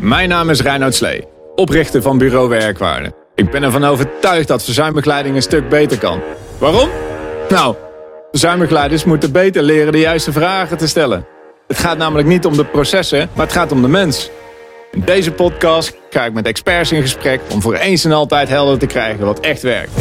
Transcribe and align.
Mijn 0.00 0.28
naam 0.28 0.50
is 0.50 0.60
Reinoud 0.60 0.94
Slee, 0.94 1.24
oprichter 1.54 2.02
van 2.02 2.18
Bureau 2.18 2.48
Werkwaarde. 2.48 3.12
Ik 3.34 3.50
ben 3.50 3.62
ervan 3.62 3.84
overtuigd 3.84 4.48
dat 4.48 4.64
verzuimbegeleiding 4.64 5.36
een 5.36 5.42
stuk 5.42 5.68
beter 5.68 5.98
kan. 5.98 6.20
Waarom? 6.58 6.88
Nou, 7.48 7.74
verzuimbegeleiders 8.30 9.04
moeten 9.04 9.32
beter 9.32 9.62
leren 9.62 9.92
de 9.92 9.98
juiste 9.98 10.32
vragen 10.32 10.76
te 10.76 10.88
stellen. 10.88 11.26
Het 11.66 11.78
gaat 11.78 11.98
namelijk 11.98 12.28
niet 12.28 12.46
om 12.46 12.56
de 12.56 12.64
processen, 12.64 13.28
maar 13.32 13.46
het 13.46 13.54
gaat 13.54 13.72
om 13.72 13.82
de 13.82 13.88
mens. 13.88 14.30
In 14.92 15.02
deze 15.04 15.32
podcast 15.32 15.96
ga 16.10 16.24
ik 16.24 16.32
met 16.32 16.46
experts 16.46 16.92
in 16.92 17.02
gesprek 17.02 17.40
om 17.50 17.62
voor 17.62 17.74
eens 17.74 18.04
en 18.04 18.12
altijd 18.12 18.48
helder 18.48 18.78
te 18.78 18.86
krijgen 18.86 19.24
wat 19.24 19.40
echt 19.40 19.62
werkt. 19.62 19.92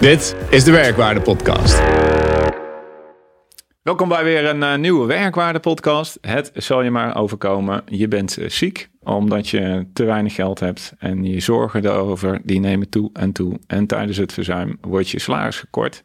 Dit 0.00 0.34
is 0.48 0.64
de 0.64 0.70
Werkwaarde 0.70 1.20
Podcast. 1.20 1.95
Welkom 3.86 4.08
bij 4.08 4.24
weer 4.24 4.44
een 4.44 4.60
uh, 4.60 4.74
nieuwe 4.74 5.06
Werkwaarde 5.06 5.60
Podcast. 5.60 6.18
Het 6.20 6.50
zal 6.54 6.82
je 6.82 6.90
maar 6.90 7.16
overkomen. 7.16 7.82
Je 7.86 8.08
bent 8.08 8.38
uh, 8.38 8.48
ziek 8.48 8.88
omdat 9.02 9.48
je 9.48 9.86
te 9.92 10.04
weinig 10.04 10.34
geld 10.34 10.60
hebt 10.60 10.94
en 10.98 11.24
je 11.24 11.40
zorgen 11.40 11.82
daarover 11.82 12.40
die 12.44 12.60
nemen 12.60 12.88
toe 12.88 13.10
en 13.12 13.32
toe. 13.32 13.58
En 13.66 13.86
tijdens 13.86 14.16
het 14.16 14.32
verzuim 14.32 14.78
wordt 14.80 15.08
je 15.08 15.18
salaris 15.18 15.58
gekort. 15.58 16.04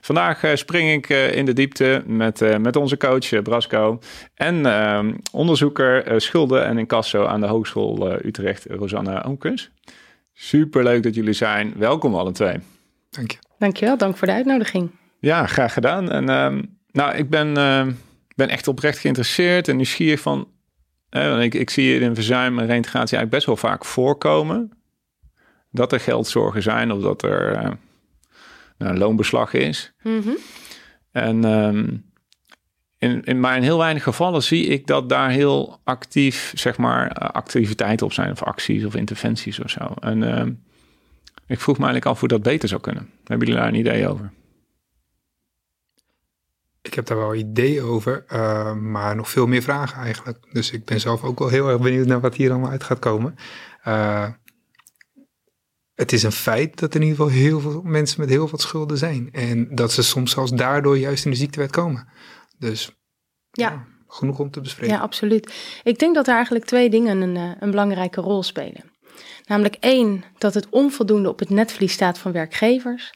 Vandaag 0.00 0.44
uh, 0.44 0.54
spring 0.54 0.90
ik 0.90 1.08
in 1.34 1.44
de 1.44 1.52
diepte 1.52 2.02
met, 2.06 2.58
met 2.60 2.76
onze 2.76 2.96
coach 2.96 3.42
Brasco 3.42 3.98
en 4.34 4.66
ehm, 4.66 5.14
onderzoeker 5.32 6.20
schulden 6.20 6.66
en 6.66 6.78
incasso 6.78 7.24
aan 7.24 7.40
de 7.40 7.46
Hogeschool 7.46 8.12
Utrecht, 8.24 8.66
Rosanna 8.68 9.24
Oomkens. 9.24 9.70
Super 10.32 10.82
leuk 10.82 11.02
dat 11.02 11.14
jullie 11.14 11.32
zijn. 11.32 11.72
Welkom 11.76 12.14
alle 12.14 12.32
twee. 12.32 12.56
Dank 13.10 13.30
je. 13.30 13.38
Dankjewel, 13.58 13.96
dank 13.96 14.16
voor 14.16 14.26
de 14.26 14.34
uitnodiging. 14.34 14.90
Ja, 15.18 15.46
graag 15.46 15.72
gedaan. 15.72 16.10
En 16.10 16.30
uh, 16.30 16.62
nou, 16.92 17.16
ik 17.16 17.30
ben, 17.30 17.58
uh, 17.58 17.86
ben 18.36 18.48
echt 18.48 18.68
oprecht 18.68 18.98
geïnteresseerd 18.98 19.68
en 19.68 19.76
nieuwsgierig 19.76 20.20
van... 20.20 20.48
Uh, 21.10 21.42
ik, 21.42 21.54
ik 21.54 21.70
zie 21.70 22.00
in 22.00 22.14
verzuim 22.14 22.58
en 22.58 22.66
reintegratie 22.66 23.16
eigenlijk 23.16 23.30
best 23.30 23.46
wel 23.46 23.70
vaak 23.70 23.84
voorkomen... 23.84 24.72
dat 25.70 25.92
er 25.92 26.00
geldzorgen 26.00 26.62
zijn 26.62 26.92
of 26.92 27.02
dat 27.02 27.22
er 27.22 27.62
uh, 27.62 27.70
nou, 28.78 28.96
loonbeslag 28.96 29.52
is. 29.52 29.92
Mm 30.02 30.20
-hmm. 30.20 30.36
En 31.12 31.44
um, 31.44 32.04
in, 32.98 33.24
in, 33.24 33.40
maar 33.40 33.56
in 33.56 33.62
heel 33.62 33.78
weinig 33.78 34.02
gevallen 34.02 34.42
zie 34.42 34.66
ik 34.66 34.86
dat 34.86 35.08
daar 35.08 35.30
heel 35.30 35.80
actief, 35.84 36.52
zeg 36.54 36.76
maar, 36.76 37.12
activiteiten 37.12 38.06
op 38.06 38.12
zijn... 38.12 38.30
of 38.30 38.42
acties 38.42 38.84
of 38.84 38.94
interventies 38.94 39.60
of 39.60 39.70
zo. 39.70 39.94
En... 40.00 40.22
Uh, 40.22 40.42
ik 41.46 41.60
vroeg 41.60 41.78
me 41.78 41.84
eigenlijk 41.84 42.12
af 42.12 42.20
hoe 42.20 42.28
dat 42.28 42.42
beter 42.42 42.68
zou 42.68 42.80
kunnen. 42.80 43.10
Hebben 43.24 43.46
jullie 43.46 43.62
daar 43.62 43.72
een 43.72 43.78
idee 43.78 44.08
over? 44.08 44.30
Ik 46.82 46.94
heb 46.94 47.06
daar 47.06 47.18
wel 47.18 47.32
een 47.32 47.38
idee 47.38 47.82
over, 47.82 48.24
uh, 48.32 48.74
maar 48.74 49.16
nog 49.16 49.30
veel 49.30 49.46
meer 49.46 49.62
vragen 49.62 50.02
eigenlijk. 50.02 50.38
Dus 50.52 50.70
ik 50.70 50.84
ben 50.84 51.00
zelf 51.00 51.24
ook 51.24 51.38
wel 51.38 51.48
heel 51.48 51.68
erg 51.68 51.80
benieuwd 51.80 52.06
naar 52.06 52.20
wat 52.20 52.34
hier 52.34 52.50
allemaal 52.50 52.70
uit 52.70 52.84
gaat 52.84 52.98
komen. 52.98 53.36
Uh, 53.86 54.28
het 55.94 56.12
is 56.12 56.22
een 56.22 56.32
feit 56.32 56.78
dat 56.78 56.94
er 56.94 57.00
in 57.00 57.06
ieder 57.06 57.24
geval 57.24 57.40
heel 57.40 57.60
veel 57.60 57.82
mensen 57.82 58.20
met 58.20 58.28
heel 58.28 58.48
wat 58.48 58.60
schulden 58.60 58.98
zijn. 58.98 59.28
En 59.32 59.74
dat 59.74 59.92
ze 59.92 60.02
soms 60.02 60.30
zelfs 60.30 60.50
daardoor 60.50 60.98
juist 60.98 61.24
in 61.24 61.30
de 61.30 61.36
ziektewet 61.36 61.70
komen. 61.70 62.08
Dus 62.58 62.96
ja. 63.50 63.70
ja 63.70 63.86
genoeg 64.06 64.38
om 64.38 64.50
te 64.50 64.60
bespreken. 64.60 64.94
Ja, 64.94 65.00
absoluut. 65.00 65.52
Ik 65.82 65.98
denk 65.98 66.14
dat 66.14 66.28
er 66.28 66.34
eigenlijk 66.34 66.64
twee 66.64 66.90
dingen 66.90 67.20
een, 67.20 67.36
een 67.36 67.70
belangrijke 67.70 68.20
rol 68.20 68.42
spelen. 68.42 68.90
Namelijk 69.46 69.76
één, 69.80 70.24
dat 70.38 70.54
het 70.54 70.66
onvoldoende 70.70 71.28
op 71.28 71.38
het 71.38 71.50
netvlies 71.50 71.92
staat 71.92 72.18
van 72.18 72.32
werkgevers. 72.32 73.12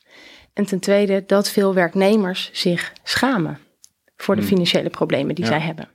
En 0.56 0.64
ten 0.64 0.80
tweede, 0.80 1.24
dat 1.26 1.50
veel 1.50 1.74
werknemers 1.74 2.50
zich 2.52 2.92
schamen 3.02 3.58
voor 4.16 4.36
de 4.36 4.42
financiële 4.42 4.90
problemen 4.90 5.34
die 5.34 5.44
ja. 5.44 5.50
zij 5.50 5.60
hebben. 5.60 5.88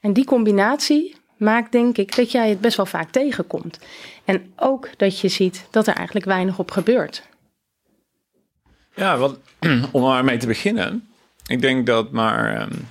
En 0.00 0.12
die 0.12 0.24
combinatie 0.24 1.16
maakt 1.36 1.72
denk 1.72 1.96
ik 1.98 2.16
dat 2.16 2.30
jij 2.30 2.48
het 2.48 2.60
best 2.60 2.76
wel 2.76 2.86
vaak 2.86 3.10
tegenkomt. 3.10 3.78
En 4.24 4.52
ook 4.56 4.88
dat 4.96 5.20
je 5.20 5.28
ziet 5.28 5.66
dat 5.70 5.86
er 5.86 5.94
eigenlijk 5.94 6.26
weinig 6.26 6.58
op 6.58 6.70
gebeurt. 6.70 7.22
Ja, 8.94 9.16
wat, 9.16 9.38
om 9.92 10.02
maar 10.02 10.24
mee 10.24 10.38
te 10.38 10.46
beginnen. 10.46 11.08
Ik 11.46 11.60
denk 11.60 11.86
dat 11.86 12.10
maar, 12.10 12.62
um, 12.62 12.88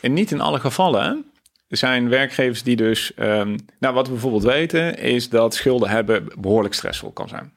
en 0.00 0.12
niet 0.12 0.30
in 0.30 0.40
alle 0.40 0.60
gevallen, 0.60 1.30
zijn 1.68 2.08
werkgevers 2.08 2.62
die 2.62 2.76
dus, 2.76 3.12
um, 3.18 3.56
nou 3.78 3.94
wat 3.94 4.06
we 4.06 4.12
bijvoorbeeld 4.12 4.44
weten, 4.44 4.98
is 4.98 5.28
dat 5.28 5.54
schulden 5.54 5.88
hebben 5.88 6.28
behoorlijk 6.38 6.74
stressvol 6.74 7.10
kan 7.10 7.28
zijn. 7.28 7.55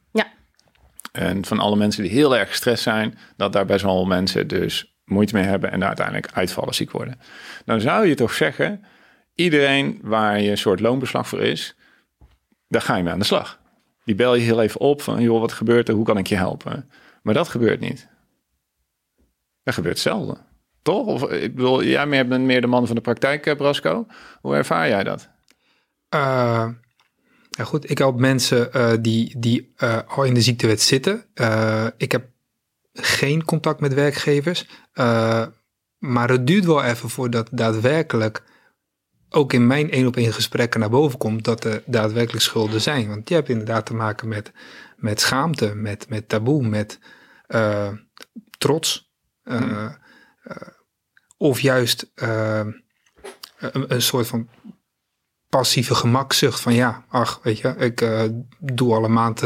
En 1.12 1.46
van 1.46 1.60
alle 1.60 1.76
mensen 1.76 2.04
die 2.04 2.12
heel 2.12 2.38
erg 2.38 2.50
gestrest 2.50 2.84
zijn, 2.84 3.18
dat 3.36 3.54
daar 3.54 3.66
best 3.66 3.84
wel 3.84 4.06
mensen 4.06 4.48
dus 4.48 4.98
moeite 5.06 5.36
mee 5.36 5.44
hebben 5.44 5.72
en 5.72 5.84
uiteindelijk 5.84 6.32
uitvallen, 6.34 6.74
ziek 6.74 6.92
worden. 6.92 7.20
Dan 7.66 7.82
zou 7.82 8.08
je 8.08 8.16
toch 8.16 8.34
zeggen, 8.34 8.86
iedereen 9.36 10.00
waar 10.04 10.42
je 10.42 10.52
een 10.52 10.58
soort 10.58 10.80
loonbeslag 10.80 11.28
voor 11.28 11.42
is, 11.42 11.76
daar 12.68 12.82
ga 12.82 12.96
je 12.96 13.04
mee 13.04 13.14
aan 13.14 13.20
de 13.20 13.26
slag. 13.26 13.60
Die 14.04 14.16
bel 14.16 14.36
je 14.36 14.42
heel 14.42 14.62
even 14.62 14.80
op 14.80 15.02
van, 15.02 15.22
joh, 15.22 15.40
wat 15.40 15.54
gebeurt 15.54 15.88
er, 15.88 15.94
hoe 15.94 16.06
kan 16.06 16.18
ik 16.18 16.28
je 16.28 16.36
helpen? 16.36 16.90
Maar 17.22 17.34
dat 17.34 17.48
gebeurt 17.48 17.80
niet. 17.80 18.08
Dat 19.64 19.74
gebeurt 19.74 20.00
zelden. 20.00 20.38
Toch? 20.82 21.06
Of 21.06 21.32
ik 21.32 21.56
bedoel, 21.56 21.84
jij 21.84 22.08
bent 22.28 22.44
meer 22.44 22.62
de 22.62 22.68
man 22.68 22.88
van 22.88 22.96
de 22.96 23.02
praktijk, 23.02 23.58
Brasco. 23.58 24.06
Hoe 24.42 24.56
ervaar 24.56 24.88
jij 24.88 25.04
dat? 25.04 25.30
Uh, 26.16 26.68
ja 27.60 27.66
goed, 27.66 27.90
ik 27.90 27.98
help 27.98 28.20
mensen 28.20 28.70
uh, 28.76 28.92
die, 29.02 29.40
die 29.40 29.74
uh, 29.78 30.00
al 30.08 30.24
in 30.24 30.34
de 30.34 30.42
ziektewet 30.42 30.82
zitten. 30.82 31.26
ik 31.98 32.12
heb 32.12 32.28
geen 32.94 33.46
contact 33.46 33.80
met 33.80 33.94
werkgevers. 33.94 34.68
maar 35.98 36.30
het 36.30 36.48
duurt 36.48 36.66
wel 36.66 36.84
even 36.84 37.10
voordat 37.10 37.50
daadwerkelijk 37.52 38.44
ook 39.30 39.54
in 39.54 39.68
mijn 39.68 39.92
één 39.92 40.08
op 40.08 40.16
één 40.16 40.34
gesprekken 40.34 40.80
naar 40.80 40.90
boven 40.90 41.18
komt 41.18 41.44
dat 41.44 41.64
er 41.64 41.84
daadwerkelijk 41.86 42.44
schulden 42.44 42.82
zijn. 42.82 43.08
Want 43.08 43.30
je 43.30 43.36
hebt 43.36 43.50
inderdaad 43.50 43.86
te 43.86 43.94
maken 43.94 44.28
met, 44.28 44.52
met 44.96 45.22
schaamte, 45.22 45.76
met, 45.76 46.10
met 46.10 46.30
taboe, 46.30 46.68
met 46.68 47.00
trots. 48.58 49.12
Hmm. 49.44 49.98
Of 51.38 51.60
juist 51.60 52.12
een, 52.16 52.84
een, 53.88 54.02
soort 54.02 54.28
van 54.28 54.50
passieve 55.50 55.96
gemakzucht 55.96 56.60
van 56.60 56.74
ja, 56.74 57.06
ach, 57.08 57.40
weet 57.44 57.60
je, 57.60 57.76
ik 57.78 58.02
uh, 58.02 58.22
doe 58.60 58.94
alle 58.94 59.08
maand 59.08 59.42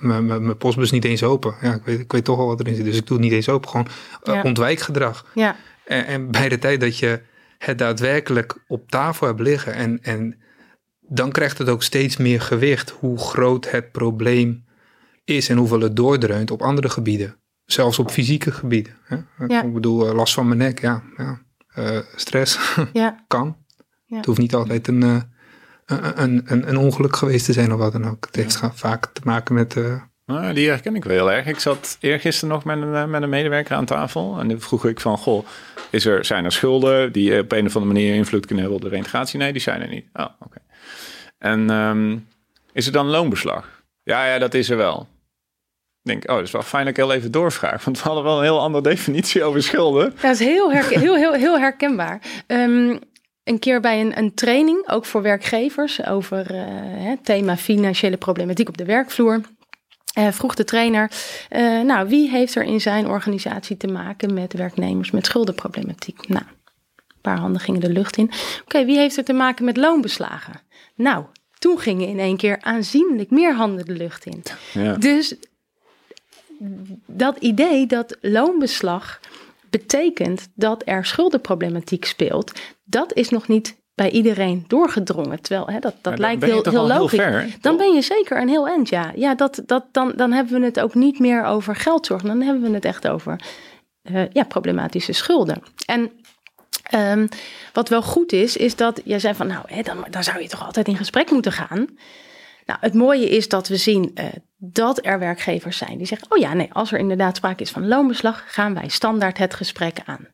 mijn 0.00 0.56
postbus 0.56 0.90
niet 0.90 1.04
eens 1.04 1.22
open. 1.22 1.54
Ja, 1.60 1.74
ik 1.74 1.84
weet, 1.84 2.00
ik 2.00 2.12
weet 2.12 2.24
toch 2.24 2.38
al 2.38 2.46
wat 2.46 2.60
erin 2.60 2.74
zit, 2.74 2.84
dus 2.84 2.96
ik 2.96 3.06
doe 3.06 3.16
het 3.16 3.26
niet 3.26 3.34
eens 3.34 3.48
open. 3.48 3.68
Gewoon 3.68 3.88
ja. 4.22 4.42
ontwijkgedrag. 4.42 5.26
Ja. 5.34 5.56
En, 5.84 6.06
en, 6.06 6.30
bij 6.30 6.48
de 6.48 6.58
tijd 6.58 6.80
dat 6.80 6.98
je 6.98 7.22
het 7.58 7.78
daadwerkelijk 7.78 8.64
op 8.66 8.90
tafel 8.90 9.26
hebt 9.26 9.40
liggen 9.40 9.74
en, 9.74 10.02
en 10.02 10.42
dan 11.00 11.30
krijgt 11.30 11.58
het 11.58 11.68
ook 11.68 11.82
steeds 11.82 12.16
meer 12.16 12.40
gewicht 12.40 12.90
hoe 12.90 13.18
groot 13.18 13.70
het 13.70 13.92
probleem 13.92 14.64
is 15.24 15.48
en 15.48 15.56
hoeveel 15.56 15.80
het 15.80 15.96
doordreunt 15.96 16.50
op 16.50 16.62
andere 16.62 16.88
gebieden. 16.88 17.36
Zelfs 17.64 17.98
op 17.98 18.10
fysieke 18.10 18.52
gebieden. 18.52 18.96
Hè? 19.04 19.16
Ja. 19.46 19.62
Ik 19.62 19.72
bedoel, 19.72 20.14
last 20.14 20.34
van 20.34 20.46
mijn 20.46 20.58
nek, 20.58 20.80
ja. 20.80 21.02
ja. 21.16 21.42
Stress 22.14 22.58
kan. 23.26 23.56
Ja. 24.04 24.16
Het 24.16 24.26
hoeft 24.26 24.38
niet 24.38 24.54
altijd 24.54 24.88
een, 24.88 25.32
een, 25.86 26.42
een, 26.44 26.68
een, 26.68 26.76
ongeluk 26.76 27.16
geweest 27.16 27.44
te 27.44 27.52
zijn 27.52 27.72
of 27.72 27.78
wat 27.78 27.92
dan 27.92 28.08
ook. 28.08 28.26
Het 28.26 28.36
heeft 28.36 28.60
vaak 28.74 29.06
te 29.06 29.20
maken 29.24 29.54
met... 29.54 29.76
Nou, 30.26 30.54
die 30.54 30.68
herken 30.68 30.96
ik 30.96 31.04
wel 31.04 31.16
heel 31.16 31.32
erg. 31.32 31.46
Ik 31.46 31.58
zat 31.58 31.96
eergisteren 32.00 32.54
nog 32.54 32.64
met 32.64 32.82
een, 32.82 33.10
met 33.10 33.22
een 33.22 33.28
medewerker 33.28 33.76
aan 33.76 33.84
tafel. 33.84 34.38
En 34.38 34.48
toen 34.48 34.60
vroeg 34.60 34.86
ik 34.86 35.00
van, 35.00 35.18
goh, 35.18 35.46
is 35.90 36.06
er, 36.06 36.24
zijn 36.24 36.44
er 36.44 36.52
schulden 36.52 37.12
die 37.12 37.38
op 37.40 37.52
een 37.52 37.66
of 37.66 37.76
andere 37.76 37.92
manier 37.92 38.14
invloed 38.14 38.46
kunnen 38.46 38.64
hebben 38.64 38.82
op 38.82 38.84
de 38.84 38.90
reintegratie? 38.90 39.38
Nee, 39.38 39.52
die 39.52 39.62
zijn 39.62 39.80
er 39.80 39.88
niet. 39.88 40.06
Oh, 40.12 40.24
oké. 40.24 40.34
Okay. 40.44 40.62
En 41.38 41.70
um, 41.70 42.26
is 42.72 42.86
er 42.86 42.92
dan 42.92 43.06
loonbeslag? 43.06 43.82
Ja, 44.02 44.26
ja, 44.26 44.38
dat 44.38 44.54
is 44.54 44.70
er 44.70 44.76
wel 44.76 45.08
denk, 46.04 46.30
oh, 46.30 46.36
dat 46.36 46.44
is 46.44 46.50
wel 46.50 46.62
fijn 46.62 46.84
dat 46.84 46.96
ik 46.96 47.04
heel 47.04 47.12
even 47.12 47.30
doorvraag. 47.30 47.84
Want 47.84 47.96
we 47.96 48.04
hadden 48.04 48.24
wel 48.24 48.36
een 48.36 48.42
heel 48.42 48.60
andere 48.60 48.82
definitie 48.92 49.44
over 49.44 49.62
schulden. 49.62 50.12
Ja, 50.16 50.22
dat 50.22 50.30
is 50.30 50.38
heel, 50.38 50.72
herken, 50.72 51.00
heel, 51.00 51.16
heel, 51.16 51.32
heel 51.32 51.58
herkenbaar. 51.58 52.20
Um, 52.46 52.98
een 53.44 53.58
keer 53.58 53.80
bij 53.80 54.00
een, 54.00 54.18
een, 54.18 54.34
training, 54.34 54.88
ook 54.88 55.04
voor 55.04 55.22
werkgevers, 55.22 56.06
over 56.06 56.54
het 56.98 57.24
thema 57.24 57.56
financiële 57.56 58.16
problematiek 58.16 58.68
op 58.68 58.76
de 58.76 58.84
werkvloer. 58.84 59.40
Uh, 60.18 60.32
vroeg 60.32 60.54
de 60.54 60.64
trainer, 60.64 61.10
uh, 61.50 61.80
nou, 61.80 62.08
wie 62.08 62.30
heeft 62.30 62.54
er 62.54 62.62
in 62.62 62.80
zijn 62.80 63.06
organisatie 63.06 63.76
te 63.76 63.86
maken 63.86 64.34
met 64.34 64.52
werknemers 64.52 65.10
met 65.10 65.26
schuldenproblematiek? 65.26 66.28
Nou, 66.28 66.44
een 66.44 67.20
paar 67.20 67.38
handen 67.38 67.60
gingen 67.60 67.80
de 67.80 67.92
lucht 67.92 68.16
in. 68.16 68.24
Oké, 68.24 68.36
okay, 68.64 68.86
wie 68.86 68.98
heeft 68.98 69.16
er 69.16 69.24
te 69.24 69.32
maken 69.32 69.64
met 69.64 69.76
loonbeslagen? 69.76 70.60
Nou, 70.94 71.24
toen 71.58 71.78
gingen 71.78 72.08
in 72.08 72.18
één 72.18 72.36
keer 72.36 72.58
aanzienlijk 72.60 73.30
meer 73.30 73.54
handen 73.54 73.84
de 73.84 73.92
lucht 73.92 74.24
in. 74.26 74.42
Ja. 74.72 74.94
Dus 74.94 75.34
dat 77.06 77.36
idee 77.38 77.86
dat 77.86 78.16
loonbeslag 78.20 79.20
betekent 79.80 80.48
dat 80.54 80.82
er 80.84 81.04
schuldenproblematiek 81.04 82.04
speelt, 82.04 82.52
dat 82.84 83.14
is 83.14 83.28
nog 83.28 83.48
niet 83.48 83.76
bij 83.94 84.10
iedereen 84.10 84.64
doorgedrongen. 84.66 85.40
Terwijl 85.42 85.66
hè, 85.66 85.78
dat, 85.78 85.94
dat 86.00 86.18
lijkt 86.18 86.42
heel, 86.42 86.62
heel 86.62 86.86
logisch. 86.86 87.18
Heel 87.18 87.30
ver, 87.30 87.56
dan 87.60 87.76
ben 87.76 87.94
je 87.94 88.02
zeker 88.02 88.40
een 88.40 88.48
heel 88.48 88.68
eind, 88.68 88.88
ja. 88.88 89.12
Ja, 89.16 89.34
dat, 89.34 89.62
dat, 89.66 89.84
dan, 89.92 90.12
dan 90.16 90.32
hebben 90.32 90.60
we 90.60 90.66
het 90.66 90.80
ook 90.80 90.94
niet 90.94 91.18
meer 91.18 91.44
over 91.44 91.76
geldzorg. 91.76 92.22
Dan 92.22 92.40
hebben 92.40 92.62
we 92.62 92.74
het 92.74 92.84
echt 92.84 93.08
over 93.08 93.40
uh, 94.02 94.22
ja, 94.32 94.44
problematische 94.44 95.12
schulden. 95.12 95.62
En 95.86 96.10
Ehm, 96.84 97.26
wat 97.72 97.88
wel 97.88 98.02
goed 98.02 98.32
is, 98.32 98.56
is 98.56 98.76
dat 98.76 99.00
jij 99.04 99.18
zei 99.18 99.34
van, 99.34 99.46
nou, 99.46 99.64
hè, 99.66 99.82
dan, 99.82 100.04
dan 100.10 100.24
zou 100.24 100.42
je 100.42 100.48
toch 100.48 100.64
altijd 100.66 100.88
in 100.88 100.96
gesprek 100.96 101.30
moeten 101.30 101.52
gaan. 101.52 101.86
Nou, 102.66 102.78
het 102.82 102.94
mooie 102.94 103.28
is 103.28 103.48
dat 103.48 103.68
we 103.68 103.76
zien 103.76 104.10
uh, 104.14 104.24
dat 104.56 105.06
er 105.06 105.18
werkgevers 105.18 105.76
zijn 105.76 105.98
die 105.98 106.06
zeggen: 106.06 106.30
Oh 106.30 106.38
ja, 106.38 106.54
nee, 106.54 106.72
als 106.72 106.92
er 106.92 106.98
inderdaad 106.98 107.36
sprake 107.36 107.62
is 107.62 107.70
van 107.70 107.88
loonbeslag, 107.88 108.44
gaan 108.46 108.74
wij 108.74 108.88
standaard 108.88 109.38
het 109.38 109.54
gesprek 109.54 109.98
aan. 110.04 110.32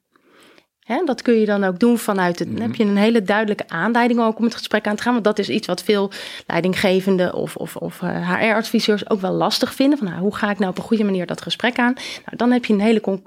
Hè, 0.91 1.05
dat 1.05 1.23
kun 1.23 1.35
je 1.35 1.47
dan 1.47 1.65
ook 1.65 1.79
doen 1.79 1.99
vanuit 1.99 2.39
het. 2.39 2.51
Dan 2.51 2.61
heb 2.61 2.75
je 2.75 2.85
een 2.85 2.97
hele 2.97 3.23
duidelijke 3.23 3.69
aanleiding 3.69 4.21
ook 4.21 4.39
om 4.39 4.45
het 4.45 4.55
gesprek 4.55 4.87
aan 4.87 4.97
te 4.97 5.03
gaan. 5.03 5.13
Want 5.13 5.25
dat 5.25 5.39
is 5.39 5.49
iets 5.49 5.67
wat 5.67 5.83
veel 5.83 6.11
leidinggevenden 6.47 7.35
of, 7.35 7.57
of, 7.57 7.77
of 7.77 8.01
HR-adviseurs 8.01 9.11
ook 9.11 9.21
wel 9.21 9.33
lastig 9.33 9.75
vinden. 9.75 9.99
Van 9.99 10.07
nou, 10.09 10.21
hoe 10.21 10.35
ga 10.35 10.51
ik 10.51 10.59
nou 10.59 10.71
op 10.71 10.79
een 10.79 10.85
goede 10.85 11.05
manier 11.05 11.27
dat 11.27 11.43
gesprek 11.43 11.79
aan? 11.79 11.93
Nou, 11.93 12.37
dan 12.37 12.53
heb 12.53 12.65
je 12.65 12.73
een 12.73 12.81
hele 12.81 13.21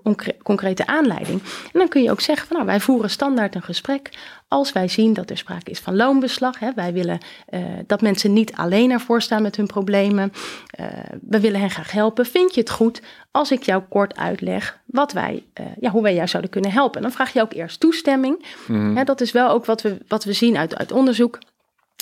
concrete 0.44 0.86
aanleiding. 0.86 1.42
En 1.44 1.80
dan 1.80 1.88
kun 1.88 2.04
je 2.04 2.12
ook 2.12 2.22
zeggen: 2.22 2.48
van 2.48 2.56
nou, 2.56 2.68
wij 2.68 2.80
voeren 2.80 3.10
standaard 3.10 3.56
een 3.56 3.64
gesprek 3.64 4.10
als 4.48 4.72
wij 4.72 4.88
zien 4.88 5.14
dat 5.14 5.30
er 5.30 5.38
sprake 5.38 5.72
is 5.72 5.80
van 5.80 5.96
loonbeslag. 5.96 6.60
Hè, 6.60 6.74
wij 6.76 6.94
willen 6.94 7.18
uh, 7.50 7.66
dat 7.88 8.02
mensen 8.02 8.34
niet 8.34 8.54
alleen 8.54 8.92
ervoor 8.92 9.22
staan 9.22 9.42
met 9.42 9.56
hun 9.56 9.68
problemen. 9.68 10.34
Uh, 10.80 10.88
we 11.22 11.40
willen 11.40 11.60
hen 11.60 11.70
graag 11.70 11.92
helpen. 11.92 12.26
Vind 12.26 12.54
je 12.54 12.60
het 12.60 12.70
goed 12.70 13.02
als 13.32 13.52
ik 13.52 13.64
jou 13.64 13.84
kort 13.90 14.18
uitleg 14.18 14.80
wat 14.86 15.12
wij, 15.12 15.44
uh, 15.60 15.66
ja, 15.80 15.90
hoe 15.90 16.02
wij 16.02 16.16
jou 16.16 16.28
zouden 16.28 16.52
kunnen 16.52 16.72
helpen? 16.72 17.02
dan 17.02 17.12
vraag 17.12 17.34
je 17.34 17.42
ook 17.42 17.54
eerst 17.54 17.80
toestemming. 17.80 18.46
Mm. 18.68 19.06
Dat 19.06 19.22
is 19.22 19.32
wel 19.32 19.50
ook 19.50 19.66
wat 19.66 19.82
we, 19.82 19.98
wat 20.08 20.24
we 20.24 20.34
zien 20.34 20.58
uit, 20.58 20.78
uit 20.78 20.92
onderzoek. 20.92 21.40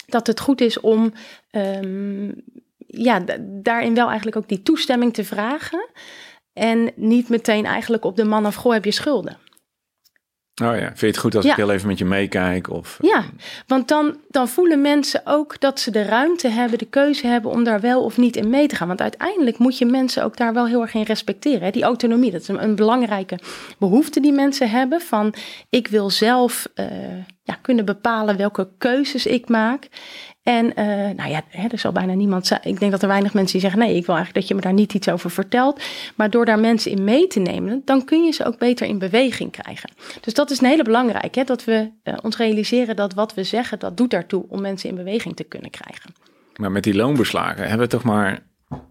Dat 0.06 0.28
het 0.28 0.40
goed 0.40 0.62
is 0.62 0.80
om 0.80 1.14
um, 1.52 2.44
ja, 2.88 3.24
daarin 3.40 3.94
wel 3.94 4.08
eigenlijk 4.08 4.38
ook 4.38 4.48
die 4.48 4.62
toestemming 4.62 5.14
te 5.14 5.24
vragen. 5.24 5.88
En 6.54 6.92
niet 6.96 7.30
meteen 7.30 7.66
eigenlijk 7.66 8.06
op 8.06 8.16
de 8.16 8.26
man 8.26 8.46
of 8.46 8.56
goh 8.56 8.74
heb 8.74 8.86
je 8.86 8.92
schulden. 8.92 9.38
Oh 10.64 10.78
ja, 10.78 10.86
vind 10.86 11.00
je 11.00 11.06
het 11.06 11.18
goed 11.18 11.36
als 11.36 11.46
ik 11.46 11.56
heel 11.56 11.72
even 11.72 11.88
met 11.88 11.98
je 11.98 12.06
meekijk? 12.06 12.70
Of... 12.70 12.98
Ja, 13.02 13.24
want 13.68 13.88
dan, 13.88 14.18
dan 14.30 14.48
voelen 14.48 14.82
mensen 14.82 15.22
ook 15.26 15.60
dat 15.60 15.80
ze 15.80 15.92
de 15.92 16.02
ruimte 16.02 16.48
hebben, 16.48 16.78
de 16.78 16.86
keuze 16.86 17.28
hebben 17.28 17.52
om 17.52 17.64
daar 17.64 17.80
wel 17.80 18.04
of 18.04 18.18
niet 18.18 18.36
in 18.36 18.50
mee 18.50 18.68
te 18.68 18.76
gaan. 18.76 18.88
Want 18.88 19.02
uiteindelijk 19.02 19.58
moet 19.58 19.78
je 19.78 19.86
mensen 19.86 20.24
ook 20.24 20.38
daar 20.38 20.54
wel 20.54 20.68
heel 20.68 20.82
erg 20.82 20.94
in 20.94 21.02
respecteren. 21.02 21.62
Hè? 21.62 21.72
Die 21.72 21.84
autonomie, 21.84 22.32
dat 22.32 22.42
is 22.42 22.48
een, 22.48 22.64
een, 22.64 22.76
belangrijke 22.76 23.40
behoefte 23.80 24.20
die 24.20 24.32
mensen 24.32 24.70
hebben. 24.70 25.02
Van 25.02 25.34
ik 25.70 25.88
wil 25.88 26.10
zelf 26.10 26.68
uh, 26.76 26.86
ja, 27.44 27.58
kunnen 27.62 27.86
bepalen 27.86 28.38
welke 28.38 28.70
keuzes 28.78 29.26
ik 29.26 29.50
maak. 29.50 29.88
En 30.44 30.66
uh, 30.66 30.76
nou 31.16 31.30
ja, 31.30 31.42
hè, 31.48 31.68
er 31.68 31.80
zal 31.80 31.92
bijna 31.92 32.14
niemand 32.14 32.52
Ik 32.64 32.80
denk 32.80 32.92
dat 32.92 33.02
er 33.02 33.08
weinig 33.08 33.34
mensen 33.34 33.52
die 33.52 33.62
zeggen: 33.62 33.80
nee, 33.80 33.96
ik 33.96 34.06
wil 34.06 34.16
eigenlijk 34.16 34.34
dat 34.34 34.48
je 34.48 34.56
me 34.56 34.62
daar 34.62 34.80
niet 34.80 34.94
iets 34.94 35.10
over 35.10 35.32
vertelt. 35.32 35.84
Maar 36.16 36.30
door 36.30 36.46
daar 36.46 36.60
mensen 36.60 36.92
in 36.92 37.04
mee 37.04 37.28
te 37.28 37.40
nemen, 37.40 37.82
dan 37.86 38.06
kun 38.06 38.24
je 38.24 38.32
ze 38.32 38.46
ook 38.46 38.58
beter 38.58 38.88
in 38.88 39.00
beweging 39.00 39.52
krijgen. 39.52 39.90
Dus 40.22 40.34
dat 40.34 40.50
is 40.50 40.62
een 40.62 40.68
hele 40.68 40.84
belangrijk, 40.84 41.36
hè, 41.36 41.44
dat 41.44 41.64
we 41.64 41.92
uh, 42.04 42.14
ons 42.22 42.38
realiseren 42.38 42.96
dat 42.96 43.14
wat 43.14 43.34
we 43.34 43.44
zeggen, 43.44 43.80
dat 43.80 43.98
doet 43.98 44.10
daartoe 44.10 44.46
om 44.48 44.62
mensen 44.62 44.90
in 44.90 44.96
beweging 44.96 45.36
te 45.36 45.44
kunnen 45.44 45.72
krijgen. 45.72 46.14
Maar 46.56 46.72
met 46.72 46.84
die 46.84 46.96
loonbeslagen 46.96 47.68
hebben 47.68 47.88
we 47.88 47.94
toch 47.94 48.04
maar. 48.04 48.40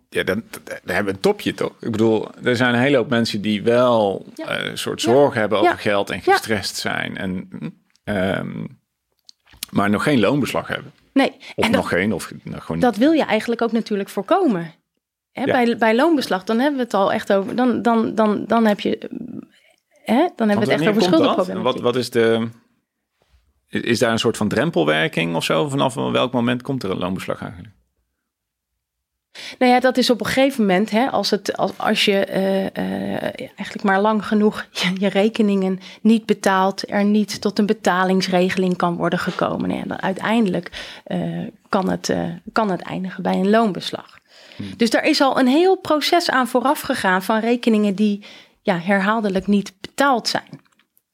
Ja, 0.08 0.22
dan, 0.22 0.42
dan 0.64 0.94
hebben 0.94 1.04
we 1.04 1.10
een 1.10 1.20
topje 1.20 1.54
toch? 1.54 1.72
Ik 1.80 1.90
bedoel, 1.90 2.28
er 2.42 2.56
zijn 2.56 2.74
een 2.74 2.80
hele 2.80 2.96
hoop 2.96 3.08
mensen 3.08 3.40
die 3.40 3.62
wel 3.62 4.26
ja. 4.34 4.60
uh, 4.60 4.70
een 4.70 4.78
soort 4.78 5.00
zorg 5.00 5.34
ja. 5.34 5.40
hebben 5.40 5.58
over 5.58 5.70
ja. 5.70 5.76
geld 5.76 6.10
en 6.10 6.22
gestrest 6.22 6.76
zijn. 6.76 7.16
En, 7.16 7.48
um, 8.04 8.80
maar 9.70 9.90
nog 9.90 10.02
geen 10.02 10.20
loonbeslag 10.20 10.68
hebben. 10.68 10.92
Nee. 11.12 11.32
Of 11.54 11.64
en 11.64 11.70
nog 11.70 11.88
geen. 11.88 12.12
Of, 12.12 12.32
nou, 12.42 12.60
gewoon... 12.60 12.80
Dat 12.80 12.96
wil 12.96 13.12
je 13.12 13.24
eigenlijk 13.24 13.62
ook 13.62 13.72
natuurlijk 13.72 14.08
voorkomen. 14.08 14.74
Hè, 15.32 15.42
ja. 15.42 15.52
bij, 15.52 15.76
bij 15.76 15.94
loonbeslag, 15.94 16.44
dan 16.44 16.58
hebben 16.58 16.76
we 16.76 16.84
het 16.84 16.94
al 16.94 17.12
echt 17.12 17.32
over. 17.32 17.56
Dan, 17.56 17.82
dan, 17.82 18.14
dan, 18.14 18.44
dan 18.46 18.66
heb 18.66 18.80
je. 18.80 18.98
Hè, 20.04 20.28
dan 20.36 20.48
hebben 20.48 20.66
we 20.66 20.72
het 20.72 20.80
echt 20.80 20.90
over 20.90 21.02
schuldenproblemen. 21.02 21.62
Wat, 21.62 21.80
wat 21.80 21.96
is 21.96 22.10
de. 22.10 22.48
Is 23.68 23.98
daar 23.98 24.12
een 24.12 24.18
soort 24.18 24.36
van 24.36 24.48
drempelwerking 24.48 25.34
of 25.34 25.44
zo? 25.44 25.68
Vanaf 25.68 25.94
welk 25.94 26.32
moment 26.32 26.62
komt 26.62 26.82
er 26.82 26.90
een 26.90 26.98
loonbeslag 26.98 27.40
eigenlijk? 27.40 27.74
Nou 29.58 29.72
ja, 29.72 29.80
dat 29.80 29.96
is 29.96 30.10
op 30.10 30.20
een 30.20 30.26
gegeven 30.26 30.60
moment, 30.60 30.90
hè, 30.90 31.10
als, 31.10 31.30
het, 31.30 31.56
als, 31.56 31.72
als 31.76 32.04
je 32.04 32.26
uh, 32.30 32.84
uh, 32.84 33.22
eigenlijk 33.56 33.82
maar 33.82 34.00
lang 34.00 34.26
genoeg 34.26 34.66
je, 34.70 34.92
je, 34.98 35.08
rekeningen 35.08 35.80
niet 36.02 36.26
betaalt, 36.26 36.90
er 36.90 37.04
niet 37.04 37.40
tot 37.40 37.58
een 37.58 37.66
betalingsregeling 37.66 38.76
kan 38.76 38.96
worden 38.96 39.18
gekomen. 39.18 39.70
Ja, 39.70 39.82
dan 39.86 40.02
uiteindelijk 40.02 40.96
uh, 41.06 41.48
kan, 41.68 41.90
het, 41.90 42.14
kan 42.52 42.70
het 42.70 42.80
eindigen 42.80 43.22
bij 43.22 43.34
een 43.34 43.50
loonbeslag. 43.50 44.18
Hmm. 44.56 44.76
Dus 44.76 44.90
daar 44.90 45.04
is 45.04 45.20
al 45.20 45.38
een 45.38 45.48
heel 45.48 45.76
proces 45.76 46.30
aan 46.30 46.48
vooraf 46.48 46.80
gegaan 46.80 47.22
van 47.22 47.40
rekeningen 47.40 47.94
die 47.94 48.24
ja, 48.62 48.78
herhaaldelijk 48.78 49.46
niet 49.46 49.72
betaald 49.80 50.28
zijn. 50.28 50.60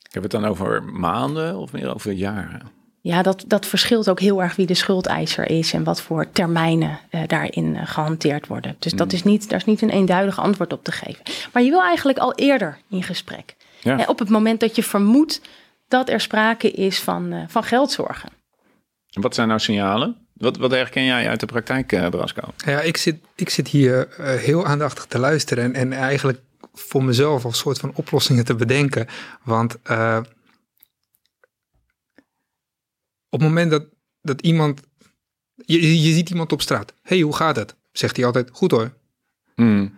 Heb 0.02 0.12
je 0.12 0.20
het 0.20 0.30
dan 0.30 0.44
over 0.44 0.82
maanden 0.82 1.56
of 1.56 1.72
meer 1.72 1.94
over 1.94 2.12
jaren? 2.12 2.75
Ja, 3.06 3.22
dat, 3.22 3.44
dat 3.46 3.66
verschilt 3.66 4.08
ook 4.08 4.20
heel 4.20 4.42
erg 4.42 4.56
wie 4.56 4.66
de 4.66 4.74
schuldeiser 4.74 5.50
is 5.50 5.72
en 5.72 5.84
wat 5.84 6.00
voor 6.00 6.30
termijnen 6.30 6.98
uh, 7.10 7.20
daarin 7.26 7.74
uh, 7.74 7.80
gehanteerd 7.84 8.46
worden. 8.46 8.76
Dus 8.78 8.92
dat 8.92 9.12
is 9.12 9.22
niet, 9.22 9.48
daar 9.48 9.58
is 9.58 9.64
niet 9.64 9.82
een 9.82 9.90
eenduidig 9.90 10.38
antwoord 10.38 10.72
op 10.72 10.84
te 10.84 10.92
geven. 10.92 11.22
Maar 11.52 11.62
je 11.62 11.70
wil 11.70 11.82
eigenlijk 11.82 12.18
al 12.18 12.34
eerder 12.34 12.78
in 12.90 13.02
gesprek. 13.02 13.54
Ja. 13.80 14.04
op 14.06 14.18
het 14.18 14.28
moment 14.28 14.60
dat 14.60 14.76
je 14.76 14.82
vermoedt 14.82 15.40
dat 15.88 16.08
er 16.08 16.20
sprake 16.20 16.70
is 16.70 17.00
van, 17.00 17.32
uh, 17.32 17.42
van 17.48 17.64
geldzorgen. 17.64 18.28
En 19.10 19.20
wat 19.20 19.34
zijn 19.34 19.48
nou 19.48 19.60
signalen? 19.60 20.16
Wat, 20.32 20.56
wat 20.56 20.70
herken 20.70 21.04
jij 21.04 21.28
uit 21.28 21.40
de 21.40 21.46
praktijk, 21.46 21.92
uh, 21.92 22.08
Brasco? 22.08 22.42
Ja, 22.56 22.80
ik 22.80 22.96
zit, 22.96 23.16
ik 23.34 23.50
zit 23.50 23.68
hier 23.68 24.08
heel 24.20 24.66
aandachtig 24.66 25.04
te 25.04 25.18
luisteren 25.18 25.64
en, 25.64 25.74
en 25.74 25.92
eigenlijk 25.92 26.40
voor 26.72 27.04
mezelf 27.04 27.44
als 27.44 27.58
soort 27.58 27.78
van 27.78 27.92
oplossingen 27.94 28.44
te 28.44 28.54
bedenken. 28.54 29.06
Want 29.42 29.76
op 33.36 33.42
het 33.42 33.48
moment 33.48 33.70
dat, 33.70 33.86
dat 34.22 34.40
iemand, 34.40 34.80
je, 35.54 36.02
je 36.02 36.12
ziet 36.12 36.30
iemand 36.30 36.52
op 36.52 36.62
straat. 36.62 36.94
hey, 37.02 37.20
hoe 37.20 37.36
gaat 37.36 37.56
het? 37.56 37.76
Zegt 37.92 38.16
hij 38.16 38.24
altijd, 38.24 38.48
goed 38.52 38.70
hoor. 38.70 38.92
Mm. 39.54 39.94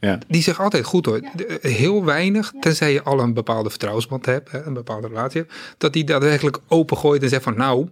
ja. 0.00 0.18
Die 0.28 0.42
zegt 0.42 0.58
altijd 0.58 0.84
goed 0.84 1.06
hoor. 1.06 1.20
Heel 1.60 2.04
weinig, 2.04 2.52
tenzij 2.60 2.92
je 2.92 3.02
al 3.02 3.20
een 3.20 3.34
bepaalde 3.34 3.70
vertrouwensband 3.70 4.26
hebt, 4.26 4.50
een 4.52 4.74
bepaalde 4.74 5.08
relatie 5.08 5.40
hebt, 5.40 5.54
dat 5.78 5.94
hij 5.94 6.04
daadwerkelijk 6.04 6.58
opengooit 6.66 7.22
en 7.22 7.28
zegt 7.28 7.42
van 7.42 7.56
nou, 7.56 7.88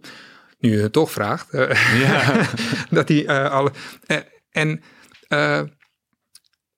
nu 0.58 0.70
je 0.70 0.82
het 0.82 0.93
toch 0.93 1.11
vraagt, 1.11 1.49
ja. 1.99 2.49
dat 2.90 3.08
hij 3.08 3.23
uh, 3.23 3.50
alle. 3.50 3.73
Uh, 4.06 4.17
en 4.50 4.82
uh, 5.28 5.62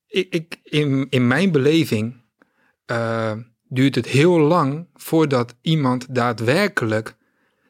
ik, 0.06 0.35
ik, 0.35 0.61
in, 0.62 1.06
in 1.11 1.27
mijn 1.27 1.53
beleving 1.53 2.17
duurt 3.69 3.95
het 3.95 4.06
heel 4.06 4.39
lang 4.39 4.89
voordat 4.95 5.55
iemand 5.61 6.15
daadwerkelijk 6.15 7.17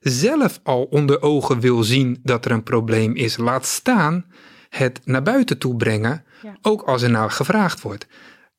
zelf 0.00 0.60
al 0.62 0.84
onder 0.84 1.22
ogen 1.22 1.60
wil 1.60 1.82
zien 1.82 2.20
dat 2.22 2.44
er 2.44 2.50
een 2.50 2.62
probleem 2.62 3.14
is. 3.14 3.36
Laat 3.36 3.66
staan 3.66 4.26
het 4.68 5.00
naar 5.04 5.22
buiten 5.22 5.58
toe 5.58 5.76
brengen, 5.76 6.24
ook 6.62 6.82
als 6.82 7.02
er 7.02 7.10
naar 7.10 7.30
gevraagd 7.30 7.80
wordt. 7.80 8.06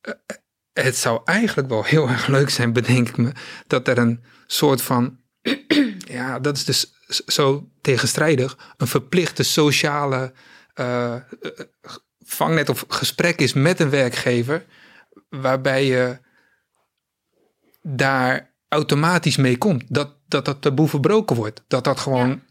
Uh, 0.02 0.14
het 0.74 0.98
zou 0.98 1.22
eigenlijk 1.26 1.70
wel 1.70 1.84
heel 1.84 2.08
erg 2.08 2.28
leuk 2.28 2.50
zijn, 2.50 2.74
bedenk 2.74 3.10
ik 3.10 3.18
me, 3.18 3.32
dat 3.68 3.88
er 3.88 3.98
een 3.98 4.24
soort 4.48 4.82
van, 4.82 5.20
ja, 6.18 6.40
dat 6.40 6.58
is 6.58 6.66
dus 6.66 6.94
zo 7.26 7.70
tegenstrijdig, 7.82 8.58
een 8.78 8.88
verplichte 8.88 9.44
sociale 9.44 10.34
uh, 10.76 11.16
vangnet 12.20 12.70
of 12.70 12.86
gesprek 12.88 13.40
is 13.40 13.54
met 13.54 13.80
een 13.80 13.90
werkgever, 13.90 14.66
waarbij 15.30 15.86
je 15.86 16.20
daar 17.82 18.54
automatisch 18.68 19.38
mee 19.38 19.58
komt. 19.58 19.84
Dat 19.88 20.19
dat 20.30 20.46
dat 20.46 20.62
taboe 20.62 20.88
verbroken 20.88 21.36
wordt. 21.36 21.64
Dat 21.68 21.84
dat 21.84 22.00
gewoon 22.00 22.42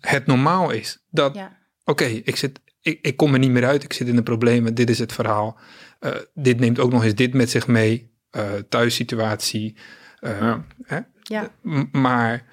het 0.00 0.26
normaal 0.26 0.70
is. 0.70 1.04
Dat, 1.10 1.34
ja. 1.34 1.58
oké, 1.84 2.04
ik 2.04 2.36
zit, 2.36 2.60
ik, 2.80 2.98
ik 3.02 3.16
kom 3.16 3.32
er 3.32 3.38
niet 3.38 3.50
meer 3.50 3.66
uit. 3.66 3.82
Ik 3.82 3.92
zit 3.92 4.08
in 4.08 4.16
de 4.16 4.22
problemen. 4.22 4.74
Dit 4.74 4.90
is 4.90 4.98
het 4.98 5.12
verhaal. 5.12 5.58
Uh, 6.00 6.10
dit 6.34 6.60
neemt 6.60 6.78
ook 6.78 6.92
nog 6.92 7.04
eens 7.04 7.14
dit 7.14 7.34
met 7.34 7.50
zich 7.50 7.66
mee. 7.66 8.14
Uh, 8.36 8.52
thuissituatie. 8.68 9.76
Uh, 10.20 10.40
ja. 10.40 10.64
Hè? 10.82 10.98
ja. 11.22 11.50
Maar 11.92 12.44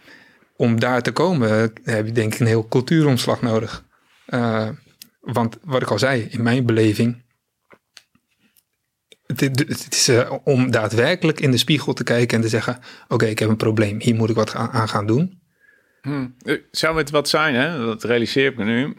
om 0.55 0.79
daar 0.79 1.01
te 1.01 1.11
komen 1.11 1.71
heb 1.83 2.05
je 2.05 2.11
denk 2.11 2.33
ik 2.33 2.39
een 2.39 2.45
heel 2.45 2.67
cultuuromslag 2.67 3.41
nodig. 3.41 3.85
want 5.21 5.57
wat 5.63 5.81
ik 5.81 5.91
al 5.91 5.99
zei, 5.99 6.21
in 6.21 6.43
mijn 6.43 6.65
beleving 6.65 7.22
het, 9.41 9.87
is 9.89 10.09
uh, 10.09 10.31
om 10.43 10.71
daadwerkelijk 10.71 11.39
in 11.39 11.51
de 11.51 11.57
spiegel 11.57 11.93
te 11.93 12.03
kijken 12.03 12.37
en 12.37 12.43
te 12.43 12.49
zeggen: 12.49 12.79
Oké, 13.07 13.25
ik 13.25 13.39
heb 13.39 13.49
een 13.49 13.57
probleem, 13.57 14.01
hier 14.01 14.15
moet 14.15 14.29
ik 14.29 14.35
wat 14.35 14.55
aan, 14.55 14.89
gaan 14.89 15.05
doen. 15.05 15.41
Hmm. 16.01 16.35
Eh, 16.41 16.57
zou 16.71 16.97
het 16.97 17.09
wat 17.09 17.29
zijn, 17.29 17.55
hè? 17.55 17.85
dat 17.85 18.03
realiseer 18.03 18.51
ik 18.51 18.57
me 18.57 18.63
nu, 18.63 18.97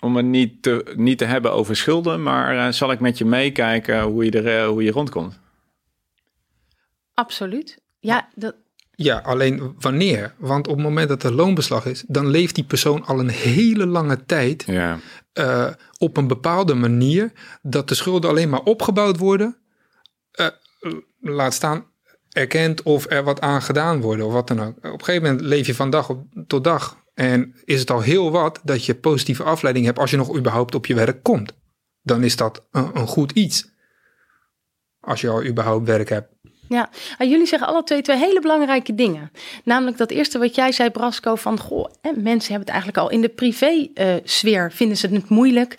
om 0.00 0.16
het 0.16 0.26
niet 0.26 0.62
te, 0.62 0.92
niet 0.96 1.18
te 1.18 1.24
hebben 1.24 1.52
over 1.52 1.76
schulden, 1.76 2.22
maar 2.22 2.54
uh, 2.54 2.68
zal 2.72 2.92
ik 2.92 3.00
met 3.00 3.18
je 3.18 3.24
meekijken 3.24 4.02
hoe, 4.02 4.24
je 4.24 4.30
er, 4.30 4.66
hoe 4.66 4.82
je 4.82 4.90
rondkomt? 4.90 5.40
Absoluut. 7.14 7.80
Ja, 8.00 8.28
dat, 8.34 8.54
ja, 8.94 9.18
alleen 9.18 9.74
wanneer? 9.78 10.34
Want 10.38 10.68
op 10.68 10.74
het 10.74 10.82
moment 10.82 11.08
dat 11.08 11.22
er 11.22 11.32
loonbeslag 11.32 11.86
is, 11.86 12.04
dan 12.06 12.26
leeft 12.26 12.54
die 12.54 12.64
persoon 12.64 13.04
al 13.04 13.20
een 13.20 13.28
hele 13.28 13.86
lange 13.86 14.24
tijd 14.26 14.64
ja. 14.66 14.98
Uh, 15.34 15.70
op 15.98 16.16
een 16.16 16.26
bepaalde 16.26 16.74
manier 16.74 17.32
dat 17.62 17.88
de 17.88 17.94
schulden 17.94 18.30
alleen 18.30 18.48
maar 18.48 18.62
opgebouwd 18.62 19.18
worden. 19.18 19.56
Uh, 20.40 20.46
laat 21.20 21.54
staan 21.54 21.86
erkend 22.28 22.82
of 22.82 23.10
er 23.10 23.24
wat 23.24 23.40
aan 23.40 23.62
gedaan 23.62 24.00
wordt 24.00 24.22
of 24.22 24.32
wat 24.32 24.48
dan 24.48 24.60
ook. 24.60 24.76
Op 24.76 24.84
een 24.84 25.04
gegeven 25.04 25.22
moment 25.22 25.40
leef 25.40 25.66
je 25.66 25.74
van 25.74 25.90
dag 25.90 26.16
tot 26.46 26.64
dag. 26.64 27.00
En 27.14 27.54
is 27.64 27.80
het 27.80 27.90
al 27.90 28.00
heel 28.00 28.30
wat 28.30 28.60
dat 28.64 28.84
je 28.84 28.94
positieve 28.94 29.42
afleiding 29.42 29.84
hebt 29.84 29.98
als 29.98 30.10
je 30.10 30.16
nog 30.16 30.36
überhaupt 30.36 30.74
op 30.74 30.86
je 30.86 30.94
werk 30.94 31.22
komt. 31.22 31.52
Dan 32.02 32.24
is 32.24 32.36
dat 32.36 32.66
een, 32.70 32.90
een 32.96 33.06
goed 33.06 33.32
iets. 33.32 33.70
Als 35.00 35.20
je 35.20 35.28
al 35.28 35.44
überhaupt 35.44 35.86
werk 35.86 36.08
hebt. 36.08 36.34
Ja, 36.72 36.88
en 37.18 37.28
jullie 37.28 37.46
zeggen 37.46 37.68
alle 37.68 37.82
twee 37.82 38.02
twee 38.02 38.16
hele 38.16 38.40
belangrijke 38.40 38.94
dingen. 38.94 39.30
Namelijk 39.64 39.96
dat 39.96 40.10
eerste 40.10 40.38
wat 40.38 40.54
jij 40.54 40.72
zei, 40.72 40.90
Brasco, 40.90 41.34
van 41.34 41.58
goh, 41.58 41.90
hè, 42.00 42.10
mensen 42.10 42.54
hebben 42.54 42.58
het 42.60 42.68
eigenlijk 42.68 42.98
al 42.98 43.10
in 43.10 43.20
de 43.20 43.28
privé-sfeer, 43.28 44.72
vinden 44.72 44.96
ze 44.96 45.08
het 45.08 45.28
moeilijk 45.28 45.78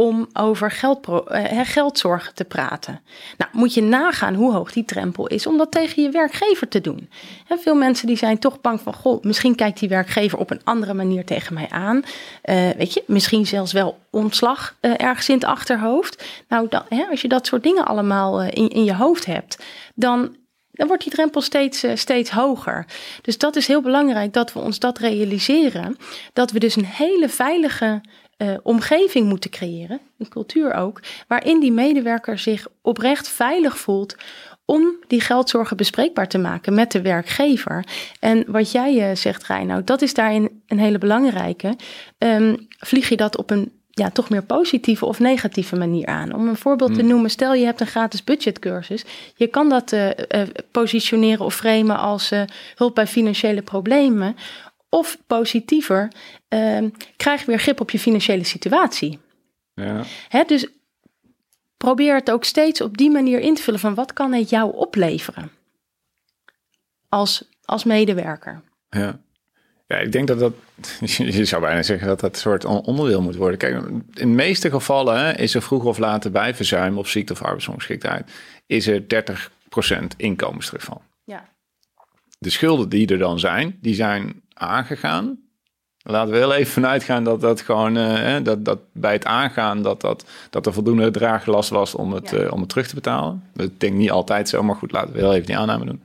om 0.00 0.28
over 0.32 0.70
geldpro, 0.70 1.24
uh, 1.28 1.60
geldzorgen 1.62 2.34
te 2.34 2.44
praten. 2.44 3.00
Nou, 3.38 3.50
moet 3.54 3.74
je 3.74 3.82
nagaan 3.82 4.34
hoe 4.34 4.52
hoog 4.52 4.72
die 4.72 4.84
drempel 4.84 5.26
is 5.26 5.46
om 5.46 5.58
dat 5.58 5.70
tegen 5.70 6.02
je 6.02 6.10
werkgever 6.10 6.68
te 6.68 6.80
doen. 6.80 7.10
En 7.48 7.58
veel 7.58 7.74
mensen 7.74 8.06
die 8.06 8.16
zijn 8.16 8.38
toch 8.38 8.60
bang 8.60 8.80
van, 8.80 8.94
goh, 8.94 9.22
misschien 9.22 9.54
kijkt 9.54 9.78
die 9.78 9.88
werkgever 9.88 10.38
op 10.38 10.50
een 10.50 10.60
andere 10.64 10.94
manier 10.94 11.24
tegen 11.24 11.54
mij 11.54 11.68
aan. 11.70 11.96
Uh, 11.96 12.70
weet 12.70 12.94
je, 12.94 13.02
misschien 13.06 13.46
zelfs 13.46 13.72
wel 13.72 13.98
ontslag 14.10 14.76
uh, 14.80 14.92
ergens 14.96 15.28
in 15.28 15.34
het 15.34 15.44
achterhoofd. 15.44 16.24
Nou, 16.48 16.66
dan, 16.68 16.82
hè, 16.88 17.06
als 17.10 17.20
je 17.20 17.28
dat 17.28 17.46
soort 17.46 17.62
dingen 17.62 17.84
allemaal 17.84 18.42
in, 18.42 18.68
in 18.68 18.84
je 18.84 18.94
hoofd 18.94 19.26
hebt, 19.26 19.58
dan 19.94 20.38
dan 20.72 20.88
wordt 20.88 21.02
die 21.02 21.12
drempel 21.12 21.40
steeds, 21.40 21.84
steeds 21.94 22.30
hoger. 22.30 22.86
Dus 23.22 23.38
dat 23.38 23.56
is 23.56 23.66
heel 23.66 23.80
belangrijk 23.80 24.32
dat 24.32 24.52
we 24.52 24.58
ons 24.58 24.78
dat 24.78 24.98
realiseren. 24.98 25.96
Dat 26.32 26.50
we 26.50 26.58
dus 26.58 26.76
een 26.76 26.84
hele 26.84 27.28
veilige 27.28 28.00
uh, 28.42 28.54
omgeving 28.62 29.28
moeten 29.28 29.50
creëren, 29.50 30.00
een 30.18 30.28
cultuur 30.28 30.74
ook, 30.74 31.00
waarin 31.28 31.60
die 31.60 31.72
medewerker 31.72 32.38
zich 32.38 32.66
oprecht 32.82 33.28
veilig 33.28 33.78
voelt 33.78 34.16
om 34.64 34.96
die 35.06 35.20
geldzorgen 35.20 35.76
bespreekbaar 35.76 36.28
te 36.28 36.38
maken 36.38 36.74
met 36.74 36.92
de 36.92 37.02
werkgever. 37.02 37.84
En 38.20 38.44
wat 38.46 38.72
jij 38.72 39.10
uh, 39.10 39.16
zegt, 39.16 39.46
Reinoud, 39.46 39.86
dat 39.86 40.02
is 40.02 40.14
daarin 40.14 40.62
een 40.66 40.78
hele 40.78 40.98
belangrijke. 40.98 41.76
Um, 42.18 42.66
vlieg 42.78 43.08
je 43.08 43.16
dat 43.16 43.36
op 43.36 43.50
een 43.50 43.72
ja, 43.90 44.10
toch 44.10 44.30
meer 44.30 44.42
positieve 44.42 45.06
of 45.06 45.18
negatieve 45.18 45.76
manier 45.76 46.06
aan. 46.06 46.34
Om 46.34 46.48
een 46.48 46.56
voorbeeld 46.56 46.94
te 46.94 47.00
hmm. 47.00 47.08
noemen, 47.08 47.30
stel 47.30 47.54
je 47.54 47.64
hebt 47.64 47.80
een 47.80 47.86
gratis 47.86 48.24
budgetcursus. 48.24 49.04
Je 49.36 49.46
kan 49.46 49.68
dat 49.68 49.92
uh, 49.92 50.08
uh, 50.08 50.14
positioneren 50.70 51.44
of 51.44 51.54
framen 51.54 51.98
als 51.98 52.32
uh, 52.32 52.42
hulp 52.74 52.94
bij 52.94 53.06
financiële 53.06 53.62
problemen. 53.62 54.36
Of 54.90 55.18
positiever, 55.26 56.12
uh, 56.48 56.86
krijg 57.16 57.44
weer 57.44 57.58
grip 57.58 57.80
op 57.80 57.90
je 57.90 57.98
financiële 57.98 58.44
situatie. 58.44 59.18
Ja. 59.74 60.04
Hè, 60.28 60.44
dus 60.44 60.66
probeer 61.76 62.14
het 62.14 62.30
ook 62.30 62.44
steeds 62.44 62.80
op 62.80 62.96
die 62.96 63.10
manier 63.10 63.40
in 63.40 63.54
te 63.54 63.62
vullen 63.62 63.80
van 63.80 63.94
wat 63.94 64.12
kan 64.12 64.32
het 64.32 64.50
jou 64.50 64.76
opleveren 64.76 65.50
als, 67.10 67.44
als 67.64 67.84
medewerker. 67.84 68.62
Ja. 68.88 69.20
ja, 69.86 69.96
ik 69.96 70.12
denk 70.12 70.28
dat 70.28 70.38
dat, 70.38 70.52
je 71.16 71.44
zou 71.44 71.62
bijna 71.62 71.82
zeggen 71.82 72.06
dat 72.06 72.20
dat 72.20 72.32
een 72.32 72.40
soort 72.40 72.64
onderdeel 72.64 73.22
moet 73.22 73.36
worden. 73.36 73.58
Kijk, 73.58 73.74
in 73.74 74.04
de 74.12 74.26
meeste 74.26 74.70
gevallen 74.70 75.18
hè, 75.18 75.36
is 75.36 75.54
er 75.54 75.62
vroeg 75.62 75.84
of 75.84 75.98
later 75.98 76.30
bij 76.30 76.54
verzuim 76.54 76.98
of 76.98 77.08
ziekte 77.08 77.32
of 77.32 77.42
arbeidsongeschiktheid, 77.42 78.30
is 78.66 78.86
er 78.86 79.02
30% 79.02 80.16
inkomensterugval. 80.16 81.02
Ja. 81.24 81.48
De 82.38 82.50
schulden 82.50 82.88
die 82.88 83.06
er 83.06 83.18
dan 83.18 83.38
zijn, 83.38 83.78
die 83.80 83.94
zijn 83.94 84.42
aangegaan. 84.60 85.38
Laten 86.02 86.32
we 86.32 86.38
heel 86.38 86.54
even 86.54 86.72
vanuit 86.72 87.02
gaan 87.02 87.24
dat 87.24 87.40
dat 87.40 87.60
gewoon 87.60 87.96
uh, 87.96 88.36
dat, 88.42 88.64
dat 88.64 88.78
bij 88.92 89.12
het 89.12 89.24
aangaan 89.24 89.82
dat, 89.82 90.00
dat, 90.00 90.24
dat 90.50 90.66
er 90.66 90.72
voldoende 90.72 91.10
draaglast 91.10 91.70
was 91.70 91.94
om 91.94 92.12
het, 92.12 92.32
uh, 92.32 92.52
om 92.52 92.60
het 92.60 92.68
terug 92.68 92.88
te 92.88 92.94
betalen. 92.94 93.44
Dat 93.54 93.70
denk 93.76 93.94
niet 93.94 94.10
altijd 94.10 94.48
zo, 94.48 94.62
maar 94.62 94.76
goed, 94.76 94.92
laten 94.92 95.12
we 95.12 95.18
heel 95.18 95.34
even 95.34 95.46
die 95.46 95.58
aanname 95.58 95.84
doen. 95.84 96.02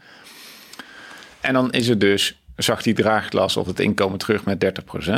En 1.42 1.54
dan 1.54 1.72
is 1.72 1.88
het 1.88 2.00
dus, 2.00 2.42
zag 2.56 2.82
die 2.82 2.94
draaglast 2.94 3.58
of 3.58 3.68
het 3.68 3.80
inkomen 3.80 4.18
terug 4.18 4.46
met 4.46 4.82
30%. 5.04 5.10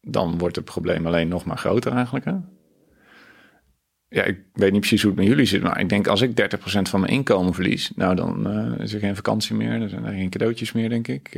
Dan 0.00 0.38
wordt 0.38 0.56
het 0.56 0.64
probleem 0.64 1.06
alleen 1.06 1.28
nog 1.28 1.44
maar 1.44 1.58
groter 1.58 1.92
eigenlijk. 1.92 2.24
Hè? 2.24 2.34
Ja, 4.08 4.22
ik 4.22 4.38
weet 4.52 4.72
niet 4.72 4.80
precies 4.80 5.02
hoe 5.02 5.10
het 5.10 5.20
met 5.20 5.28
jullie 5.28 5.46
zit, 5.46 5.62
maar 5.62 5.80
ik 5.80 5.88
denk 5.88 6.06
als 6.06 6.20
ik 6.20 6.40
30% 6.40 6.54
van 6.64 7.00
mijn 7.00 7.12
inkomen 7.12 7.54
verlies, 7.54 7.90
nou 7.94 8.14
dan 8.14 8.50
uh, 8.50 8.78
is 8.78 8.92
er 8.92 9.00
geen 9.00 9.16
vakantie 9.16 9.54
meer, 9.54 9.82
er 9.82 9.88
zijn 9.88 10.04
er 10.04 10.12
geen 10.12 10.30
cadeautjes 10.30 10.72
meer, 10.72 10.88
denk 10.88 11.08
ik. 11.08 11.34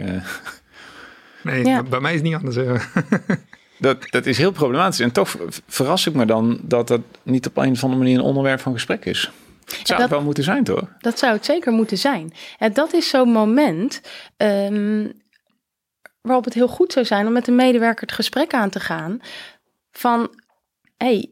Nee, 1.44 1.82
bij 1.82 2.00
mij 2.00 2.14
is 2.14 2.20
het 2.20 2.28
niet 2.28 2.34
anders. 2.34 2.56
dat, 3.78 4.10
dat 4.10 4.26
is 4.26 4.38
heel 4.38 4.52
problematisch. 4.52 5.00
En 5.00 5.12
toch 5.12 5.36
verras 5.66 6.06
ik 6.06 6.14
me 6.14 6.26
dan 6.26 6.58
dat 6.62 6.88
dat 6.88 7.00
niet 7.22 7.46
op 7.46 7.56
een 7.56 7.72
of 7.72 7.82
andere 7.82 8.02
manier 8.02 8.18
een 8.18 8.24
onderwerp 8.24 8.60
van 8.60 8.72
gesprek 8.72 9.04
is. 9.04 9.30
Het 9.64 9.86
zou 9.86 10.00
het 10.00 10.10
wel 10.10 10.22
moeten 10.22 10.44
zijn, 10.44 10.64
toch? 10.64 10.88
Dat 10.98 11.18
zou 11.18 11.32
het 11.32 11.44
zeker 11.44 11.72
moeten 11.72 11.98
zijn. 11.98 12.32
En 12.58 12.72
dat 12.72 12.92
is 12.92 13.08
zo'n 13.08 13.28
moment 13.28 14.00
um, 14.36 15.12
waarop 16.20 16.44
het 16.44 16.54
heel 16.54 16.68
goed 16.68 16.92
zou 16.92 17.06
zijn 17.06 17.26
om 17.26 17.32
met 17.32 17.48
een 17.48 17.56
medewerker 17.56 18.06
het 18.06 18.14
gesprek 18.14 18.54
aan 18.54 18.70
te 18.70 18.80
gaan. 18.80 19.20
Van, 19.92 20.20
hé, 20.96 21.06
hey, 21.06 21.30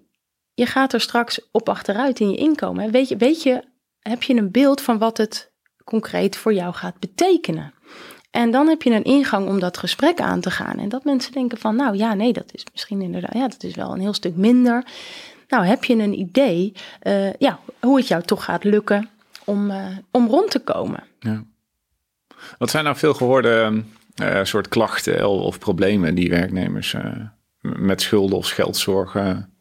je 0.54 0.66
gaat 0.66 0.92
er 0.92 1.00
straks 1.00 1.48
op 1.50 1.68
achteruit 1.68 2.20
in 2.20 2.30
je 2.30 2.36
inkomen. 2.36 2.90
Weet 2.90 3.08
je, 3.08 3.16
weet 3.16 3.42
je, 3.42 3.64
heb 4.00 4.22
je 4.22 4.34
een 4.34 4.50
beeld 4.50 4.80
van 4.80 4.98
wat 4.98 5.16
het 5.16 5.52
concreet 5.84 6.36
voor 6.36 6.54
jou 6.54 6.74
gaat 6.74 6.98
betekenen? 6.98 7.74
En 8.32 8.50
dan 8.50 8.68
heb 8.68 8.82
je 8.82 8.90
een 8.90 9.04
ingang 9.04 9.48
om 9.48 9.60
dat 9.60 9.78
gesprek 9.78 10.20
aan 10.20 10.40
te 10.40 10.50
gaan. 10.50 10.78
En 10.78 10.88
dat 10.88 11.04
mensen 11.04 11.32
denken 11.32 11.58
van, 11.58 11.76
nou 11.76 11.96
ja, 11.96 12.14
nee, 12.14 12.32
dat 12.32 12.50
is 12.52 12.64
misschien 12.72 13.00
inderdaad, 13.00 13.34
ja, 13.34 13.48
dat 13.48 13.62
is 13.62 13.74
wel 13.74 13.92
een 13.92 14.00
heel 14.00 14.14
stuk 14.14 14.36
minder. 14.36 14.84
Nou, 15.48 15.64
heb 15.64 15.84
je 15.84 15.94
een 15.94 16.18
idee, 16.18 16.72
uh, 17.02 17.32
ja, 17.32 17.58
hoe 17.80 17.96
het 17.96 18.08
jou 18.08 18.22
toch 18.22 18.44
gaat 18.44 18.64
lukken 18.64 19.08
om, 19.44 19.70
uh, 19.70 19.86
om 20.10 20.28
rond 20.28 20.50
te 20.50 20.58
komen? 20.58 21.04
Ja. 21.18 21.44
Wat 22.58 22.70
zijn 22.70 22.84
nou 22.84 22.96
veel 22.96 23.14
gehoorde 23.14 23.82
uh, 24.22 24.44
soort 24.44 24.68
klachten 24.68 25.28
of 25.28 25.58
problemen 25.58 26.14
die 26.14 26.30
werknemers 26.30 26.96
met 27.60 28.02
schulden 28.02 28.38
of 28.38 28.48
geldzorgen 28.48 29.54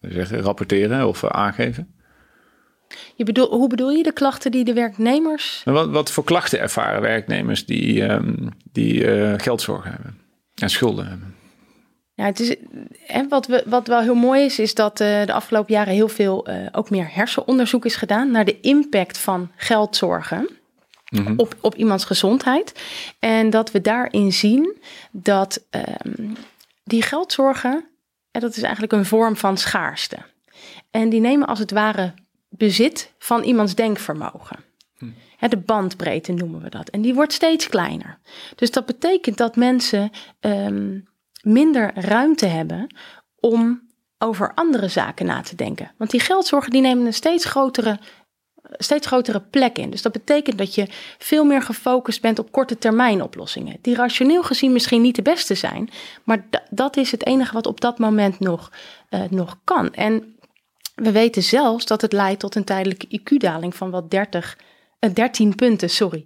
zeggen, 0.00 0.40
rapporteren 0.40 1.08
of 1.08 1.24
aangeven? 1.24 1.99
Je 3.14 3.24
bedoel, 3.24 3.48
hoe 3.48 3.68
bedoel 3.68 3.90
je 3.90 4.02
de 4.02 4.12
klachten 4.12 4.50
die 4.50 4.64
de 4.64 4.72
werknemers. 4.72 5.62
Wat, 5.64 5.88
wat 5.88 6.10
voor 6.10 6.24
klachten 6.24 6.60
ervaren 6.60 7.00
werknemers 7.00 7.66
die, 7.66 8.02
um, 8.02 8.48
die 8.72 9.04
uh, 9.04 9.34
geldzorgen 9.36 9.90
hebben 9.90 10.18
en 10.54 10.70
schulden 10.70 11.08
hebben? 11.08 11.34
Ja, 12.14 12.24
het 12.24 12.40
is, 12.40 12.56
en 13.06 13.28
wat, 13.28 13.46
we, 13.46 13.64
wat 13.66 13.86
wel 13.86 14.00
heel 14.00 14.14
mooi 14.14 14.44
is, 14.44 14.58
is 14.58 14.74
dat 14.74 15.00
uh, 15.00 15.24
de 15.24 15.32
afgelopen 15.32 15.74
jaren 15.74 15.94
heel 15.94 16.08
veel 16.08 16.50
uh, 16.50 16.66
ook 16.72 16.90
meer 16.90 17.08
hersenonderzoek 17.14 17.84
is 17.84 17.96
gedaan 17.96 18.30
naar 18.30 18.44
de 18.44 18.60
impact 18.60 19.18
van 19.18 19.50
geldzorgen. 19.56 20.48
Mm 21.10 21.34
op, 21.36 21.56
op 21.60 21.74
iemands 21.74 22.04
gezondheid. 22.04 22.82
En 23.18 23.50
dat 23.50 23.70
we 23.70 23.80
daarin 23.80 24.32
zien 24.32 24.76
dat 25.10 25.64
um, 25.70 26.36
die 26.84 27.02
geldzorgen, 27.02 27.84
en 28.30 28.40
dat 28.40 28.56
is 28.56 28.62
eigenlijk 28.62 28.92
een 28.92 29.06
vorm 29.06 29.36
van 29.36 29.56
schaarste. 29.56 30.16
En 30.90 31.08
die 31.08 31.20
nemen 31.20 31.46
als 31.46 31.58
het 31.58 31.70
ware 31.70 32.14
bezit 32.50 33.12
van 33.18 33.42
iemands 33.42 33.74
denkvermogen. 33.74 34.58
Hm. 34.96 35.48
de 35.48 35.56
bandbreedte 35.56 36.32
noemen 36.32 36.62
we 36.62 36.68
dat. 36.68 36.88
En 36.88 37.00
die 37.00 37.14
wordt 37.14 37.32
steeds 37.32 37.68
kleiner. 37.68 38.18
Dus 38.54 38.70
dat 38.70 38.86
betekent 38.86 39.36
dat 39.36 39.56
mensen 39.56 40.10
um, 40.40 41.08
minder 41.42 41.90
ruimte 41.94 42.46
hebben 42.46 42.94
om 43.40 43.88
over 44.18 44.54
andere 44.54 44.88
zaken 44.88 45.26
na 45.26 45.40
te 45.40 45.56
denken. 45.56 45.90
Want 45.96 46.10
die 46.10 46.20
geldzorgen 46.20 46.70
die 46.70 46.80
nemen 46.80 47.06
een 47.06 47.14
steeds 47.14 47.44
grotere, 47.44 47.98
steeds 48.62 49.06
grotere 49.06 49.40
plek 49.40 49.78
in. 49.78 49.90
Dus 49.90 50.02
dat 50.02 50.12
betekent 50.12 50.58
dat 50.58 50.74
je 50.74 50.86
veel 51.18 51.44
meer 51.44 51.62
gefocust 51.62 52.20
bent 52.20 52.38
op 52.38 52.52
korte 52.52 52.78
termijn 52.78 53.22
oplossingen. 53.22 53.78
Die 53.80 53.94
rationeel 53.94 54.42
gezien 54.42 54.72
misschien 54.72 55.02
niet 55.02 55.16
de 55.16 55.22
beste 55.22 55.54
zijn. 55.54 55.90
Maar 56.24 56.46
dat 56.70 56.96
is 56.96 57.10
het 57.10 57.26
enige 57.26 57.52
wat 57.52 57.66
op 57.66 57.80
dat 57.80 57.98
moment 57.98 58.38
nog, 58.38 58.72
uh, 59.10 59.22
nog 59.30 59.58
kan. 59.64 59.94
En 59.94 60.34
we 60.94 61.12
weten 61.12 61.42
zelfs 61.42 61.86
dat 61.86 62.00
het 62.00 62.12
leidt 62.12 62.40
tot 62.40 62.54
een 62.54 62.64
tijdelijke 62.64 63.20
IQ-daling 63.20 63.74
van 63.74 63.90
wat 63.90 64.10
30, 64.10 64.58
uh, 65.00 65.14
13 65.14 65.54
punten, 65.54 65.90
sorry. 65.90 66.24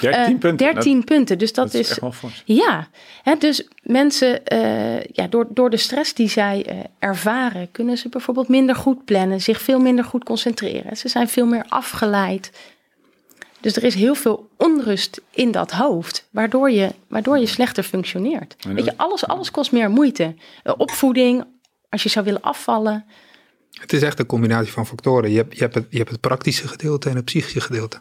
13 0.00 0.20
uh, 0.20 0.38
punten? 0.38 0.56
13 0.56 0.96
dat, 0.96 1.04
punten, 1.04 1.38
dus 1.38 1.52
dat, 1.52 1.72
dat 1.72 1.80
is... 1.80 1.90
is 1.90 1.98
ja, 2.44 2.88
hè, 3.22 3.36
dus 3.36 3.68
mensen, 3.82 4.40
uh, 4.52 5.04
ja, 5.04 5.26
door, 5.26 5.46
door 5.50 5.70
de 5.70 5.76
stress 5.76 6.14
die 6.14 6.28
zij 6.28 6.66
uh, 6.68 6.80
ervaren, 6.98 7.70
kunnen 7.70 7.98
ze 7.98 8.08
bijvoorbeeld 8.08 8.48
minder 8.48 8.74
goed 8.74 9.04
plannen, 9.04 9.40
zich 9.40 9.60
veel 9.60 9.78
minder 9.78 10.04
goed 10.04 10.24
concentreren. 10.24 10.96
Ze 10.96 11.08
zijn 11.08 11.28
veel 11.28 11.46
meer 11.46 11.64
afgeleid. 11.68 12.50
Dus 13.60 13.76
er 13.76 13.84
is 13.84 13.94
heel 13.94 14.14
veel 14.14 14.48
onrust 14.56 15.20
in 15.30 15.50
dat 15.50 15.70
hoofd, 15.70 16.28
waardoor 16.30 16.70
je, 16.70 16.88
waardoor 17.08 17.38
je 17.38 17.46
slechter 17.46 17.82
functioneert. 17.82 18.56
Weet 18.68 18.84
je, 18.84 18.96
alles, 18.96 19.26
alles 19.26 19.50
kost 19.50 19.72
meer 19.72 19.90
moeite. 19.90 20.34
opvoeding, 20.76 21.44
als 21.88 22.02
je 22.02 22.08
zou 22.08 22.24
willen 22.24 22.42
afvallen, 22.42 23.04
het 23.80 23.92
is 23.92 24.02
echt 24.02 24.18
een 24.18 24.26
combinatie 24.26 24.72
van 24.72 24.86
factoren. 24.86 25.30
Je 25.30 25.36
hebt, 25.36 25.54
je 25.54 25.60
hebt, 25.60 25.74
het, 25.74 25.86
je 25.90 25.98
hebt 25.98 26.10
het 26.10 26.20
praktische 26.20 26.68
gedeelte 26.68 27.08
en 27.08 27.16
het 27.16 27.24
psychische 27.24 27.60
gedeelte. 27.60 28.00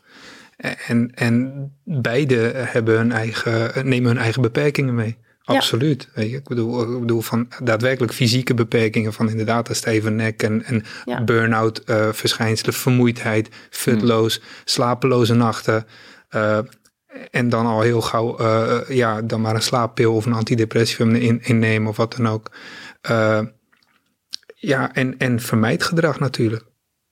En, 0.88 1.12
en 1.16 1.72
beide 1.84 2.36
hebben 2.56 2.98
hun 2.98 3.12
eigen, 3.12 3.88
nemen 3.88 4.10
hun 4.10 4.18
eigen 4.20 4.42
beperkingen 4.42 4.96
mee. 4.96 5.18
absoluut. 5.44 6.10
Weet 6.14 6.30
je, 6.30 6.36
ik, 6.38 6.48
bedoel, 6.48 6.94
ik 6.94 7.00
bedoel 7.00 7.22
van 7.22 7.48
daadwerkelijk 7.64 8.14
fysieke 8.14 8.54
beperkingen 8.54 9.14
van 9.14 9.30
inderdaad 9.30 9.70
een 9.70 9.76
stijve 9.76 10.10
nek 10.10 10.44
en, 10.44 10.64
en 10.64 10.84
Ja. 11.06 11.24
burn-out 11.24 11.78
eh, 11.78 12.10
verschijnselen, 12.12 12.74
vermoeidheid, 12.74 13.50
futloos, 13.70 14.42
slapeloze 14.66 15.34
nachten. 15.34 15.86
eh, 16.30 16.60
en 17.32 17.50
dan 17.50 17.66
al 17.66 17.82
heel 17.82 18.02
gauw, 18.02 18.38
eh, 18.38 18.80
ja, 18.96 19.22
dan 19.22 19.42
maar 19.42 19.56
een 19.56 19.62
slaappil 19.62 20.14
of 20.14 20.26
een 20.26 20.34
antidepressivum 20.34 21.16
in, 21.16 21.40
innemen 21.44 21.90
of 21.90 21.98
wat 21.98 22.16
dan 22.16 22.28
ook. 22.28 22.52
Eh, 24.62 24.70
ja, 24.70 24.94
en, 24.94 25.18
en 25.18 25.40
vermijdgedrag 25.40 26.20
natuurlijk. 26.20 26.64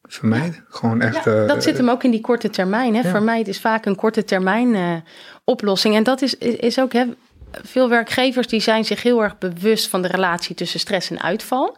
Vermijd, 0.02 0.62
gewoon 0.68 1.02
echt. 1.02 1.26
Ja, 1.26 1.42
eh, 1.42 1.48
dat 1.48 1.64
zit 1.64 1.78
hem 1.78 1.90
ook 1.90 2.04
in 2.04 2.12
die 2.12 2.22
korte 2.22 2.50
termijn. 2.50 2.96
Hè. 2.96 3.02
ja. 3.02 3.10
Vermijd 3.10 3.48
is 3.48 3.60
vaak 3.60 3.86
een 3.86 3.96
korte 3.96 4.24
termijn 4.24 4.76
eh, 4.76 4.96
oplossing. 5.44 5.96
En 5.96 6.04
dat 6.04 6.22
is, 6.22 6.38
is 6.38 6.80
ook, 6.80 6.94
hè, 6.94 7.06
veel 7.52 7.90
werkgevers 7.90 8.48
die 8.48 8.60
zijn 8.60 8.86
zich 8.86 9.04
heel 9.04 9.24
erg 9.24 9.38
bewust 9.38 9.88
van 9.88 10.02
de 10.02 10.08
relatie 10.08 10.56
tussen 10.56 10.80
stress 10.80 11.10
en 11.10 11.22
uitval. 11.22 11.78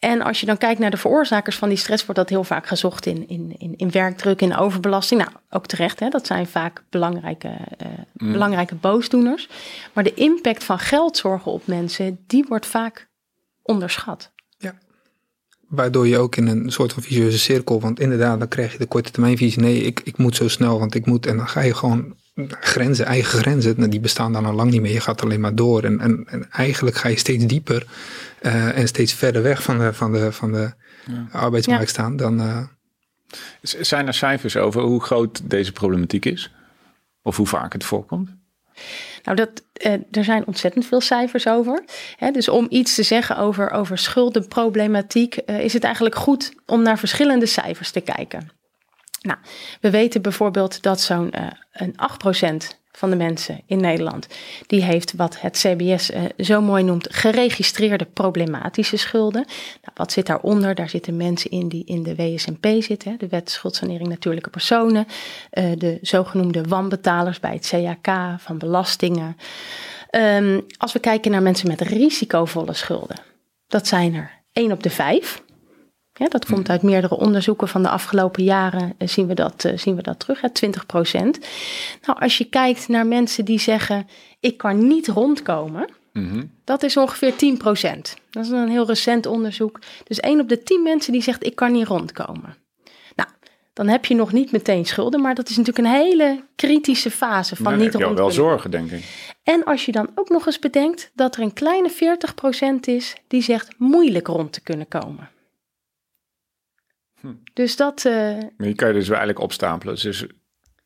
En 0.00 0.22
als 0.22 0.40
je 0.40 0.46
dan 0.46 0.58
kijkt 0.58 0.80
naar 0.80 0.90
de 0.90 0.96
veroorzakers 0.96 1.56
van 1.56 1.68
die 1.68 1.78
stress, 1.78 2.04
wordt 2.04 2.20
dat 2.20 2.28
heel 2.28 2.44
vaak 2.44 2.66
gezocht 2.66 3.06
in, 3.06 3.28
in, 3.28 3.54
in, 3.58 3.76
in 3.76 3.90
werkdruk, 3.90 4.40
in 4.40 4.56
overbelasting. 4.56 5.20
Nou, 5.20 5.32
ook 5.50 5.66
terecht, 5.66 6.00
hè, 6.00 6.08
dat 6.08 6.26
zijn 6.26 6.46
vaak 6.46 6.84
belangrijke, 6.90 7.56
eh, 7.76 7.86
belangrijke 8.12 8.74
boosdoeners. 8.74 9.48
Maar 9.92 10.04
de 10.04 10.14
impact 10.14 10.64
van 10.64 10.78
geldzorgen 10.78 11.52
op 11.52 11.66
mensen, 11.66 12.24
die 12.26 12.44
wordt 12.48 12.66
vaak 12.66 13.08
onderschat. 13.62 14.32
Waardoor 15.70 16.06
je 16.08 16.18
ook 16.18 16.36
in 16.36 16.46
een 16.46 16.72
soort 16.72 16.92
van 16.92 17.02
visueuze 17.02 17.38
cirkel, 17.38 17.80
want 17.80 18.00
inderdaad, 18.00 18.38
dan 18.38 18.48
krijg 18.48 18.72
je 18.72 18.78
de 18.78 18.86
korte 18.86 19.10
termijnvisie. 19.10 19.60
Nee, 19.62 19.82
ik, 19.82 20.00
ik 20.04 20.16
moet 20.18 20.36
zo 20.36 20.48
snel, 20.48 20.78
want 20.78 20.94
ik 20.94 21.06
moet. 21.06 21.26
En 21.26 21.36
dan 21.36 21.48
ga 21.48 21.60
je 21.60 21.74
gewoon 21.74 22.14
grenzen, 22.48 23.04
eigen 23.06 23.38
grenzen, 23.38 23.74
nou, 23.76 23.90
die 23.90 24.00
bestaan 24.00 24.32
dan 24.32 24.44
al 24.46 24.52
lang 24.52 24.70
niet 24.70 24.80
meer. 24.80 24.92
Je 24.92 25.00
gaat 25.00 25.22
alleen 25.22 25.40
maar 25.40 25.54
door. 25.54 25.82
En, 25.84 26.00
en, 26.00 26.24
en 26.26 26.50
eigenlijk 26.50 26.96
ga 26.96 27.08
je 27.08 27.18
steeds 27.18 27.46
dieper 27.46 27.86
eh, 28.40 28.78
en 28.78 28.88
steeds 28.88 29.12
verder 29.12 29.42
weg 29.42 29.62
van 29.62 29.78
de, 29.78 29.92
van 29.92 30.12
de, 30.12 30.32
van 30.32 30.52
de 30.52 30.72
arbeidsmarkt 31.32 31.84
Ja. 31.84 31.90
staan 31.92 32.16
dan. 32.16 32.40
eh, 32.40 32.62
Zijn 33.62 34.06
er 34.06 34.14
cijfers 34.14 34.56
over 34.56 34.82
hoe 34.82 35.02
groot 35.02 35.40
deze 35.50 35.72
problematiek 35.72 36.24
is? 36.24 36.52
Of 37.22 37.36
hoe 37.36 37.46
vaak 37.46 37.72
het 37.72 37.84
voorkomt? 37.84 38.30
Nou, 39.22 39.36
dat, 39.36 39.50
eh, 39.72 39.92
er 39.92 40.24
zijn 40.24 40.46
ontzettend 40.46 40.86
veel 40.86 41.00
cijfers 41.00 41.46
over. 41.46 41.84
Hè, 42.16 42.30
dus 42.30 42.48
om 42.48 42.66
iets 42.68 42.94
te 42.94 43.02
zeggen 43.02 43.36
over, 43.36 43.70
over 43.70 43.98
schuldenproblematiek, 43.98 45.36
eh, 45.36 45.60
is 45.60 45.72
het 45.72 45.84
eigenlijk 45.84 46.14
goed 46.14 46.52
om 46.66 46.82
naar 46.82 46.98
verschillende 46.98 47.46
cijfers 47.46 47.90
te 47.90 48.00
kijken. 48.00 48.50
Nou, 49.22 49.38
we 49.80 49.90
weten 49.90 50.22
bijvoorbeeld 50.22 50.82
dat 50.82 51.00
zo'n 51.00 51.30
eh 51.30 51.46
een 51.72 51.96
8% 51.96 52.79
van 53.00 53.10
de 53.10 53.16
mensen 53.16 53.60
in 53.66 53.80
Nederland, 53.80 54.26
die 54.66 54.82
heeft 54.82 55.12
wat 55.16 55.40
het 55.40 55.56
CBS 55.58 56.10
eh, 56.10 56.22
zo 56.38 56.60
mooi 56.60 56.84
noemt, 56.84 57.08
geregistreerde 57.10 58.04
problematische 58.04 58.96
schulden. 58.96 59.44
Nou, 59.82 59.92
wat 59.94 60.12
zit 60.12 60.26
daaronder? 60.26 60.74
Daar 60.74 60.88
zitten 60.88 61.16
mensen 61.16 61.50
in 61.50 61.68
die 61.68 61.84
in 61.84 62.02
de 62.02 62.14
WSNP 62.14 62.66
zitten, 62.82 63.18
de 63.18 63.28
Wet 63.28 63.50
Schuldsanering 63.50 64.08
Natuurlijke 64.08 64.50
Personen, 64.50 65.06
eh, 65.50 65.64
de 65.76 65.98
zogenoemde 66.02 66.62
wanbetalers 66.62 67.40
bij 67.40 67.52
het 67.52 67.68
CAK 67.68 68.40
van 68.40 68.58
belastingen. 68.58 69.36
Ehm, 70.10 70.60
als 70.76 70.92
we 70.92 70.98
kijken 70.98 71.30
naar 71.30 71.42
mensen 71.42 71.68
met 71.68 71.80
risicovolle 71.80 72.72
schulden, 72.74 73.16
dat 73.68 73.86
zijn 73.86 74.14
er 74.14 74.30
1 74.52 74.72
op 74.72 74.82
de 74.82 74.90
5. 74.90 75.42
Ja, 76.20 76.28
dat 76.28 76.46
komt 76.46 76.68
uit 76.68 76.82
meerdere 76.82 77.16
onderzoeken 77.16 77.68
van 77.68 77.82
de 77.82 77.88
afgelopen 77.88 78.44
jaren. 78.44 78.94
eh, 78.98 79.08
zien, 79.08 79.26
we 79.26 79.34
dat, 79.34 79.64
eh, 79.64 79.78
zien 79.78 79.96
we 79.96 80.02
dat 80.02 80.20
terug, 80.20 80.40
hè, 80.40 80.50
20 80.50 80.86
procent. 80.86 81.38
Nou, 82.06 82.20
als 82.20 82.38
je 82.38 82.44
kijkt 82.44 82.88
naar 82.88 83.06
mensen 83.06 83.44
die 83.44 83.58
zeggen: 83.60 84.06
Ik 84.40 84.56
kan 84.56 84.86
niet 84.86 85.08
rondkomen. 85.08 85.88
Dat 86.64 86.82
is 86.82 86.96
ongeveer 86.96 87.36
10 87.36 87.56
procent. 87.56 88.16
Dat 88.30 88.44
is 88.44 88.50
een 88.50 88.68
heel 88.68 88.86
recent 88.86 89.26
onderzoek. 89.26 89.78
Dus 90.04 90.20
1 90.20 90.40
op 90.40 90.48
de 90.48 90.62
10 90.62 90.82
mensen 90.82 91.12
die 91.12 91.22
zegt: 91.22 91.46
Ik 91.46 91.54
kan 91.54 91.72
niet 91.72 91.86
rondkomen. 91.86 92.56
Nou, 93.16 93.28
dan 93.72 93.88
heb 93.88 94.04
je 94.04 94.14
nog 94.14 94.32
niet 94.32 94.52
meteen 94.52 94.86
schulden, 94.86 95.20
maar 95.20 95.34
dat 95.34 95.48
is 95.48 95.56
natuurlijk 95.56 95.86
een 95.86 95.94
hele 95.94 96.44
kritische 96.56 97.10
fase 97.10 97.56
van 97.56 97.72
niet 97.72 97.82
heb 97.82 97.92
je 97.92 97.98
al 97.98 98.04
rond 98.04 98.18
wel 98.18 98.30
zorgen, 98.30 98.70
denk 98.70 98.90
ik. 98.90 99.04
en 99.42 99.64
als 99.64 99.84
je 99.84 99.92
dan 99.92 100.10
ook 100.14 100.28
nog 100.28 100.46
eens 100.46 100.58
bedenkt 100.58 101.10
dat 101.14 101.36
er 101.36 101.42
een 101.42 101.52
kleine 101.52 101.90
40% 101.90 102.80
is 102.80 103.14
die 103.28 103.42
zegt 103.42 103.68
moeilijk 103.78 104.26
rond 104.26 104.52
te 104.52 104.60
kunnen 104.60 104.88
komen. 104.88 105.30
Dus 107.54 107.76
dat, 107.76 108.04
eh, 108.04 108.12
Maar 108.12 108.50
die 108.56 108.74
kan 108.74 108.88
je 108.88 108.94
dus 108.94 109.08
wel 109.08 109.16
eigenlijk 109.18 109.44
opstapelen. 109.44 109.94
Dus 110.02 110.26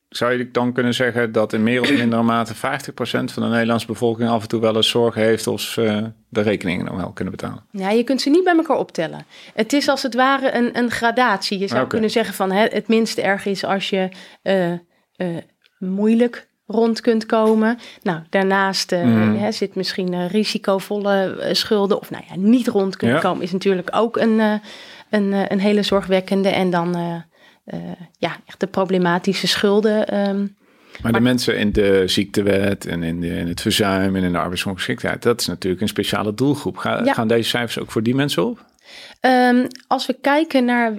zou 0.08 0.32
je 0.32 0.50
dan 0.50 0.72
kunnen 0.72 0.94
zeggen 0.94 1.32
dat 1.32 1.52
in 1.52 1.62
meer 1.62 1.80
of 1.80 1.90
mindere 1.98 2.22
mate 2.22 2.54
50% 2.54 3.32
van 3.32 3.42
de 3.42 3.48
Nederlandse 3.48 3.86
bevolking 3.86 4.28
af 4.28 4.42
en 4.42 4.48
toe 4.48 4.60
wel 4.60 4.76
eens 4.76 4.88
zorgen 4.88 5.22
heeft 5.22 5.46
of 5.46 5.60
ze 5.60 6.12
de 6.28 6.40
rekeningen 6.40 6.84
nog 6.84 6.96
wel 6.96 7.12
kunnen 7.12 7.34
betalen? 7.36 7.62
ja, 7.70 7.90
je 7.90 8.04
kunt 8.04 8.20
ze 8.20 8.30
niet 8.30 8.44
bij 8.44 8.56
elkaar 8.56 8.76
optellen. 8.78 9.26
Het 9.54 9.72
is 9.72 9.88
als 9.88 10.02
het 10.02 10.14
ware 10.14 10.54
een, 10.54 10.78
een 10.78 10.90
gradatie. 10.90 11.58
Je 11.58 11.68
zou 11.68 11.86
kunnen 11.86 12.10
zeggen 12.10 12.34
van 12.34 12.52
hè, 12.52 12.64
het 12.66 12.88
minst 12.88 13.18
erg 13.18 13.46
is 13.46 13.64
als 13.64 13.90
je 13.90 14.08
eh, 14.42 14.72
eh, 14.72 14.78
moeilijk 15.78 16.48
rond 16.66 17.00
kunt 17.00 17.26
komen. 17.26 17.78
Nou, 18.02 18.20
daarnaast 18.30 18.90
Mm. 18.90 19.36
hè, 19.36 19.52
zit 19.52 19.74
misschien 19.74 20.26
risicovolle 20.28 21.48
schulden. 21.52 22.00
Of 22.00 22.10
nou 22.10 22.24
ja, 22.28 22.36
niet 22.36 22.68
rond 22.68 22.96
kunnen 22.96 23.16
Ja. 23.16 23.22
komen 23.22 23.42
is 23.42 23.52
natuurlijk 23.52 23.88
ook 23.90 24.16
een, 24.16 24.40
eh, 24.40 24.54
een, 25.14 25.32
eh, 25.32 25.42
een 25.48 25.60
hele 25.60 25.82
zorgwekkende. 25.82 26.48
En 26.48 26.70
dan 26.70 26.96
eh, 26.96 27.14
eh, 27.64 27.80
ja, 28.18 28.36
echt 28.46 28.60
de 28.60 28.66
problematische 28.66 29.46
schulden. 29.46 30.08
ehm, 30.08 30.46
Maar, 31.02 31.12
de 31.12 31.20
mensen 31.20 31.58
in 31.58 31.72
de 31.72 32.02
ziektewet 32.06 32.86
en 32.86 33.02
in, 33.02 33.20
de, 33.20 33.26
in 33.28 33.48
het 33.48 33.60
verzuim 33.60 34.16
en 34.16 34.22
in 34.22 34.32
de 34.32 34.38
arbeidsongeschiktheid, 34.38 35.22
dat 35.22 35.40
is 35.40 35.46
natuurlijk 35.46 35.82
een 35.82 35.88
speciale 35.88 36.34
doelgroep. 36.34 36.76
Ga- 36.76 37.04
Ja. 37.04 37.12
Gaan 37.12 37.28
deze 37.28 37.48
cijfers 37.48 37.78
ook 37.78 37.90
voor 37.90 38.02
die 38.02 38.14
mensen 38.14 38.44
op? 38.46 38.64
Ehm, 39.20 39.66
als 39.86 40.06
we 40.06 40.16
kijken 40.20 40.64
naar 40.64 40.92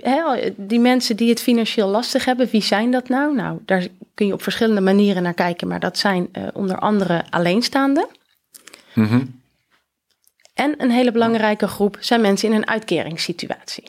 die 0.55 0.79
mensen 0.79 1.15
die 1.15 1.29
het 1.29 1.41
financieel 1.41 1.87
lastig 1.87 2.25
hebben, 2.25 2.47
wie 2.51 2.61
zijn 2.63 2.91
dat 2.91 3.09
nou? 3.09 3.35
Nou, 3.35 3.59
daar 3.65 3.87
kun 4.13 4.27
je 4.27 4.33
op 4.33 4.41
verschillende 4.43 4.81
manieren 4.81 5.23
naar 5.23 5.33
kijken, 5.33 5.67
maar 5.67 5.79
dat 5.79 5.97
zijn 5.97 6.29
onder 6.53 6.79
andere 6.79 7.23
alleenstaanden. 7.29 8.07
Mhm. 8.93 9.25
En 10.53 10.73
een 10.77 10.91
hele 10.91 11.11
belangrijke 11.11 11.67
groep 11.67 11.97
zijn 11.99 12.21
mensen 12.21 12.49
in 12.49 12.55
een 12.55 12.67
uitkeringssituatie. 12.67 13.83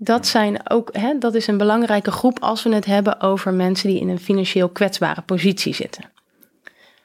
Dat, 0.00 0.26
zijn 0.26 0.70
ook, 0.70 0.96
hè, 0.96 1.18
dat 1.18 1.34
is 1.34 1.46
een 1.46 1.58
belangrijke 1.58 2.10
groep 2.10 2.38
als 2.40 2.62
we 2.62 2.74
het 2.74 2.84
hebben 2.84 3.20
over 3.20 3.54
mensen 3.54 3.88
die 3.88 4.00
in 4.00 4.08
een 4.08 4.18
financieel 4.18 4.68
kwetsbare 4.68 5.22
positie 5.22 5.74
zitten. 5.74 6.10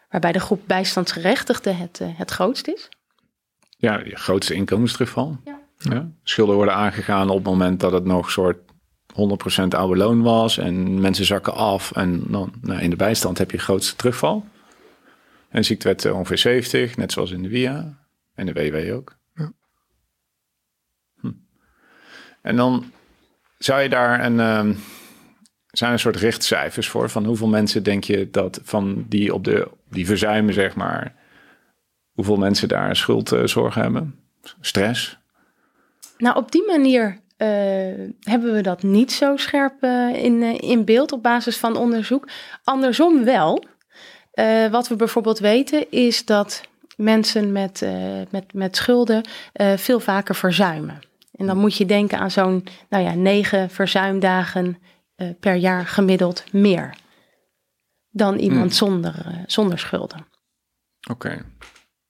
Waarbij 0.10 0.32
de 0.32 0.40
groep 0.40 0.62
bijstandsgerechtigden 0.66 1.78
het, 1.78 2.00
eh, 2.02 2.08
het 2.14 2.32
grootst 2.32 2.68
is. 2.68 2.90
Ja, 3.78 4.00
je 4.00 4.16
grootste 4.16 4.54
inkomensterugval. 4.54 5.38
Ja. 5.44 5.62
Ja. 5.78 6.12
Schulden 6.24 6.56
worden 6.56 6.74
aangegaan 6.74 7.30
op 7.30 7.36
het 7.36 7.46
moment 7.46 7.80
dat 7.80 7.92
het 7.92 8.06
nog 8.06 8.32
soort 8.32 8.58
100% 9.14 9.74
oude 9.76 9.98
loon 9.98 10.22
was 10.22 10.58
en 10.58 11.02
mensen 11.02 11.26
zakken 11.26 11.54
af 11.54 11.92
en 11.92 12.24
dan 12.28 12.54
nou, 12.62 12.82
in 12.82 12.90
de 12.90 12.96
bijstand 12.96 13.38
heb 13.38 13.52
je 13.52 13.58
grootste 13.58 13.96
terugval. 13.96 14.46
En 15.50 15.66
ziektewet 15.66 16.06
eh, 16.06 16.16
ongeveer 16.16 16.38
70, 16.38 16.98
net 16.98 17.12
zoals 17.12 17.32
in 17.32 17.42
de 17.42 17.50
WIA 17.50 17.98
en 18.34 18.46
de 18.46 18.54
WW 18.54 18.94
ook. 18.94 19.18
Ja. 19.36 19.52
Hm. 21.20 21.32
En 22.44 22.56
dan 22.56 22.92
zou 23.58 23.82
je 23.82 23.90
daar 23.90 24.26
een, 24.26 24.40
ehm, 24.40 24.74
zijn 25.68 25.92
een 25.92 26.00
soort 26.00 26.16
richtcijfers 26.16 26.90
voor 26.90 27.10
van 27.10 27.26
hoeveel 27.26 27.48
mensen 27.48 27.84
denk 27.84 28.04
je 28.04 28.30
dat 28.30 28.60
van 28.64 29.06
die 29.08 29.34
op 29.34 29.44
de 29.44 29.68
die 29.90 30.06
verzuimen 30.06 30.54
zeg 30.54 30.76
maar, 30.76 31.16
hoeveel 32.12 32.38
mensen 32.38 32.68
daar 32.68 32.96
schuldzorgen 32.96 33.82
hebben, 33.82 34.20
stress. 34.62 35.18
Nou, 36.18 36.36
op 36.38 36.52
die 36.52 36.66
manier 36.68 37.22
eh, 37.38 37.48
hebben 38.20 38.54
we 38.54 38.62
dat 38.62 38.84
niet 38.84 39.12
zo 39.12 39.38
scherp 39.38 39.84
eh, 39.84 40.24
in, 40.24 40.44
eh, 40.44 40.70
in 40.70 40.86
beeld 40.86 41.12
op 41.12 41.24
basis 41.24 41.58
van 41.58 41.76
onderzoek. 41.76 42.28
Andersom 42.64 43.24
wel. 43.24 43.64
Eh, 44.34 44.68
wat 44.68 44.88
we 44.88 44.96
bijvoorbeeld 44.96 45.40
weten 45.40 45.92
is 45.92 46.26
dat 46.26 46.62
mensen 46.98 47.52
met, 47.52 47.82
eh, 47.82 47.94
met, 48.30 48.54
met 48.54 48.76
schulden 48.76 49.24
eh, 49.54 49.78
veel 49.78 50.00
vaker 50.00 50.36
verzuimen. 50.36 51.00
En 51.34 51.46
dan 51.46 51.58
moet 51.58 51.76
je 51.78 51.86
denken 51.86 52.20
aan 52.20 52.32
zo'n 52.32 52.64
nou 52.90 53.04
ja, 53.04 53.14
negen 53.14 53.70
verzuimdagen 53.70 54.78
eh, 55.16 55.28
per 55.40 55.56
jaar 55.56 55.86
gemiddeld 55.86 56.44
meer 56.52 56.94
dan 58.10 58.38
iemand 58.38 58.76
zonder, 58.76 59.24
eh, 59.26 59.38
zonder 59.46 59.80
schulden. 59.80 60.26
Oké. 61.10 61.46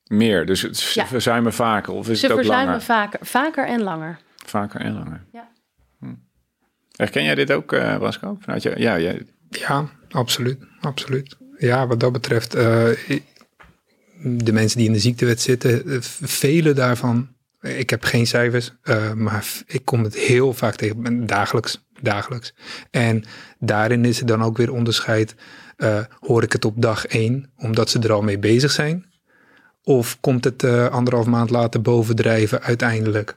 Meer, 0.04 0.46
dus 0.46 0.62
het 0.62 0.78
ze 0.78 1.00
Ja. 1.00 1.06
verzuimen 1.08 1.54
vaker 1.54 1.94
of 1.94 2.10
is 2.10 2.20
Ze 2.20 2.26
het 2.26 2.34
ook 2.34 2.40
verzuimen 2.42 2.68
langer? 2.72 2.86
vaker, 2.86 3.20
vaker 3.26 3.68
en 3.68 3.82
langer. 3.82 4.20
Vaker 4.46 4.82
en 4.82 4.94
langer. 4.94 5.24
Ja. 5.32 5.52
Hm. 6.00 6.14
Herken 6.96 7.24
jij 7.24 7.36
dit 7.36 7.52
ook, 7.52 7.74
eh 7.74 7.98
Wasco? 7.98 8.38
Vanuit 8.40 8.64
je, 8.64 8.74
ja, 8.78 9.00
jij, 9.00 9.26
Ja, 9.50 9.90
absoluut. 10.10 10.64
absoluut. 10.82 11.38
Ja, 11.58 11.88
wat 11.88 12.00
dat 12.00 12.12
betreft, 12.12 12.54
eh, 12.56 12.90
de 14.24 14.52
mensen 14.54 14.78
die 14.78 14.88
in 14.88 14.94
de 14.94 15.00
ziektewet 15.00 15.42
zitten, 15.42 15.86
eh, 15.90 15.98
vele 16.22 16.74
daarvan, 16.74 17.36
ik 17.64 17.90
heb 17.90 18.04
geen 18.04 18.28
cijfers, 18.28 18.72
eh, 18.82 19.14
maar 19.14 19.48
ik 19.66 19.86
kom 19.86 20.04
het 20.04 20.16
heel 20.16 20.54
vaak 20.54 20.76
tegen, 20.76 21.26
dagelijks, 21.26 21.84
dagelijks. 22.02 22.54
En 22.92 23.24
daarin 23.60 24.06
is 24.06 24.20
er 24.20 24.26
dan 24.26 24.44
ook 24.44 24.58
weer 24.58 24.72
onderscheid. 24.72 25.36
Uh, 25.78 26.00
hoor 26.20 26.44
ik 26.44 26.52
het 26.52 26.66
op 26.66 26.82
dag 26.82 27.06
één, 27.06 27.52
omdat 27.58 27.90
ze 27.90 28.00
er 28.00 28.12
al 28.12 28.22
mee 28.22 28.40
bezig 28.40 28.72
zijn? 28.72 29.06
Of 29.84 30.18
komt 30.20 30.44
het 30.44 30.64
uh, 30.64 30.88
anderhalf 30.88 31.26
maand 31.26 31.50
later 31.50 31.82
bovendrijven 31.82 32.62
uiteindelijk? 32.62 33.36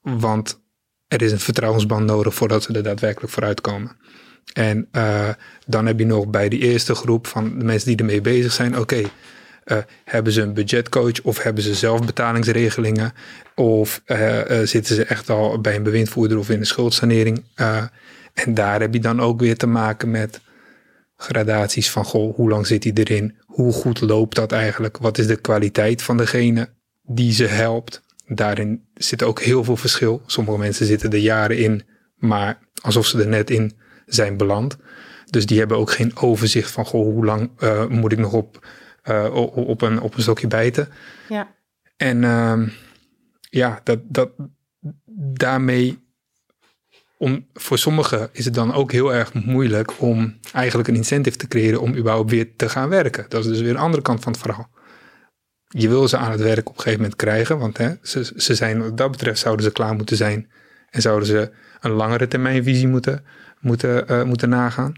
Want 0.00 0.60
er 1.08 1.22
is 1.22 1.32
een 1.32 1.40
vertrouwensband 1.40 2.06
nodig 2.06 2.34
voordat 2.34 2.62
ze 2.62 2.72
er 2.72 2.82
daadwerkelijk 2.82 3.32
vooruit 3.32 3.60
komen. 3.60 3.96
En 4.52 4.88
dan 5.66 5.86
heb 5.86 5.98
je 5.98 6.06
nog 6.06 6.28
bij 6.28 6.48
die 6.48 6.60
eerste 6.60 6.94
groep 6.94 7.26
van 7.26 7.58
de 7.58 7.64
mensen 7.64 7.88
die 7.88 7.96
ermee 7.96 8.20
bezig 8.20 8.52
zijn, 8.52 8.78
oké, 8.78 9.02
uh, 9.64 9.78
hebben 10.04 10.32
ze 10.32 10.40
een 10.40 10.54
budgetcoach 10.54 11.22
of 11.22 11.42
hebben 11.42 11.62
ze 11.62 11.74
zelfbetalingsregelingen 11.74 13.12
of 13.54 14.02
uh, 14.06 14.40
zitten 14.64 14.94
ze 14.94 15.04
echt 15.04 15.30
al 15.30 15.60
bij 15.60 15.76
een 15.76 15.82
bewindvoerder 15.82 16.38
of 16.38 16.50
in 16.50 16.58
een 16.58 16.66
schuldsanering. 16.66 17.44
en 18.34 18.54
daar 18.54 18.80
heb 18.80 18.94
je 18.94 19.00
dan 19.00 19.20
ook 19.20 19.40
weer 19.40 19.56
te 19.56 19.66
maken 19.66 20.10
met 20.10 20.40
gradaties 21.16 21.90
van, 21.90 22.04
goh, 22.04 22.34
hoe 22.34 22.48
lang 22.48 22.66
zit 22.66 22.84
hij 22.84 22.92
erin? 22.92 23.36
Hoe 23.46 23.72
goed 23.72 24.00
loopt 24.00 24.36
dat 24.36 24.52
eigenlijk? 24.52 24.98
Wat 24.98 25.18
is 25.18 25.26
de 25.26 25.36
kwaliteit 25.36 26.02
van 26.02 26.16
degene 26.16 26.68
die 27.02 27.32
ze 27.32 27.46
helpt? 27.46 28.02
Daarin 28.26 28.84
zit 28.94 29.22
ook 29.22 29.40
heel 29.40 29.64
veel 29.64 29.76
verschil. 29.76 30.22
Sommige 30.26 30.58
mensen 30.58 30.86
zitten 30.86 31.10
er 31.10 31.18
jaren 31.18 31.58
in, 31.58 31.82
maar 32.16 32.58
alsof 32.82 33.06
ze 33.06 33.20
er 33.20 33.28
net 33.28 33.50
in 33.50 33.72
zijn 34.06 34.36
beland. 34.36 34.76
Dus 35.30 35.46
die 35.46 35.58
hebben 35.58 35.76
ook 35.76 35.92
geen 35.92 36.16
overzicht 36.16 36.70
van 36.70 36.84
goh, 36.84 37.12
hoe 37.12 37.24
lang 37.24 37.50
moet 37.88 38.12
ik 38.12 38.18
nog 38.18 38.32
op, 38.32 38.66
uh, 39.08 39.34
op, 39.54 39.82
een, 39.82 40.00
op 40.00 40.14
een 40.14 40.22
stokje 40.22 40.46
bijten. 40.46 40.88
Ja. 41.28 41.54
En 41.96 42.22
uh, 42.22 42.68
ja, 43.40 43.80
dat, 43.84 43.98
dat, 44.02 44.30
daarmee, 45.32 45.98
om, 47.18 47.46
voor 47.52 47.78
sommigen 47.78 48.28
is 48.32 48.44
het 48.44 48.54
dan 48.54 48.72
ook 48.72 48.92
heel 48.92 49.14
erg 49.14 49.34
moeilijk 49.34 50.00
om 50.00 50.38
eigenlijk 50.52 50.88
een 50.88 50.96
incentive 50.96 51.36
te 51.36 51.48
creëren 51.48 51.80
om 51.80 51.96
überhaupt 51.96 52.30
weer 52.30 52.56
te 52.56 52.68
gaan 52.68 52.88
werken. 52.88 53.26
Dat 53.28 53.44
is 53.44 53.50
dus 53.50 53.60
weer 53.60 53.70
een 53.70 53.76
andere 53.76 54.02
kant 54.02 54.22
van 54.22 54.32
het 54.32 54.40
verhaal. 54.40 54.70
Je 55.68 55.88
wil 55.88 56.08
ze 56.08 56.16
aan 56.16 56.30
het 56.30 56.40
werk 56.40 56.68
op 56.68 56.74
een 56.74 56.82
gegeven 56.82 57.00
moment 57.00 57.16
krijgen, 57.16 57.58
want 57.58 57.78
hè, 57.78 57.94
ze, 58.02 58.32
ze 58.36 58.54
zijn, 58.54 58.82
wat 58.82 58.96
dat 58.96 59.10
betreft 59.10 59.38
zouden 59.38 59.64
ze 59.64 59.72
klaar 59.72 59.94
moeten 59.94 60.16
zijn 60.16 60.50
en 60.90 61.00
zouden 61.00 61.28
ze 61.28 61.52
een 61.80 61.90
langere 61.90 62.28
termijnvisie 62.28 62.88
moeten 62.88 63.24
moeten, 63.62 64.10
uh, 64.10 64.22
moeten 64.22 64.48
nagaan. 64.48 64.94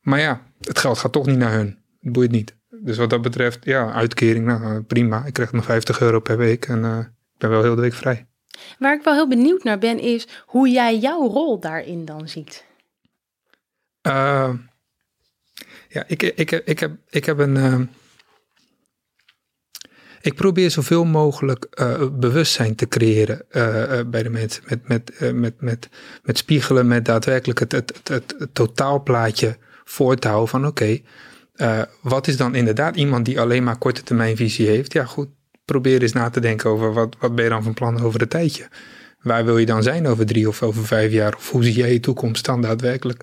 Maar 0.00 0.20
ja, 0.20 0.42
het 0.60 0.78
geld 0.78 0.98
gaat 0.98 1.12
toch 1.12 1.26
niet 1.26 1.38
naar 1.38 1.52
hun. 1.52 1.78
Het 2.00 2.12
boeit 2.12 2.30
niet. 2.30 2.56
Dus 2.82 2.96
wat 2.96 3.10
dat 3.10 3.22
betreft, 3.22 3.64
ja, 3.64 3.92
uitkering, 3.92 4.46
nou, 4.46 4.62
eh, 4.62 4.84
prima. 4.86 5.24
Ik 5.24 5.32
krijg 5.32 5.52
nog 5.52 5.64
50 5.64 6.00
euro 6.00 6.20
per 6.20 6.36
week 6.36 6.66
en 6.66 6.78
uh, 6.78 6.98
ik 6.98 7.38
ben 7.38 7.50
wel 7.50 7.62
heel 7.62 7.74
de 7.74 7.80
week 7.80 7.94
vrij. 7.94 8.26
Waar 8.78 8.94
ik 8.94 9.04
wel 9.04 9.14
heel 9.14 9.28
benieuwd 9.28 9.64
naar 9.64 9.78
ben, 9.78 9.98
is 9.98 10.28
hoe 10.46 10.68
jij 10.68 10.98
jouw 10.98 11.26
rol 11.26 11.60
daarin 11.60 12.04
dan 12.04 12.28
ziet. 12.28 12.64
Uh, 14.06 14.50
ja, 15.88 16.04
ik, 16.06 16.22
ik, 16.22 16.50
ik, 16.50 16.78
heb, 16.78 16.92
ik 17.08 17.24
heb 17.24 17.38
een 17.38 17.88
ik 20.20 20.34
probeer 20.34 20.70
zoveel 20.70 21.04
mogelijk 21.04 21.66
uh, 21.80 22.06
bewustzijn 22.12 22.74
te 22.74 22.88
creëren 22.88 23.44
bij 24.10 24.22
de 24.22 24.30
mensen. 24.30 24.62
Met, 24.66 24.88
met, 24.88 25.32
met, 25.32 25.60
met, 25.60 25.88
met 26.22 26.38
spiegelen, 26.38 26.86
met 26.86 27.04
daadwerkelijk 27.04 27.58
het, 27.58 27.72
het, 27.72 28.00
het, 28.04 28.34
het 28.38 28.54
totaalplaatje 28.54 29.56
voor 29.84 30.16
te 30.16 30.28
houden 30.28 30.48
van 30.48 30.66
oké, 30.66 30.82
okay, 30.82 31.04
wat 32.00 32.26
is 32.26 32.36
dan 32.36 32.54
inderdaad 32.54 32.96
iemand 32.96 33.24
die 33.24 33.40
alleen 33.40 33.64
maar 33.64 33.78
korte 33.78 34.02
termijn 34.02 34.36
visie 34.36 34.68
heeft? 34.68 34.92
Ja 34.92 35.04
goed, 35.04 35.28
probeer 35.64 36.02
eens 36.02 36.12
na 36.12 36.30
te 36.30 36.40
denken 36.40 36.70
over 36.70 36.92
wat, 36.92 37.16
wat 37.18 37.34
ben 37.34 37.44
je 37.44 37.50
dan 37.50 37.62
van 37.62 37.74
plan 37.74 38.02
over 38.02 38.20
het 38.20 38.30
tijdje? 38.30 38.68
Waar 39.20 39.44
wil 39.44 39.58
je 39.58 39.66
dan 39.66 39.82
zijn 39.82 40.06
over 40.06 40.26
drie 40.26 40.48
of 40.48 40.62
over 40.62 40.86
vijf 40.86 41.12
jaar? 41.12 41.36
Of 41.36 41.50
hoe 41.50 41.64
zie 41.64 41.74
jij 41.74 41.92
je 41.92 42.00
toekomst 42.00 42.44
dan 42.44 42.62
daadwerkelijk? 42.62 43.22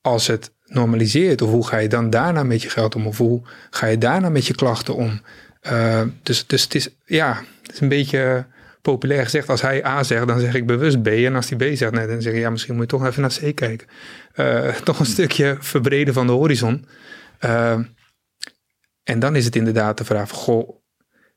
Als 0.00 0.26
het 0.26 0.52
normaliseert, 0.64 1.42
of 1.42 1.50
hoe 1.50 1.66
ga 1.66 1.76
je 1.76 1.88
dan 1.88 2.10
daarna 2.10 2.42
met 2.42 2.62
je 2.62 2.70
geld 2.70 2.94
om? 2.94 3.06
Of 3.06 3.18
hoe 3.18 3.42
ga 3.70 3.86
je 3.86 3.98
daarna 3.98 4.28
met 4.28 4.46
je 4.46 4.54
klachten 4.54 4.94
om? 4.94 5.20
Uh, 5.66 6.02
dus, 6.22 6.46
dus 6.46 6.62
het 6.62 6.74
is, 6.74 6.88
ja, 7.04 7.42
het 7.62 7.72
is 7.72 7.80
een 7.80 7.88
beetje 7.88 8.46
populair 8.82 9.24
gezegd. 9.24 9.48
Als 9.48 9.62
hij 9.62 9.84
A 9.84 10.02
zegt, 10.02 10.26
dan 10.26 10.40
zeg 10.40 10.54
ik 10.54 10.66
bewust 10.66 11.02
B. 11.02 11.06
En 11.06 11.34
als 11.34 11.48
hij 11.48 11.58
B 11.58 11.76
zegt, 11.76 11.92
nee, 11.92 12.06
dan 12.06 12.22
zeg 12.22 12.32
ik, 12.32 12.40
ja, 12.40 12.50
misschien 12.50 12.74
moet 12.74 12.90
je 12.90 12.98
toch 12.98 13.06
even 13.06 13.20
naar 13.20 13.38
C 13.40 13.54
kijken. 13.54 13.86
Uh, 14.36 14.68
toch 14.84 14.98
een 14.98 15.06
stukje 15.06 15.56
verbreden 15.60 16.14
van 16.14 16.26
de 16.26 16.32
horizon. 16.32 16.86
Uh, 17.40 17.78
en 19.04 19.18
dan 19.18 19.36
is 19.36 19.44
het 19.44 19.56
inderdaad 19.56 19.98
de 19.98 20.04
vraag, 20.04 20.30
goh, 20.30 20.82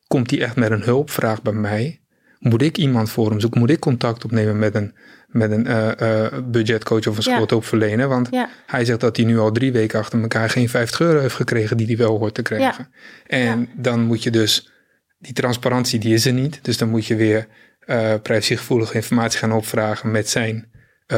komt 0.07 0.31
hij 0.31 0.41
echt 0.41 0.55
met 0.55 0.71
een 0.71 0.81
hulpvraag 0.81 1.41
bij 1.41 1.53
mij? 1.53 2.01
Moet 2.39 2.61
ik 2.61 2.77
iemand 2.77 3.09
voor 3.09 3.29
hem 3.29 3.39
zoeken? 3.39 3.59
Moet 3.59 3.69
ik 3.69 3.79
contact 3.79 4.25
opnemen 4.25 4.59
met 4.59 4.75
een, 4.75 4.95
met 5.27 5.51
een 5.51 5.67
uh, 5.67 5.91
uh, 6.01 6.25
budgetcoach 6.43 7.07
of 7.07 7.17
een 7.17 7.23
schuldhulpverlener? 7.23 8.07
Want 8.07 8.27
ja. 8.31 8.49
hij 8.65 8.85
zegt 8.85 8.99
dat 8.99 9.17
hij 9.17 9.25
nu 9.25 9.39
al 9.39 9.51
drie 9.51 9.71
weken 9.71 9.99
achter 9.99 10.21
elkaar 10.21 10.49
geen 10.49 10.69
50 10.69 10.99
euro 10.99 11.19
heeft 11.19 11.35
gekregen 11.35 11.77
die 11.77 11.87
hij 11.87 11.97
wel 11.97 12.17
hoort 12.17 12.33
te 12.33 12.41
krijgen. 12.41 12.89
Ja. 13.25 13.37
En 13.37 13.69
dan 13.75 14.01
moet 14.01 14.23
je 14.23 14.31
dus, 14.31 14.71
die 15.17 15.33
transparantie 15.33 15.99
die 15.99 16.13
is 16.13 16.25
er 16.25 16.33
niet. 16.33 16.59
Dus 16.61 16.77
dan 16.77 16.89
moet 16.89 17.05
je 17.05 17.15
weer 17.15 17.47
uh, 17.85 18.13
privacygevoelige 18.21 18.93
informatie 18.93 19.39
gaan 19.39 19.51
opvragen 19.51 20.11
met 20.11 20.29
zijn 20.29 20.71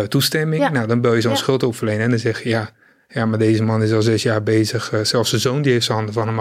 toestemming. 0.07 0.69
Nou, 0.69 0.87
dan 0.87 1.01
bel 1.01 1.13
je 1.13 1.21
zo'n 1.21 1.37
schuldhulpverlener 1.37 2.03
en 2.03 2.09
dan 2.09 2.19
zeg 2.19 2.43
je 2.43 2.49
ja, 2.49 2.73
ja, 3.13 3.25
maar 3.25 3.39
deze 3.39 3.63
man 3.63 3.83
is 3.83 3.91
al 3.91 4.01
zes 4.01 4.23
jaar 4.23 4.43
bezig. 4.43 4.91
zelfs 5.03 5.29
zijn 5.29 5.41
zoon 5.41 5.61
die 5.61 5.71
heeft 5.71 5.85
zijn 5.85 5.97
handen 5.97 6.15
van 6.15 6.27
hem 6.27 6.39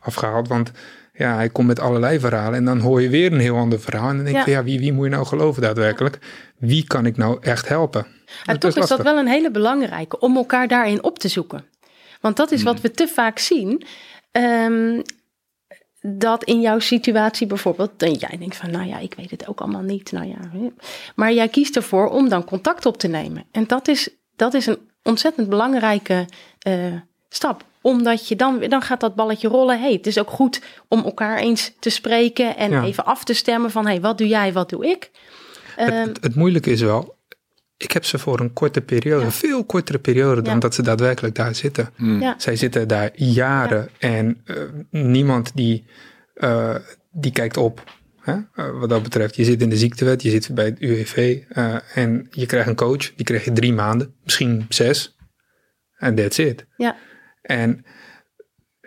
afgehaald. 0.00 0.48
Want 0.48 0.70
ja, 1.12 1.34
hij 1.34 1.48
komt 1.48 1.66
met 1.66 1.80
allerlei 1.80 2.20
verhalen. 2.20 2.54
En 2.54 2.64
dan 2.64 2.78
hoor 2.78 3.02
je 3.02 3.08
weer 3.08 3.32
een 3.32 3.40
heel 3.40 3.56
ander 3.56 3.80
verhaal. 3.80 4.08
En 4.08 4.16
dan 4.16 4.24
denk 4.24 4.44
je, 4.44 4.50
ja. 4.50 4.64
Wie, 4.64 4.78
wie 4.78 4.92
moet 4.92 5.04
je 5.04 5.10
nou 5.10 5.26
geloven 5.26 5.62
daadwerkelijk? 5.62 6.18
Wie 6.58 6.86
kan 6.86 7.06
ik 7.06 7.16
nou 7.16 7.38
echt 7.40 7.68
helpen? 7.68 8.06
En 8.44 8.58
toch 8.58 8.76
is, 8.76 8.86
dat 8.86 9.02
wel 9.02 9.18
een 9.18 9.26
hele 9.26 9.50
belangrijke 9.50 10.18
om 10.18 10.36
elkaar 10.36 10.68
daarin 10.68 11.02
op 11.02 11.18
te 11.18 11.28
zoeken. 11.28 11.64
Want 12.20 12.36
dat 12.36 12.50
is 12.50 12.62
wat 12.62 12.72
Hmm. 12.72 12.82
we 12.82 12.90
te 12.90 13.08
vaak 13.08 13.38
zien. 13.38 13.82
Um, 14.32 15.02
dat 16.02 16.44
in 16.44 16.60
jouw 16.60 16.78
situatie 16.78 17.46
bijvoorbeeld, 17.46 17.90
dan 17.96 18.12
jij 18.12 18.36
denkt 18.38 18.56
van, 18.56 18.70
nou 18.70 18.86
ja, 18.86 18.98
ik 18.98 19.14
weet 19.14 19.30
het 19.30 19.48
ook 19.48 19.60
allemaal 19.60 19.82
niet. 19.82 20.12
Nou 20.12 20.26
ja, 20.26 20.70
maar 21.14 21.32
jij 21.32 21.48
kiest 21.48 21.76
ervoor 21.76 22.08
om 22.08 22.28
dan 22.28 22.44
contact 22.44 22.86
op 22.86 22.98
te 22.98 23.08
nemen. 23.08 23.44
En 23.52 23.66
dat 23.66 23.88
is, 23.88 24.08
dat 24.36 24.54
is 24.54 24.66
een 24.66 24.89
ontzettend 25.02 25.48
belangrijke 25.48 26.28
uh, 26.68 26.94
stap 27.28 27.64
omdat 27.80 28.28
je 28.28 28.36
dan, 28.36 28.60
dan 28.60 28.82
gaat 28.82 29.00
dat 29.00 29.14
balletje 29.14 29.48
rollen. 29.48 29.80
Hey, 29.80 29.92
het 29.92 30.06
is 30.06 30.18
ook 30.18 30.30
goed 30.30 30.62
om 30.88 31.04
elkaar 31.04 31.38
eens 31.38 31.72
te 31.78 31.90
spreken 31.90 32.56
en 32.56 32.70
ja. 32.70 32.84
even 32.84 33.04
af 33.04 33.24
te 33.24 33.34
stemmen 33.34 33.70
van 33.70 33.86
hey, 33.86 34.00
wat 34.00 34.18
doe 34.18 34.28
jij, 34.28 34.52
wat 34.52 34.70
doe 34.70 34.86
ik? 34.86 35.10
Het, 35.76 35.92
um, 35.92 35.94
het, 35.94 36.22
het, 36.22 36.34
moeilijke 36.34 36.70
is 36.70 36.80
wel, 36.80 37.16
ik 37.76 37.92
heb 37.92 38.04
ze 38.04 38.18
voor 38.18 38.40
een 38.40 38.52
korte 38.52 38.80
periode, 38.80 39.24
ja. 39.24 39.30
veel 39.30 39.64
kortere 39.64 39.98
periode 39.98 40.42
dan 40.42 40.54
ja. 40.54 40.60
dat 40.60 40.74
ze 40.74 40.82
daadwerkelijk 40.82 41.34
daar 41.34 41.54
zitten. 41.54 41.90
Mm. 41.96 42.34
Zij 42.36 42.56
zitten 42.56 42.88
daar 42.88 43.10
jaren 43.14 43.88
en 43.98 44.42
uh, 44.44 44.56
niemand 44.90 45.50
die, 45.54 45.84
uh, 46.36 46.74
die 47.10 47.32
kijkt 47.32 47.56
op. 47.56 47.98
Hè? 48.20 48.34
Uh, 48.34 48.78
wat 48.78 48.88
dat 48.88 49.02
betreft, 49.02 49.36
je 49.36 49.44
zit 49.44 49.62
in 49.62 49.68
de 49.68 49.76
ziektewet, 49.76 50.22
je 50.22 50.30
zit 50.30 50.54
bij 50.54 50.64
het 50.64 50.80
UWV 50.80 51.42
en 51.94 52.26
je 52.30 52.46
krijgt 52.46 52.68
een 52.68 52.74
coach, 52.74 53.14
die 53.14 53.24
krijg 53.24 53.44
je 53.44 53.52
drie 53.52 53.72
maanden, 53.72 54.14
misschien 54.24 54.66
zes. 54.68 55.16
En 55.96 56.14
that's 56.14 56.38
it. 56.38 56.66
Ja. 56.76 56.96
En 57.42 57.84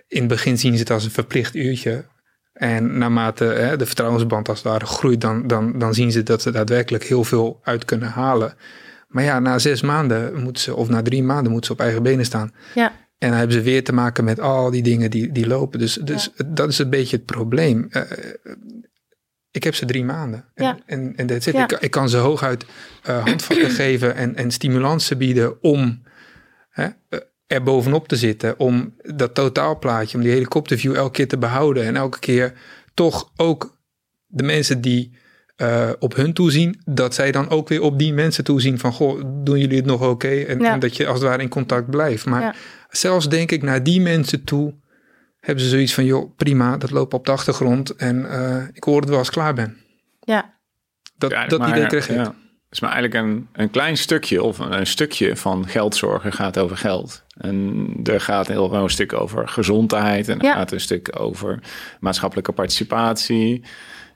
in 0.07 0.19
het 0.19 0.27
begin 0.27 0.57
zien 0.57 0.73
ze 0.73 0.79
het 0.79 0.91
als 0.91 1.05
een 1.05 1.11
verplicht 1.11 1.55
uurtje. 1.55 2.05
En 2.53 2.97
naarmate 2.97 3.43
hè, 3.43 3.77
de 3.77 3.85
vertrouwensband 3.85 4.49
als 4.49 4.57
het 4.57 4.67
ware 4.67 4.85
groeit, 4.85 5.21
dan, 5.21 5.47
dan, 5.47 5.79
dan 5.79 5.93
zien 5.93 6.11
ze 6.11 6.23
dat 6.23 6.41
ze 6.41 6.51
daadwerkelijk 6.51 7.03
heel 7.03 7.23
veel 7.23 7.59
uit 7.63 7.85
kunnen 7.85 8.09
halen. 8.09 8.55
Maar 9.07 9.23
ja, 9.23 9.39
na 9.39 9.59
zes 9.59 9.81
maanden 9.81 10.41
moeten 10.41 10.63
ze, 10.63 10.75
of 10.75 10.89
na 10.89 11.01
drie 11.01 11.23
maanden 11.23 11.51
moeten 11.51 11.65
ze 11.65 11.73
op 11.73 11.85
eigen 11.85 12.03
benen 12.03 12.25
staan. 12.25 12.51
Ja. 12.75 12.91
En 13.17 13.29
dan 13.29 13.37
hebben 13.37 13.57
ze 13.57 13.61
weer 13.61 13.83
te 13.83 13.93
maken 13.93 14.23
met 14.23 14.39
al 14.39 14.71
die 14.71 14.83
dingen 14.83 15.11
die, 15.11 15.31
die 15.31 15.47
lopen. 15.47 15.79
Dus, 15.79 15.93
dus 15.93 16.29
ja. 16.35 16.45
dat 16.47 16.69
is 16.69 16.79
een 16.79 16.89
beetje 16.89 17.15
het 17.15 17.25
probleem. 17.25 17.87
Uh, 17.89 18.01
ik 19.53 19.63
heb 19.63 19.75
ze 19.75 19.85
drie 19.85 20.05
maanden. 20.05 20.45
En, 20.53 20.65
ja. 20.65 20.77
en, 20.85 21.13
en 21.15 21.27
that's 21.27 21.45
it. 21.47 21.53
Ja. 21.53 21.63
Ik, 21.63 21.71
ik, 21.71 21.91
kan 21.91 22.09
ze 22.09 22.17
hooguit 22.17 22.65
uh, 23.09 23.23
handvatten 23.25 23.69
geven 23.83 24.15
en, 24.15 24.35
en 24.35 24.51
stimulansen 24.51 25.17
bieden 25.17 25.61
om 25.61 26.03
hè, 26.69 26.85
uh, 26.85 27.19
er 27.47 27.63
bovenop 27.63 28.07
te 28.07 28.15
zitten. 28.15 28.59
Om 28.59 28.93
dat 29.03 29.33
totaalplaatje, 29.33 30.17
om 30.17 30.23
die 30.23 30.31
helikopterview 30.31 30.95
elke 30.95 31.11
keer 31.11 31.27
te 31.27 31.37
behouden. 31.37 31.83
En 31.83 31.95
elke 31.95 32.19
keer 32.19 32.53
toch 32.93 33.31
ook 33.35 33.77
de 34.27 34.43
mensen 34.43 34.81
die 34.81 35.11
uh, 35.57 35.89
op 35.99 36.15
hun 36.15 36.33
toezien, 36.33 36.81
dat 36.85 37.13
zij 37.13 37.31
dan 37.31 37.49
ook 37.49 37.67
weer 37.69 37.81
op 37.81 37.99
die 37.99 38.13
mensen 38.13 38.43
toezien 38.43 38.79
van, 38.79 38.93
goh, 38.93 39.21
doen 39.43 39.59
jullie 39.59 39.77
het 39.77 39.85
nog 39.85 40.01
oké? 40.01 40.09
Okay? 40.09 40.45
En, 40.45 40.59
ja. 40.59 40.73
en, 40.73 40.79
dat 40.79 40.97
je 40.97 41.05
als 41.05 41.19
het 41.19 41.27
ware 41.27 41.41
in 41.41 41.49
contact 41.49 41.89
blijft. 41.89 42.25
Maar 42.25 42.55
zelfs 42.89 43.29
denk 43.29 43.51
ik 43.51 43.61
naar 43.61 43.83
die 43.83 44.01
mensen 44.01 44.43
toe, 44.43 44.73
hebben 45.43 45.63
ze 45.63 45.69
zoiets 45.69 45.93
van, 45.93 46.05
joh, 46.05 46.35
prima, 46.35 46.77
dat 46.77 46.91
loopt 46.91 47.13
op 47.13 47.25
de 47.25 47.31
achtergrond 47.31 47.95
en 47.95 48.25
uh, 48.25 48.63
ik 48.73 48.83
hoor 48.83 48.99
het 48.99 49.09
wel 49.09 49.17
als 49.17 49.27
ik 49.27 49.33
klaar 49.33 49.53
ben. 49.53 49.77
Ja. 50.19 50.53
Dat, 51.17 51.31
ja, 51.31 51.47
dat 51.47 51.59
maar, 51.59 51.69
idee 51.69 51.85
kreeg 51.85 52.09
ik. 52.09 52.15
Ja. 52.15 52.35
is 52.69 52.79
maar 52.79 52.91
eigenlijk 52.91 53.25
een, 53.25 53.47
een 53.53 53.69
klein 53.69 53.97
stukje 53.97 54.43
of 54.43 54.59
een, 54.59 54.77
een, 54.77 54.87
stukje 54.87 55.35
van 55.37 55.67
geldzorgen 55.67 56.33
gaat 56.33 56.57
over 56.57 56.77
geld. 56.77 57.23
En 57.37 57.87
er 58.03 58.21
gaat 58.21 58.47
heel 58.47 58.73
een 58.73 58.89
stuk 58.89 59.13
over 59.13 59.47
gezondheid 59.47 60.27
en 60.29 60.39
er 60.39 60.45
ja. 60.45 60.53
gaat 60.53 60.71
een 60.71 60.79
stuk 60.79 61.19
over 61.19 61.59
maatschappelijke 61.99 62.51
participatie. 62.51 63.63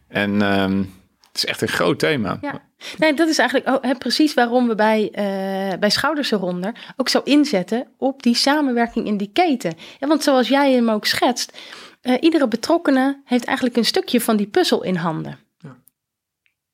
En 0.08 0.62
um, 0.62 0.94
is 1.38 1.46
echt 1.46 1.62
een 1.62 1.68
groot 1.68 2.00
thema. 2.00 2.38
Ja. 2.42 2.62
Nee, 2.98 3.14
dat 3.14 3.28
is 3.28 3.38
eigenlijk 3.38 3.70
oh, 3.70 3.84
hè, 3.84 3.96
precies 3.96 4.34
waarom 4.34 4.68
we 4.68 4.76
bij, 4.76 5.10
eh 5.12 5.80
bij 5.80 5.90
Schouders 5.90 6.32
eronder 6.32 6.94
ook 6.96 7.10
zo 7.10 7.22
inzetten 7.24 7.88
op 7.98 8.24
die 8.24 8.36
samenwerking 8.36 9.06
in 9.06 9.18
die 9.18 9.30
keten. 9.34 9.74
Ja, 10.00 10.08
want 10.08 10.24
zoals 10.24 10.48
jij 10.48 10.72
hem 10.74 10.90
ook 10.90 11.06
schetst, 11.06 11.58
eh, 12.02 12.14
iedere 12.20 12.48
betrokkenen 12.48 13.22
heeft 13.26 13.46
eigenlijk 13.46 13.78
een 13.78 13.86
stukje 13.86 14.22
van 14.22 14.38
die 14.38 14.48
puzzel 14.48 14.84
in 14.84 14.96
handen. 14.96 15.40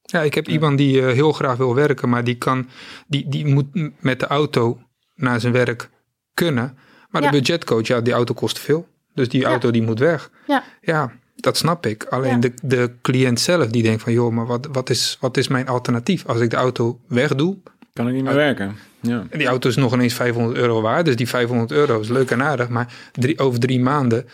Ja, 0.02 0.21
ik 0.21 0.34
heb 0.34 0.47
iemand 0.47 0.78
die 0.78 1.02
eh, 1.02 1.13
heel 1.13 1.32
graag 1.32 1.58
wil 1.58 1.76
werken, 1.76 2.10
maar 2.10 2.23
die, 2.23 2.36
kan, 2.38 2.69
die, 3.08 3.30
die 3.30 3.45
moet 3.45 3.67
met 3.99 4.19
de 4.19 4.28
auto 4.28 4.80
naar 5.15 5.39
zijn 5.39 5.54
werk 5.54 5.89
kunnen. 6.34 6.78
Maar 7.10 7.21
Ja. 7.21 7.30
de 7.32 7.38
budgetcoach, 7.38 7.88
ja, 7.88 8.02
die 8.02 8.13
auto 8.13 8.34
kost 8.34 8.60
veel. 8.60 8.88
Dus 9.13 9.30
die 9.30 9.41
Ja. 9.41 9.47
auto 9.47 9.71
die 9.71 9.82
moet 9.82 9.99
weg. 9.99 10.30
Ja. 10.47 10.63
Ja, 10.82 11.12
dat 11.43 11.58
snap 11.58 11.86
ik. 11.86 12.03
Alleen 12.03 12.32
Ja. 12.32 12.38
de, 12.38 12.51
de 12.62 12.91
cliënt 13.01 13.39
zelf 13.39 13.67
die 13.67 13.84
denkt 13.84 14.01
van, 14.01 14.13
joh, 14.13 14.32
maar 14.34 14.45
wat, 14.45 14.67
wat, 14.71 14.89
is, 14.89 15.17
wat 15.19 15.38
is 15.38 15.47
mijn 15.47 15.67
alternatief? 15.67 16.25
Als 16.25 16.39
ik 16.39 16.49
de 16.49 16.56
auto 16.56 16.99
wegdoe, 17.08 17.58
Kan 17.93 18.08
ik 18.08 18.13
niet 18.13 18.23
meer 18.23 18.34
werken. 18.36 18.75
Ja. 19.01 19.25
en 19.29 19.38
die 19.38 19.47
auto 19.47 19.69
is 19.69 19.75
nog 19.75 19.93
ineens 19.93 20.13
500 20.13 20.58
euro 20.58 20.82
waard. 20.82 21.06
Dus 21.06 21.15
die 21.15 21.27
500 21.27 21.71
euro 21.71 21.99
is 21.99 22.08
leuk 22.10 22.32
en 22.32 22.41
aardig. 22.43 22.69
Maar 22.69 22.93
drie, 23.12 23.39
over 23.39 23.60
drie 23.60 23.79
maanden 23.79 24.25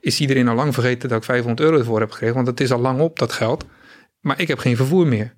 is 0.00 0.20
iedereen 0.20 0.48
al 0.48 0.54
lang 0.54 0.74
vergeten 0.74 1.08
dat 1.08 1.18
ik 1.18 1.24
500 1.24 1.60
euro 1.60 1.78
ervoor 1.78 2.00
heb 2.00 2.10
gekregen. 2.10 2.34
Want 2.34 2.46
het 2.46 2.60
is 2.60 2.72
al 2.72 2.80
lang 2.80 3.00
op, 3.00 3.18
dat 3.18 3.32
geld. 3.32 3.64
Maar 4.20 4.40
ik 4.40 4.48
heb 4.48 4.58
geen 4.58 4.76
vervoer 4.76 5.06
meer. 5.06 5.34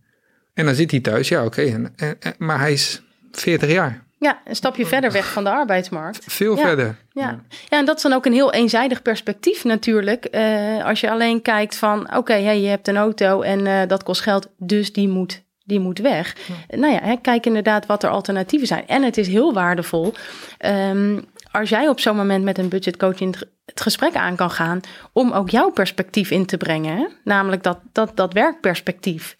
En 0.54 0.64
dan 0.64 0.74
zit 0.74 0.90
hij 0.90 1.00
thuis, 1.00 1.28
ja 1.28 1.44
oké. 1.44 1.62
en, 1.62 1.92
en, 1.96 2.16
en- 2.20 2.34
maar 2.38 2.58
hij 2.58 2.72
is 2.72 3.02
40 3.32 3.70
jaar. 3.70 4.04
Ja, 4.20 4.40
een 4.44 4.56
stapje 4.56 4.86
verder 4.86 5.12
weg 5.12 5.32
van 5.32 5.44
de 5.44 5.50
arbeidsmarkt. 5.50 6.24
Veel 6.32 6.56
Ja. 6.56 6.62
verder. 6.62 6.96
Ja. 7.12 7.40
ja, 7.68 7.78
en 7.78 7.84
dat 7.84 7.96
is 7.96 8.02
dan 8.02 8.12
ook 8.12 8.26
een 8.26 8.32
heel 8.32 8.52
eenzijdig 8.52 9.02
perspectief 9.02 9.64
natuurlijk. 9.64 10.24
Eh, 10.24 10.84
als 10.84 11.00
je 11.00 11.10
alleen 11.10 11.42
kijkt 11.42 11.76
van, 11.76 12.16
oké, 12.16 12.32
hey, 12.32 12.60
je 12.60 12.68
hebt 12.68 12.88
een 12.88 12.96
auto 12.96 13.40
en 13.42 13.66
eh, 13.66 13.88
dat 13.88 14.02
kost 14.02 14.20
geld, 14.20 14.48
dus 14.56 14.92
die 14.92 15.08
moet, 15.08 15.42
die 15.64 15.80
moet 15.80 15.98
weg. 15.98 16.36
Nou 16.68 16.92
ja, 16.92 17.00
hè, 17.02 17.16
kijk 17.16 17.46
inderdaad 17.46 17.86
wat 17.86 18.02
er 18.02 18.10
alternatieven 18.10 18.66
zijn. 18.66 18.86
En 18.86 19.02
het 19.02 19.16
is 19.16 19.28
heel 19.28 19.52
waardevol 19.52 20.14
ehm, 20.58 21.20
als 21.50 21.68
jij 21.68 21.88
op 21.88 22.00
zo'n 22.00 22.16
moment 22.16 22.44
met 22.44 22.58
een 22.58 22.68
budgetcoach 22.68 23.20
in 23.20 23.34
het 23.64 23.80
gesprek 23.80 24.14
aan 24.14 24.36
kan 24.36 24.50
gaan, 24.50 24.80
om 25.12 25.32
ook 25.32 25.50
jouw 25.50 25.70
perspectief 25.70 26.30
in 26.30 26.46
te 26.46 26.56
brengen. 26.56 26.96
Hè? 26.96 27.06
Namelijk 27.24 27.62
dat, 27.62 27.78
dat, 27.92 28.16
dat 28.16 28.32
werkperspectief. 28.32 29.36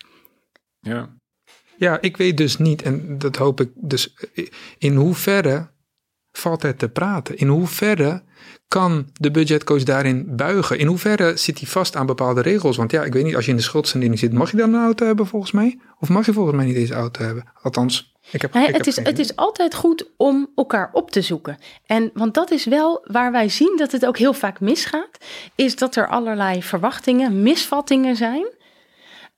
Ja. 0.80 1.08
Ja, 1.80 2.00
ik 2.00 2.16
weet 2.16 2.36
dus 2.36 2.56
niet, 2.56 2.82
en 2.82 3.18
dat 3.18 3.36
hoop 3.36 3.60
ik 3.60 3.70
dus, 3.74 4.14
in 4.78 4.94
hoeverre 4.94 5.70
valt 6.32 6.62
het 6.62 6.78
te 6.78 6.88
praten? 6.88 7.36
In 7.36 7.48
hoeverre 7.48 8.22
kan 8.68 9.06
de 9.12 9.30
budgetcoach 9.30 9.82
daarin 9.82 10.36
buigen? 10.36 10.78
In 10.78 10.86
hoeverre 10.86 11.36
zit 11.36 11.58
hij 11.58 11.68
vast 11.68 11.96
aan 11.96 12.06
bepaalde 12.06 12.40
regels? 12.40 12.76
Want 12.76 12.90
ja, 12.90 13.04
ik 13.04 13.12
weet 13.12 13.24
niet, 13.24 13.36
als 13.36 13.44
je 13.44 13.50
in 13.50 13.56
de 13.56 13.62
schuldsanering 13.62 14.18
zit, 14.18 14.32
mag 14.32 14.50
je 14.50 14.56
dan 14.56 14.74
een 14.74 14.82
auto 14.82 15.06
hebben 15.06 15.26
volgens 15.26 15.52
mij? 15.52 15.78
Of 15.98 16.08
mag 16.08 16.26
je 16.26 16.32
volgens 16.32 16.56
mij 16.56 16.64
niet 16.64 16.76
eens 16.76 16.90
een 16.90 16.96
auto 16.96 17.24
hebben? 17.24 17.44
Althans, 17.62 18.14
ik 18.30 18.42
heb, 18.42 18.54
ik 18.54 18.66
het, 18.66 18.76
heb 18.76 18.86
is, 18.86 18.96
het 18.96 19.18
is 19.18 19.36
altijd 19.36 19.74
goed 19.74 20.10
om 20.16 20.50
elkaar 20.54 20.90
op 20.92 21.10
te 21.10 21.22
zoeken. 21.22 21.58
En 21.86 22.10
want 22.14 22.34
dat 22.34 22.50
is 22.50 22.64
wel 22.64 23.04
waar 23.04 23.32
wij 23.32 23.48
zien 23.48 23.76
dat 23.76 23.92
het 23.92 24.06
ook 24.06 24.18
heel 24.18 24.32
vaak 24.32 24.60
misgaat, 24.60 25.18
is 25.54 25.76
dat 25.76 25.96
er 25.96 26.08
allerlei 26.08 26.62
verwachtingen, 26.62 27.42
misvattingen 27.42 28.16
zijn, 28.16 28.58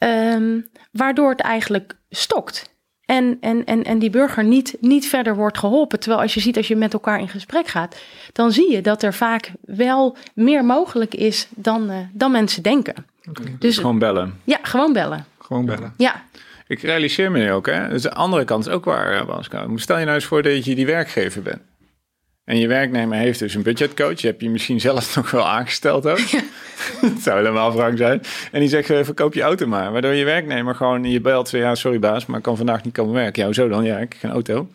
ehm, 0.07 0.61
waardoor 0.93 1.31
het 1.31 1.41
eigenlijk 1.41 1.97
stokt. 2.11 2.71
En, 3.05 3.37
en, 3.41 3.65
en, 3.65 3.83
en 3.85 3.99
die 3.99 4.11
burger 4.11 4.45
niet, 4.45 4.77
niet 4.81 5.09
verder 5.09 5.37
wordt 5.37 5.59
geholpen. 5.59 6.01
Terwijl 6.01 6.23
als 6.23 6.35
je 6.35 6.41
ziet, 6.41 6.57
als 6.57 6.69
je 6.69 6.77
met 6.77 6.93
elkaar 6.93 7.21
in 7.21 7.29
gesprek 7.29 7.67
gaat, 7.67 8.01
dan 8.33 8.53
zie 8.53 8.71
je 8.73 8.81
dat 8.81 9.03
er 9.03 9.15
vaak 9.15 9.51
wel 9.61 10.17
meer 10.35 10.65
mogelijk 10.65 11.15
is 11.15 11.49
dan, 11.51 11.91
eh, 11.91 11.97
dan 12.13 12.31
mensen 12.31 12.63
denken. 12.63 12.95
Dus 13.59 13.77
Gewoon 13.79 13.99
bellen. 13.99 14.41
ja, 14.45 14.59
gewoon 14.63 14.93
bellen. 14.93 15.27
Gewoon 15.39 15.65
bellen. 15.67 15.95
Ja, 15.97 16.23
Ik 16.67 16.81
realiseer 16.83 17.31
me 17.31 17.39
nu 17.39 17.53
ook, 17.53 17.67
hè. 17.67 17.89
Dus 17.89 18.03
de 18.03 18.13
andere 18.13 18.45
kant 18.45 18.67
is 18.67 18.73
ook 18.73 18.85
waar, 18.85 19.13
eh, 19.21 19.27
Basko. 19.27 19.77
Stel 19.77 19.99
je 19.99 20.05
nou 20.05 20.15
eens 20.17 20.25
voor 20.25 20.43
dat 20.43 20.65
je 20.65 20.75
die 20.75 20.87
werkgever 20.87 21.43
bent. 21.43 21.61
En 22.45 22.59
je 22.59 22.67
werknemer 22.67 23.19
heeft 23.19 23.39
dus 23.39 23.55
een 23.55 23.63
budgetcoach. 23.63 24.21
Je 24.21 24.27
hebt 24.27 24.41
je 24.41 24.51
misschien 24.51 24.81
zelf 24.81 25.15
nog 25.17 25.31
wel 25.31 25.49
aangesteld 25.49 26.07
ook. 26.07 26.31
dat 27.01 27.21
zou 27.23 27.37
helemaal 27.37 27.73
wrang 27.73 27.99
zijn. 27.99 28.21
En 28.53 28.61
die 28.61 28.69
zegt, 28.69 28.91
eh, 28.91 29.05
verkoop 29.05 29.35
je 29.35 29.43
auto 29.43 29.67
maar. 29.67 29.93
Waardoor 29.93 30.13
je 30.13 30.25
werknemer 30.25 30.75
gewoon, 30.75 31.05
je 31.05 31.21
belt, 31.21 31.51
ja, 31.51 31.75
sorry 31.75 31.99
baas, 31.99 32.27
maar 32.27 32.37
ik 32.37 32.43
kan 32.43 32.57
vandaag 32.57 32.85
niet 32.85 32.95
komen 32.95 33.15
werken. 33.15 33.41
Ja, 33.41 33.45
hoezo 33.47 33.69
dan? 33.69 33.85
Ja, 33.85 33.99
ik 33.99 34.13
heb 34.13 34.21
geen 34.21 34.31
auto. 34.31 34.69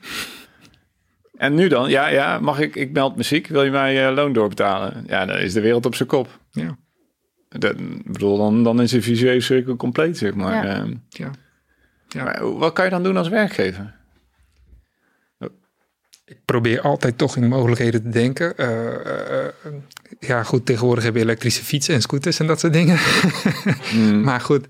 En 1.38 1.53
nu 1.56 1.67
dan? 1.67 1.89
Ja, 1.89 2.08
ja, 2.08 2.39
mag 2.39 2.60
ik, 2.60 2.75
ik 2.75 2.91
meld 2.91 3.15
me 3.15 3.23
ziek. 3.23 3.47
Wil 3.47 3.63
je 3.63 3.71
mij 3.71 4.08
eh, 4.08 4.13
loon 4.15 4.34
doorbetalen? 4.34 5.03
Ja, 5.08 5.25
dan 5.25 5.38
is 5.38 5.53
de 5.53 5.62
wereld 5.62 5.86
op 5.86 5.95
zijn 5.95 6.10
kop. 6.10 6.39
Ja, 6.51 6.77
Dat, 7.49 7.71
ik 7.80 8.12
bedoel, 8.12 8.38
dan, 8.38 8.63
dan 8.63 8.82
is 8.82 8.91
de 8.91 9.01
visuele 9.01 9.41
cirkel 9.41 9.75
compleet, 9.75 10.17
zeg 10.17 10.34
maar. 10.34 10.65
Ja. 10.65 10.75
Ehm, 10.75 10.93
ja. 11.10 11.32
Ja. 12.08 12.23
maar 12.23 12.58
wat 12.58 12.73
kan 12.73 12.86
je 12.86 12.91
dan 12.91 13.03
doen 13.03 13.17
als 13.17 13.30
werkgever? 13.30 13.96
Ik 16.28 16.46
probeer 16.46 16.82
altijd 16.82 17.18
toch 17.18 17.36
in 17.36 17.48
mogelijkheden 17.48 18.02
te 18.02 18.10
denken. 18.10 18.58
Eh, 18.58 18.96
eh, 18.96 19.48
eh, 19.48 19.74
ja, 20.20 20.44
goed, 20.44 20.66
tegenwoordig 20.66 21.04
heb 21.04 21.16
je 21.16 21.22
elektrische 21.22 21.63
fietsen 21.63 21.94
en 21.94 22.02
scooters 22.02 22.40
en 22.40 22.48
dat 22.48 22.60
soort 22.60 22.74
dingen. 22.74 23.00
maar 24.28 24.42
goed, 24.42 24.68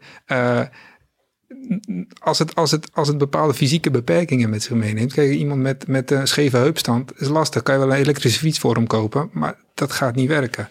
als, 2.20 2.39
het, 2.39 2.56
als, 2.56 2.72
het, 2.72 2.89
als 2.93 3.08
het 3.08 3.17
bepaalde 3.17 3.54
fysieke 3.54 3.91
beperkingen 3.91 4.50
met 4.50 4.63
zich 4.63 4.76
meeneemt. 4.76 5.13
Kijk, 5.13 5.32
iemand 5.32 5.62
met, 5.62 5.88
met 5.88 6.12
een 6.12 6.28
scheve 6.28 6.58
heupstand 6.58 7.22
is 7.22 7.28
lastig. 7.28 7.63
Kan 7.63 7.74
je 7.74 7.80
wel 7.80 7.91
een 7.91 8.02
elektrische 8.02 8.39
fiets 8.39 8.60
voor 8.60 8.76
hem 8.76 8.88
kopen, 8.88 9.30
maar 9.32 9.56
dat 9.74 9.91
gaat 9.91 10.15
niet 10.15 10.30
werken. 10.30 10.70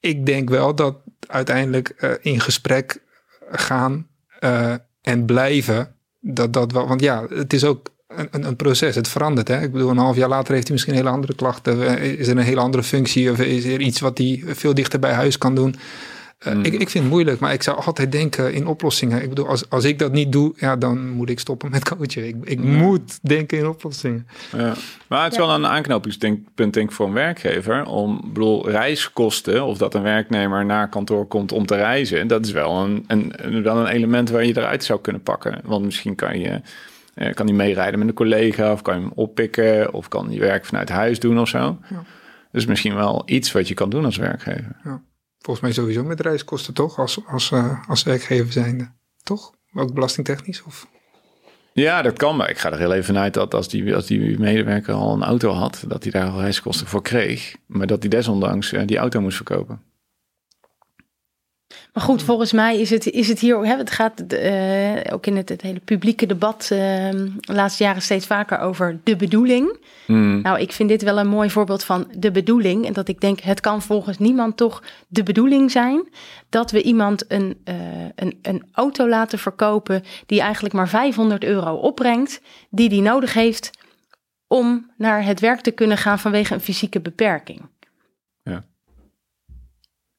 Ik 0.00 0.26
denk 0.26 0.48
wel 0.48 0.74
dat 0.74 0.96
uiteindelijk 1.26 2.18
in 2.22 2.40
gesprek 2.40 3.02
gaan 3.50 4.08
en 5.00 5.24
blijven, 5.24 5.96
dat 6.22 6.52
dat 6.52 6.72
want 6.72 7.00
ja, 7.00 7.26
het 7.28 7.52
is 7.52 7.64
ook 7.64 7.88
een, 8.08 8.28
een, 8.30 8.44
een 8.46 8.56
proces. 8.56 8.94
Het 8.94 9.08
verandert. 9.08 9.48
Hè? 9.48 9.62
Ik 9.62 9.72
bedoel, 9.72 9.90
een 9.90 9.96
half 9.96 10.16
jaar 10.16 10.28
later 10.28 10.52
heeft 10.52 10.66
hij 10.66 10.72
misschien 10.72 10.94
hele 10.94 11.08
andere 11.08 11.34
klachten. 11.34 11.98
Eh, 11.98 12.12
Is 12.20 12.28
er 12.28 12.36
een 12.36 12.42
hele 12.42 12.60
andere 12.60 12.82
functie 12.82 13.30
of 13.30 13.38
is 13.38 13.64
er 13.64 13.80
iets 13.80 14.00
wat 14.00 14.18
hij 14.18 14.42
veel 14.46 14.74
dichter 14.74 14.98
bij 14.98 15.12
huis 15.12 15.38
kan 15.38 15.54
doen? 15.54 15.76
Eh, 16.42 16.56
ik, 16.56 16.72
ik 16.72 16.90
vind 16.90 17.04
het 17.04 17.12
moeilijk, 17.12 17.40
maar 17.40 17.52
ik 17.52 17.62
zou 17.62 17.84
altijd 17.84 18.12
denken 18.12 18.54
in 18.54 18.66
oplossingen. 18.66 19.22
Ik 19.22 19.28
bedoel, 19.28 19.46
als, 19.48 19.70
als 19.70 19.84
ik 19.84 19.98
dat 19.98 20.12
niet 20.12 20.32
doe, 20.32 20.52
ja, 20.56 20.76
dan 20.76 21.10
moet 21.10 21.30
ik 21.30 21.38
stoppen 21.38 21.70
met 21.70 21.84
coachen. 21.84 22.26
Ik, 22.26 22.36
ik 22.44 22.62
moet 22.62 23.18
denken 23.22 23.58
in 23.58 23.66
oplossingen. 23.66 24.26
Ja. 24.56 24.74
Maar 25.08 25.22
het 25.24 25.32
is 25.32 25.38
wel 25.38 25.50
een 25.50 25.66
aanknopingspunt 25.66 26.46
denk 26.54 26.76
ik 26.76 26.92
voor 26.92 27.06
een 27.06 27.12
werkgever. 27.12 27.84
Om, 27.84 28.20
ik 28.24 28.32
bedoel, 28.32 28.70
reiskosten 28.70 29.64
of 29.64 29.78
dat 29.78 29.94
een 29.94 30.02
werknemer 30.02 30.64
naar 30.64 30.88
kantoor 30.88 31.26
komt 31.26 31.52
om 31.52 31.66
te 31.66 31.74
reizen. 31.76 32.26
Dat 32.26 32.46
is 32.46 32.52
wel 32.52 32.84
een, 32.84 33.04
een, 33.06 33.62
wel 33.62 33.76
een 33.76 33.86
element 33.86 34.30
waar 34.30 34.44
je 34.44 34.56
eruit 34.56 34.84
zou 34.84 35.00
kunnen 35.00 35.22
pakken. 35.22 35.60
Want 35.64 35.84
misschien 35.84 36.14
kan 36.14 36.38
je... 36.38 36.60
eh, 37.14 37.34
kan 37.34 37.46
hij 37.46 37.54
meerijden 37.54 37.98
met 37.98 38.08
een 38.08 38.14
collega 38.14 38.72
of 38.72 38.82
kan 38.82 38.94
je 38.94 39.00
hem 39.00 39.12
oppikken 39.14 39.92
of 39.92 40.08
kan 40.08 40.28
hij 40.28 40.38
werk 40.38 40.64
vanuit 40.64 40.88
huis 40.88 41.20
doen 41.20 41.38
of 41.40 41.48
zo. 41.48 41.78
Ja. 41.90 42.02
Dus 42.52 42.66
misschien 42.66 42.94
wel 42.94 43.22
iets 43.26 43.52
wat 43.52 43.68
je 43.68 43.74
kan 43.74 43.90
doen 43.90 44.04
als 44.04 44.16
werkgever. 44.16 44.76
Volgens 45.42 45.60
mij 45.60 45.72
sowieso 45.72 46.04
met 46.04 46.20
reiskosten, 46.20 46.74
toch? 46.74 46.98
Als, 46.98 47.20
als, 47.26 47.50
eh, 47.50 47.88
als 47.88 48.02
werkgever 48.02 48.52
zijnde. 48.52 48.90
Toch? 49.22 49.52
Ook 49.74 49.94
belastingtechnisch? 49.94 50.62
Of? 50.62 50.86
Ja, 51.72 52.02
dat 52.02 52.16
kan, 52.16 52.36
maar 52.36 52.50
ik 52.50 52.58
ga 52.58 52.72
er 52.72 52.78
heel 52.78 52.92
even 52.92 53.18
uit 53.18 53.34
dat 53.34 53.54
als 53.54 53.68
die, 53.68 53.94
als 53.94 54.06
die 54.06 54.38
medewerker 54.38 54.94
al 54.94 55.14
een 55.14 55.22
auto 55.22 55.50
had, 55.50 55.84
dat 55.88 56.02
hij 56.02 56.12
daar 56.12 56.30
al 56.30 56.40
reiskosten 56.40 56.86
voor 56.86 57.02
kreeg. 57.02 57.56
Maar 57.66 57.86
dat 57.86 58.00
hij 58.00 58.10
desondanks 58.10 58.72
eh, 58.72 58.86
die 58.86 58.98
auto 58.98 59.20
moest 59.20 59.36
verkopen. 59.36 59.82
Maar 61.92 62.02
goed, 62.02 62.22
volgens 62.22 62.52
mij 62.52 62.80
is 62.80 62.90
het, 62.90 63.06
is 63.06 63.28
het 63.28 63.38
hier, 63.38 63.66
hè, 63.66 63.76
het 63.76 63.90
gaat 63.90 64.20
eh, 64.20 65.14
ook 65.14 65.26
in 65.26 65.36
het, 65.36 65.48
het 65.48 65.62
hele 65.62 65.80
publieke 65.80 66.26
debat 66.26 66.62
eh, 66.62 66.68
de 66.70 67.52
laatste 67.52 67.82
jaren 67.82 68.02
steeds 68.02 68.26
vaker 68.26 68.58
over 68.58 69.00
de 69.04 69.16
bedoeling. 69.16 69.76
Hmm. 70.06 70.40
Nou, 70.40 70.60
ik 70.60 70.72
vind 70.72 70.88
dit 70.88 71.02
wel 71.02 71.18
een 71.18 71.28
mooi 71.28 71.50
voorbeeld 71.50 71.84
van 71.84 72.08
de 72.18 72.30
bedoeling. 72.30 72.86
En 72.86 72.92
dat 72.92 73.08
ik 73.08 73.20
denk, 73.20 73.40
het 73.40 73.60
kan 73.60 73.82
volgens 73.82 74.18
niemand 74.18 74.56
toch 74.56 74.82
de 75.08 75.22
bedoeling 75.22 75.70
zijn 75.70 76.08
dat 76.48 76.70
we 76.70 76.82
iemand 76.82 77.24
een, 77.28 77.60
eh, 77.64 77.74
een, 78.14 78.38
een 78.42 78.62
auto 78.72 79.08
laten 79.08 79.38
verkopen 79.38 80.02
die 80.26 80.40
eigenlijk 80.40 80.74
maar 80.74 80.88
500 80.88 81.44
euro 81.44 81.74
opbrengt, 81.74 82.40
die 82.70 82.88
die 82.88 83.02
nodig 83.02 83.34
heeft 83.34 83.70
om 84.46 84.90
naar 84.96 85.24
het 85.24 85.40
werk 85.40 85.60
te 85.60 85.70
kunnen 85.70 85.96
gaan 85.96 86.18
vanwege 86.18 86.54
een 86.54 86.60
fysieke 86.60 87.00
beperking. 87.00 87.60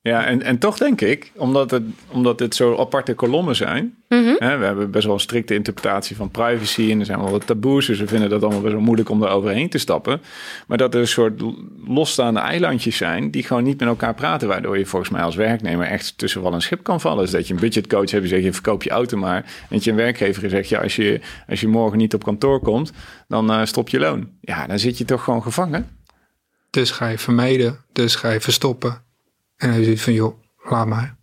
Ja, 0.04 0.26
en, 0.26 0.42
en 0.42 0.58
toch 0.58 0.78
denk 0.78 1.02
ik, 1.02 1.32
omdat 1.36 1.72
het, 1.72 1.84
omdat 2.08 2.40
het 2.40 2.56
zo 2.56 2.78
aparte 2.78 3.14
kolommen 3.14 3.56
zijn. 3.56 3.96
Mhm. 4.10 4.36
Hè, 4.38 4.58
we 4.58 4.66
hebben 4.66 4.92
best 4.92 5.06
wel 5.06 5.14
een 5.14 5.20
strikte 5.20 5.54
interpretatie 5.54 6.16
van 6.16 6.32
privacy. 6.32 6.92
En 6.92 7.00
er 7.00 7.06
zijn 7.06 7.20
wel 7.20 7.32
wat 7.32 7.48
taboes. 7.48 7.86
Dus 7.86 8.00
we 8.00 8.08
vinden 8.08 8.30
dat 8.30 8.42
allemaal 8.42 8.62
best 8.62 8.74
wel 8.74 8.84
moeilijk 8.84 9.10
om 9.10 9.20
daar 9.20 9.32
overheen 9.32 9.70
te 9.70 9.78
stappen. 9.78 10.22
Maar 10.68 10.78
dat 10.78 10.94
er 10.94 11.00
een 11.00 11.08
soort 11.08 11.42
losstaande 11.88 12.40
eilandjes 12.40 12.98
zijn. 12.98 13.32
die 13.32 13.44
gewoon 13.44 13.64
niet 13.64 13.80
met 13.80 13.88
elkaar 13.88 14.14
praten. 14.14 14.48
Waardoor 14.48 14.78
je 14.78 14.86
volgens 14.86 15.12
mij 15.12 15.22
als 15.22 15.36
werknemer 15.36 15.88
echt 15.88 16.18
tussen 16.18 16.42
wal 16.42 16.54
en 16.54 16.62
schip 16.62 16.84
kan 16.84 17.02
vallen. 17.02 17.24
Dus 17.24 17.32
dat 17.32 17.48
je 17.48 17.54
een 17.54 17.60
budgetcoach 17.60 18.12
hebt 18.12 18.22
die 18.22 18.32
zegt: 18.32 18.44
je 18.44 18.54
verkoop 18.54 18.84
je 18.84 18.90
auto 18.90 19.18
maar. 19.18 19.38
En 19.38 19.68
dat 19.70 19.84
je 19.84 19.90
een 19.90 19.98
werkgever 19.98 20.50
zegt: 20.50 20.70
ja, 20.70 20.82
als 20.82 20.96
je, 20.96 21.20
als 21.48 21.62
je 21.62 21.68
morgen 21.68 21.98
niet 21.98 22.14
op 22.14 22.24
kantoor 22.24 22.60
komt. 22.60 22.92
dan 23.28 23.52
eh, 23.52 23.66
stop 23.66 23.90
je 23.90 24.00
loon. 24.00 24.30
Ja, 24.42 24.68
dan 24.68 24.80
zit 24.80 24.98
je 24.98 25.06
toch 25.06 25.24
gewoon 25.24 25.44
gevangen. 25.44 25.88
Dus 26.70 26.92
ga 26.92 27.08
je 27.08 27.18
vermijden, 27.18 27.80
dus 27.94 28.16
ga 28.16 28.32
je 28.32 28.42
verstoppen. 28.42 29.12
En 29.64 29.74
is 29.74 29.88
het 29.88 30.02
van, 30.02 30.14
joh, 30.14 30.38
laat 30.64 30.88
maar. 30.88 31.16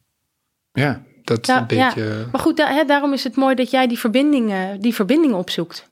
Ja. 0.72 1.02
Dat 1.24 1.40
is 1.40 1.46
Ja, 1.46 1.60
een 1.60 1.66
beetje... 1.66 2.26
Maar 2.32 2.40
goed, 2.40 2.56
da- 2.56 2.72
hè, 2.72 2.84
daarom 2.84 3.12
is 3.12 3.24
het 3.24 3.36
mooi 3.36 3.54
dat 3.54 3.70
jij 3.70 3.86
die 3.86 3.98
verbindingen, 3.98 4.80
die 4.80 4.94
verbinding 4.94 5.34
opzoekt. 5.34 5.90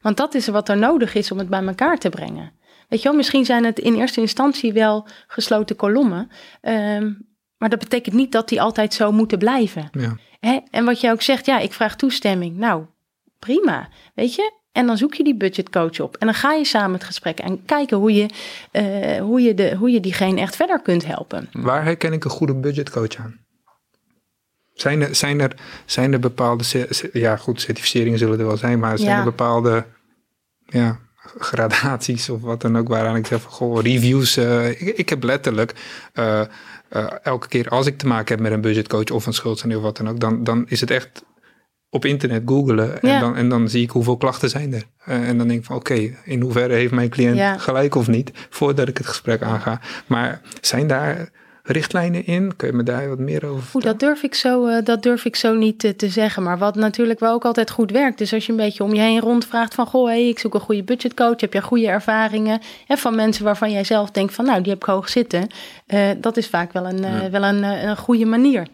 Want 0.00 0.16
dat 0.16 0.34
is 0.34 0.46
wat 0.48 0.68
er 0.68 0.76
nodig 0.76 1.14
is 1.14 1.30
om 1.30 1.38
het 1.38 1.48
bij 1.48 1.62
elkaar 1.66 1.98
te 1.98 2.08
brengen. 2.08 2.52
Weet 2.88 3.02
je 3.02 3.08
wel, 3.08 3.16
misschien 3.16 3.44
zijn 3.44 3.64
het 3.64 3.78
in 3.78 3.94
eerste 3.94 4.20
instantie 4.20 4.72
wel 4.72 5.06
gesloten 5.26 5.76
kolommen. 5.76 6.30
ehm, 6.60 7.12
maar 7.58 7.68
dat 7.68 7.78
betekent 7.78 8.14
niet 8.14 8.32
dat 8.32 8.48
die 8.48 8.60
altijd 8.62 8.94
zo 8.94 9.12
moeten 9.12 9.38
blijven. 9.38 9.88
Ja. 9.92 10.16
Hè? 10.40 10.58
En 10.70 10.84
wat 10.84 11.00
je 11.00 11.10
ook 11.10 11.22
zegt, 11.22 11.46
ja, 11.46 11.58
ik 11.58 11.72
vraag 11.72 11.96
toestemming. 11.96 12.56
Nou, 12.56 12.84
prima, 13.38 13.88
weet 14.14 14.34
je. 14.34 14.52
En 14.72 14.86
dan 14.86 14.96
zoek 14.96 15.14
je 15.14 15.24
die 15.24 15.36
budgetcoach 15.36 16.00
op. 16.00 16.16
En 16.16 16.26
dan 16.26 16.34
ga 16.34 16.52
je 16.52 16.64
samen 16.64 16.92
het 16.94 17.04
gesprek 17.04 17.38
en 17.38 17.64
kijken 17.64 17.96
hoe 17.96 18.14
je, 18.14 18.26
eh, 18.70 19.20
hoe 19.20 19.40
je, 19.40 19.54
de, 19.54 19.74
hoe 19.76 19.90
je 19.90 20.00
diegene 20.00 20.40
echt 20.40 20.56
verder 20.56 20.80
kunt 20.82 21.06
helpen. 21.06 21.48
Waar 21.52 21.84
herken 21.84 22.12
ik 22.12 22.24
een 22.24 22.30
goede 22.30 22.54
budgetcoach 22.54 23.16
aan? 23.16 23.38
Zijn 24.74 25.00
er, 25.02 25.14
zijn 25.14 25.40
er, 25.40 25.54
zijn 25.84 26.12
er 26.12 26.18
bepaalde, 26.20 26.64
ja 27.12 27.36
goed, 27.36 27.60
certificeringen 27.60 28.18
zullen 28.18 28.38
er 28.38 28.46
wel 28.46 28.56
zijn, 28.56 28.78
maar 28.78 28.98
zijn 28.98 29.10
Ja. 29.10 29.18
er 29.18 29.24
bepaalde 29.24 29.84
ja, 30.66 30.98
gradaties 31.38 32.28
of 32.28 32.40
wat 32.40 32.60
dan 32.60 32.78
ook 32.78 32.88
waaraan 32.88 33.16
ik 33.16 33.26
zeg 33.26 33.40
van, 33.42 33.50
goh, 33.52 33.82
reviews. 33.82 34.36
eh, 34.36 34.68
ik, 34.68 34.80
ik 34.80 35.08
heb 35.08 35.22
letterlijk 35.22 35.74
eh, 36.12 36.42
elke 37.22 37.48
keer 37.48 37.68
als 37.68 37.86
ik 37.86 37.98
te 37.98 38.06
maken 38.06 38.34
heb 38.34 38.40
met 38.42 38.52
een 38.52 38.60
budgetcoach 38.60 39.10
of 39.10 39.26
een 39.26 39.32
schuldsanering 39.32 39.84
of 39.84 39.88
wat 39.88 39.96
dan 39.96 40.08
ook, 40.14 40.20
dan, 40.20 40.44
dan 40.44 40.64
is 40.68 40.80
het 40.80 40.90
echt 40.90 41.24
op 41.90 42.04
internet 42.04 42.42
googelen 42.46 43.02
en, 43.02 43.20
dan, 43.20 43.36
en 43.36 43.48
dan 43.48 43.68
zie 43.68 43.82
ik 43.82 43.90
hoeveel 43.90 44.16
klachten 44.16 44.48
zijn 44.48 44.74
er. 44.74 44.84
Eh, 45.04 45.28
en 45.28 45.38
dan 45.38 45.48
denk 45.48 45.60
ik 45.60 45.66
van 45.66 45.76
oké, 45.76 46.10
in 46.24 46.40
hoeverre 46.40 46.74
heeft 46.74 46.92
mijn 46.92 47.08
cliënt 47.08 47.36
Ja. 47.36 47.58
gelijk 47.58 47.94
of 47.94 48.08
niet, 48.08 48.30
voordat 48.50 48.88
ik 48.88 48.98
het 48.98 49.06
gesprek 49.06 49.42
aanga. 49.42 49.80
Maar 50.06 50.40
zijn 50.60 50.86
daar 50.86 51.30
richtlijnen 51.62 52.26
in? 52.26 52.56
Kun 52.56 52.68
je 52.68 52.74
me 52.74 52.82
daar 52.82 53.08
wat 53.08 53.18
meer 53.18 53.46
over 53.46 53.64
Oeh, 53.74 53.84
dat 53.84 54.00
durf 54.00 54.22
ik 54.22 54.34
zo, 54.34 54.66
eh, 54.66 54.84
dat 54.84 55.02
durf 55.02 55.24
ik 55.24 55.36
zo 55.36 55.54
niet 55.54 55.94
te 55.96 56.08
zeggen. 56.08 56.42
Maar 56.42 56.58
wat 56.58 56.74
natuurlijk 56.74 57.20
wel 57.20 57.32
ook 57.32 57.44
altijd 57.44 57.70
goed 57.70 57.90
werkt. 57.90 58.18
Dus 58.18 58.32
als 58.32 58.46
je 58.46 58.52
een 58.52 58.58
beetje 58.58 58.84
om 58.84 58.94
je 58.94 59.00
heen 59.00 59.20
rondvraagt 59.20 59.74
van... 59.74 59.86
goh, 59.86 60.06
hey, 60.06 60.28
ik 60.28 60.38
zoek 60.38 60.54
een 60.54 60.60
goede 60.60 60.82
budgetcoach. 60.82 61.40
Heb 61.40 61.52
jij 61.52 61.62
goede 61.62 61.86
ervaringen? 61.86 62.60
Hè, 62.86 62.96
van 62.96 63.14
mensen 63.14 63.44
waarvan 63.44 63.70
jij 63.70 63.84
zelf 63.84 64.10
denkt 64.10 64.34
van... 64.34 64.44
nou, 64.44 64.62
die 64.62 64.72
heb 64.72 64.82
ik 64.82 64.88
hoog 64.88 65.08
zitten. 65.08 65.46
Eh, 65.86 66.08
dat 66.18 66.36
is 66.36 66.48
vaak 66.48 66.72
wel 66.72 66.86
een, 66.86 67.30
wel 67.30 67.42
een, 67.42 67.62
een 67.62 67.96
goede 67.96 68.26
manier. 68.26 68.66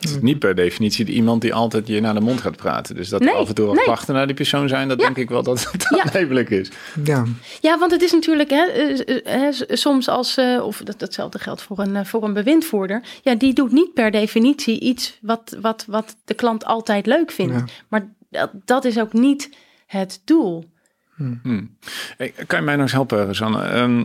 Het 0.00 0.10
is 0.10 0.20
niet 0.20 0.38
per 0.38 0.54
definitie 0.54 1.06
iemand 1.06 1.40
die 1.42 1.54
altijd 1.54 1.86
je 1.86 2.00
naar 2.00 2.14
de 2.14 2.20
mond 2.20 2.40
gaat 2.40 2.56
praten. 2.56 2.94
Dus 2.94 3.08
dat 3.08 3.20
Nee, 3.20 3.34
af 3.34 3.48
en 3.48 3.54
toe 3.54 3.66
wat 3.66 3.74
nee. 3.74 3.84
klachten 3.84 4.14
naar 4.14 4.26
die 4.26 4.34
persoon 4.36 4.68
zijn, 4.68 4.88
dat 4.88 4.98
Ja. 5.00 5.04
denk 5.04 5.16
ik 5.16 5.28
wel 5.28 5.42
dat 5.42 5.70
het 5.72 5.86
Ja. 5.94 6.02
aannemelijk 6.02 6.50
is. 6.50 6.70
Ja, 7.04 7.24
Ja, 7.60 7.78
want 7.78 7.92
het 7.92 8.02
is 8.02 8.12
natuurlijk 8.12 8.50
hè, 8.50 8.64
eh, 8.64 9.16
eh, 9.16 9.24
hè, 9.24 9.52
s- 9.52 9.64
soms 9.68 10.08
als, 10.08 10.36
eh, 10.36 10.60
of 10.66 10.76
dat, 10.84 10.98
datzelfde 10.98 11.38
geldt 11.38 11.62
voor 11.62 11.78
een, 11.78 11.96
eh, 11.96 12.04
voor 12.04 12.22
een 12.24 12.32
bewindvoerder. 12.32 13.02
Ja, 13.22 13.34
die 13.34 13.52
doet 13.54 13.72
niet 13.72 13.94
per 13.94 14.10
definitie 14.10 14.80
iets 14.80 15.18
wat, 15.22 15.56
wat, 15.60 15.84
wat 15.88 16.16
de 16.24 16.34
klant 16.34 16.64
altijd 16.64 17.06
leuk 17.06 17.30
vindt. 17.30 17.54
Ja. 17.54 17.64
Maar 17.88 18.08
dat, 18.30 18.50
dat 18.64 18.84
is 18.84 18.98
ook 18.98 19.12
niet 19.12 19.50
het 19.86 20.20
doel. 20.24 20.64
Hey, 22.16 22.32
kan 22.46 22.58
je 22.58 22.64
mij 22.64 22.74
nog 22.74 22.82
eens 22.84 22.92
helpen, 22.92 23.26
Rosanne? 23.26 23.62
Ehm, 23.62 24.04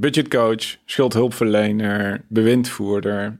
budgetcoach, 0.00 0.76
schuldhulpverlener, 0.84 2.24
bewindvoerder. 2.28 3.38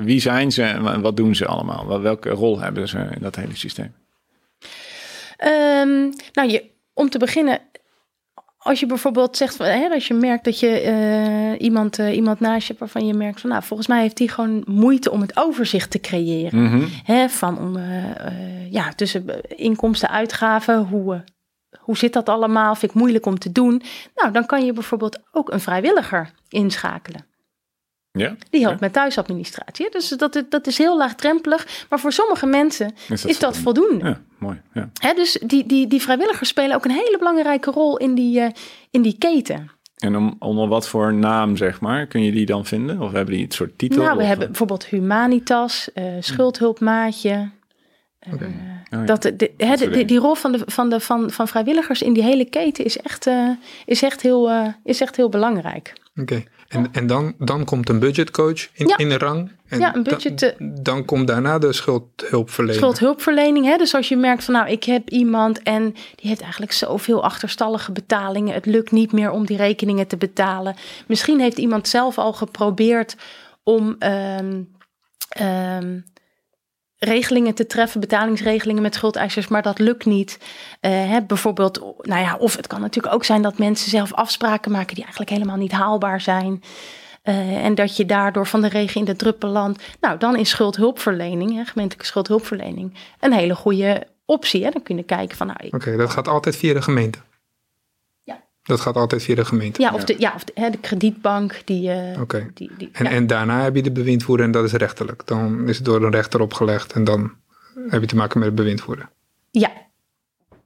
Wie 0.00 0.20
zijn 0.20 0.52
ze 0.52 0.62
en 0.62 1.00
wat 1.00 1.16
doen 1.16 1.34
ze 1.34 1.46
allemaal? 1.46 1.86
Wel- 1.88 2.00
Welke 2.00 2.30
rol 2.30 2.60
hebben 2.60 2.88
ze 2.88 2.98
in 2.98 3.20
dat 3.20 3.36
hele 3.36 3.56
systeem? 3.56 3.92
Ehm, 5.36 6.10
nou, 6.32 6.48
je, 6.50 6.64
om 6.94 7.08
te 7.10 7.18
beginnen, 7.18 7.60
als 8.58 8.80
je 8.80 8.86
bijvoorbeeld 8.86 9.36
zegt, 9.36 9.56
van, 9.56 9.66
hè, 9.66 9.88
als 9.88 10.06
je 10.06 10.14
merkt 10.14 10.44
dat 10.44 10.60
je 10.60 10.68
eh, 10.80 11.64
iemand, 11.66 11.98
eh, 11.98 12.16
iemand 12.16 12.40
naast 12.40 12.60
je 12.60 12.66
hebt 12.66 12.78
waarvan 12.78 13.06
je 13.06 13.14
merkt 13.14 13.40
van, 13.40 13.50
nou, 13.50 13.62
volgens 13.62 13.88
mij 13.88 14.00
heeft 14.00 14.16
die 14.16 14.28
gewoon 14.28 14.62
moeite 14.66 15.10
om 15.10 15.20
het 15.20 15.36
overzicht 15.36 15.90
te 15.90 16.00
creëren. 16.00 16.62
Mhm. 16.62 16.84
Hè, 17.04 17.28
van 17.28 17.58
om, 17.58 17.76
eh, 17.76 18.72
ja, 18.72 18.92
tussen 18.92 19.40
inkomsten, 19.56 20.10
uitgaven, 20.10 20.78
hoe, 20.78 21.24
hoe 21.86 21.96
zit 21.96 22.12
dat 22.12 22.28
allemaal? 22.28 22.74
Vind 22.74 22.92
ik 22.92 22.98
moeilijk 22.98 23.26
om 23.26 23.38
te 23.38 23.52
doen. 23.52 23.82
Nou, 24.14 24.32
dan 24.32 24.46
kan 24.46 24.64
je 24.64 24.72
bijvoorbeeld 24.72 25.18
ook 25.32 25.52
een 25.52 25.60
vrijwilliger 25.60 26.30
inschakelen. 26.48 27.26
Ja? 28.12 28.36
Die 28.50 28.62
helpt 28.62 28.80
met 28.80 28.92
thuisadministratie. 28.92 29.90
Dus 29.90 30.08
dat, 30.08 30.42
dat 30.48 30.66
is 30.66 30.78
heel 30.78 30.96
laagdrempelig. 30.96 31.86
Maar 31.88 32.00
voor 32.00 32.12
sommige 32.12 32.46
mensen 32.46 32.94
Is 33.08 33.24
is 33.24 33.38
dat 33.38 33.56
voldoende. 33.56 34.04
Ja, 34.04 34.20
mooi. 34.38 34.60
Ja. 34.72 34.90
Hè, 35.00 35.14
dus 35.14 35.32
die, 35.46 35.66
die, 35.66 35.86
die 35.86 36.02
vrijwilligers 36.02 36.48
spelen 36.48 36.76
ook 36.76 36.84
een 36.84 36.90
hele 36.90 37.16
belangrijke 37.18 37.70
rol 37.70 37.96
in 37.96 38.14
die, 38.14 38.40
eh, 38.40 38.50
in 38.90 39.02
die 39.02 39.18
keten. 39.18 39.70
En 39.96 40.16
om, 40.16 40.36
onder 40.38 40.68
wat 40.68 40.88
voor 40.88 41.14
naam, 41.14 41.56
zeg 41.56 41.80
maar, 41.80 42.06
kun 42.06 42.22
je 42.22 42.32
die 42.32 42.46
dan 42.46 42.64
vinden? 42.66 43.00
Of 43.00 43.12
hebben 43.12 43.34
die 43.34 43.44
het 43.44 43.54
soort 43.54 43.78
titel? 43.78 44.02
nou, 44.02 44.16
we 44.16 44.22
Of- 44.22 44.28
hebben 44.28 44.46
bijvoorbeeld 44.46 44.86
Humanitas, 44.86 45.92
eh, 45.92 46.04
Schuldhulpmaatje. 46.20 47.50
Oh, 48.32 49.06
dat, 49.06 49.22
de, 49.22 49.36
de, 49.36 49.52
hè, 49.56 49.76
soort 49.76 49.92
de- 49.94 50.04
die, 50.04 50.18
rol 50.18 50.34
van, 50.34 50.52
de, 50.52 50.62
van, 50.66 50.88
de, 50.90 51.00
van, 51.00 51.30
van 51.30 51.48
vrijwilligers 51.48 52.02
in 52.02 52.12
die 52.12 52.22
hele 52.22 52.44
keten 52.44 52.84
is 52.84 52.98
echt, 52.98 53.26
eh, 53.26 53.48
is 53.84 54.02
echt, 54.02 54.20
heel, 54.22 54.50
eh, 54.50 54.66
is 54.84 55.00
echt 55.00 55.16
heel 55.16 55.28
belangrijk. 55.28 55.92
oké. 56.20 56.42
En, 56.68 56.88
en 56.92 57.06
dan, 57.06 57.34
dan 57.38 57.64
komt 57.64 57.88
een 57.88 57.98
budgetcoach 57.98 58.68
in, 58.72 58.86
Ja. 58.88 58.96
in 58.96 59.08
de 59.08 59.18
rang. 59.18 59.50
En 59.68 59.78
Ja, 59.78 59.94
een 59.94 60.02
budget, 60.02 60.38
Dan, 60.38 60.50
eh, 60.58 60.68
dan 60.82 61.04
komt 61.04 61.26
daarna 61.26 61.58
de 61.58 61.72
schuldhulpverlening. 61.72 62.80
Schuldhulpverlening, 62.82 63.64
hè? 63.66 63.76
dus 63.76 63.94
als 63.94 64.08
je 64.08 64.16
merkt 64.16 64.44
van 64.44 64.54
nou, 64.54 64.68
ik 64.68 64.84
heb 64.84 65.10
iemand 65.10 65.62
en 65.62 65.82
die 65.92 66.28
heeft 66.28 66.40
eigenlijk 66.40 66.72
zoveel 66.72 67.22
achterstallige 67.24 67.92
betalingen. 67.92 68.54
Het 68.54 68.66
lukt 68.66 68.90
niet 68.90 69.12
meer 69.12 69.30
om 69.30 69.46
die 69.46 69.56
rekeningen 69.56 70.06
te 70.06 70.16
betalen. 70.16 70.74
Misschien 71.06 71.40
heeft 71.40 71.58
iemand 71.58 71.88
zelf 71.88 72.18
al 72.18 72.32
geprobeerd 72.32 73.16
om 73.62 73.96
ehm, 73.98 74.62
ehm, 75.28 75.98
regelingen 76.98 77.54
te 77.54 77.66
treffen, 77.66 78.00
betalingsregelingen 78.00 78.82
met 78.82 78.94
schuldeisers, 78.94 79.48
maar 79.48 79.62
dat 79.62 79.78
lukt 79.78 80.04
niet. 80.04 80.38
Eh, 80.80 80.90
hè, 80.90 81.22
bijvoorbeeld, 81.22 81.78
nou 82.00 82.20
ja, 82.20 82.36
of 82.36 82.56
het 82.56 82.66
kan 82.66 82.80
natuurlijk 82.80 83.14
ook 83.14 83.24
zijn 83.24 83.42
dat 83.42 83.58
mensen 83.58 83.90
zelf 83.90 84.12
afspraken 84.14 84.70
maken 84.72 84.94
die 84.94 85.02
eigenlijk 85.02 85.30
helemaal 85.32 85.56
niet 85.56 85.72
haalbaar 85.72 86.20
zijn. 86.20 86.62
Eh, 87.22 87.64
en 87.64 87.74
dat 87.74 87.96
je 87.96 88.06
daardoor 88.06 88.46
van 88.46 88.60
de 88.60 88.68
regen 88.68 88.98
in 89.00 89.04
de 89.06 89.16
druppel 89.16 89.48
landt. 89.48 89.82
Nou, 90.00 90.18
dan 90.18 90.36
is 90.36 90.48
schuldhulpverlening, 90.48 91.54
hè, 91.54 91.64
gemeentelijke 91.64 92.06
schuldhulpverlening, 92.06 92.94
een 93.20 93.32
hele 93.32 93.54
goede 93.54 94.06
optie. 94.24 94.64
Hè. 94.64 94.70
Dan 94.70 94.82
kun 94.82 94.96
je 94.96 95.02
kijken 95.02 95.36
van, 95.36 95.46
nou, 95.46 95.58
ik- 95.62 95.74
Oké, 95.74 95.96
dat 95.96 96.10
gaat 96.10 96.28
altijd 96.28 96.56
via 96.56 96.72
de 96.74 96.82
gemeente. 96.82 97.18
Dat 98.66 98.80
gaat 98.80 98.96
altijd 98.96 99.22
via 99.22 99.34
de 99.34 99.44
gemeente. 99.44 99.80
ja, 99.80 99.94
of 99.94 100.04
de, 100.04 100.14
ja, 100.18 100.32
of 100.34 100.44
de, 100.44 100.52
hè, 100.54 100.70
de 100.70 100.78
kredietbank, 100.78 101.60
die... 101.64 101.90
eh, 101.90 102.20
Oké. 102.20 102.50
die, 102.54 102.70
die 102.78 102.88
En, 102.92 103.04
ja. 103.04 103.10
en 103.10 103.26
daarna 103.26 103.62
heb 103.62 103.74
je 103.76 103.82
de 103.82 103.92
bewindvoerder 103.92 104.46
en 104.46 104.52
dat 104.52 104.64
is 104.64 104.72
rechtelijk. 104.72 105.22
Dan 105.26 105.68
is 105.68 105.76
het 105.76 105.84
door 105.84 106.02
een 106.04 106.10
rechter 106.10 106.40
opgelegd 106.40 106.92
en 106.92 107.04
dan 107.04 107.32
heb 107.88 108.00
je 108.00 108.06
te 108.06 108.16
maken 108.16 108.38
met 108.40 108.48
de 108.48 108.54
bewindvoerder. 108.54 109.08
Ja. 109.50 109.72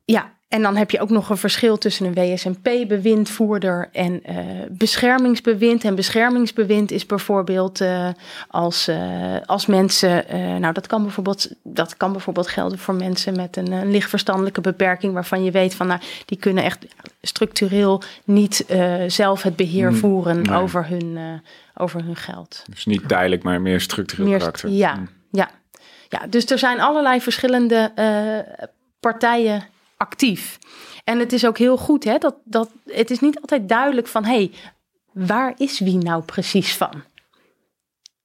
ja, 0.05 0.35
en 0.51 0.63
dan 0.63 0.77
heb 0.77 0.91
je 0.91 1.01
ook 1.01 1.11
nog 1.11 1.31
een 1.31 1.37
verschil 1.37 1.79
tussen 1.79 2.07
een 2.07 2.15
WSMP-bewindvoerder 2.15 3.89
en 3.93 4.25
eh, 4.25 4.37
beschermingsbewind. 4.71 5.85
En 5.85 5.95
beschermingsbewind 5.95 6.91
is 6.91 7.07
bijvoorbeeld 7.07 7.81
eh, 7.81 8.09
als, 8.49 8.89
eh, 8.89 8.99
als 9.47 9.67
mensen, 9.67 10.25
nou 10.61 10.73
dat 10.73 10.87
kan, 10.87 11.03
bijvoorbeeld, 11.03 11.51
dat 11.63 11.97
kan 11.97 12.13
bijvoorbeeld 12.13 12.49
gelden 12.49 12.79
voor 12.79 12.95
mensen 12.95 13.37
met 13.37 13.57
een, 13.57 13.73
een 13.73 13.91
lichtverstandelijke 13.91 14.61
beperking, 14.61 15.13
waarvan 15.13 15.45
je 15.45 15.51
weet 15.51 15.75
van, 15.75 15.87
nou, 15.87 16.01
die 16.25 16.39
kunnen 16.39 16.65
echt 16.65 16.87
structureel 17.23 18.03
niet 18.25 18.65
zelf 19.07 19.43
het 19.43 19.57
beheer 19.57 19.89
Hmm, 19.89 19.97
voeren 19.99 20.43
nee. 20.43 20.59
over, 20.59 20.87
hun, 20.89 21.19
over 21.75 22.05
hun 22.05 22.17
geld. 22.17 22.65
Dus 22.71 22.87
niet 22.87 23.09
tijdelijk, 23.09 23.43
maar 23.43 23.61
meer 23.61 23.81
structureel 23.81 24.27
Meer- 24.27 24.39
karakter. 24.39 24.69
Ja, 24.71 24.95
Hm. 24.95 25.05
ja, 25.31 25.51
ja, 26.09 26.27
dus 26.29 26.51
er 26.51 26.59
zijn 26.59 26.81
allerlei 26.81 27.21
verschillende 27.21 27.93
partijen 29.01 29.63
actief. 30.01 30.59
En 31.05 31.19
het 31.19 31.33
is 31.33 31.47
ook 31.47 31.59
heel 31.59 31.77
goed, 31.77 32.05
hè, 32.05 32.19
dat, 32.19 32.35
dat 32.45 32.71
het 32.87 33.11
is 33.11 33.21
niet 33.21 33.41
altijd 33.41 33.69
duidelijk 33.69 34.07
van, 34.07 34.25
hé, 34.25 34.35
hey, 34.35 34.51
waar 35.13 35.55
is 35.57 35.79
wie 35.81 35.97
nou 35.97 36.23
precies 36.23 36.77
van? 36.77 37.03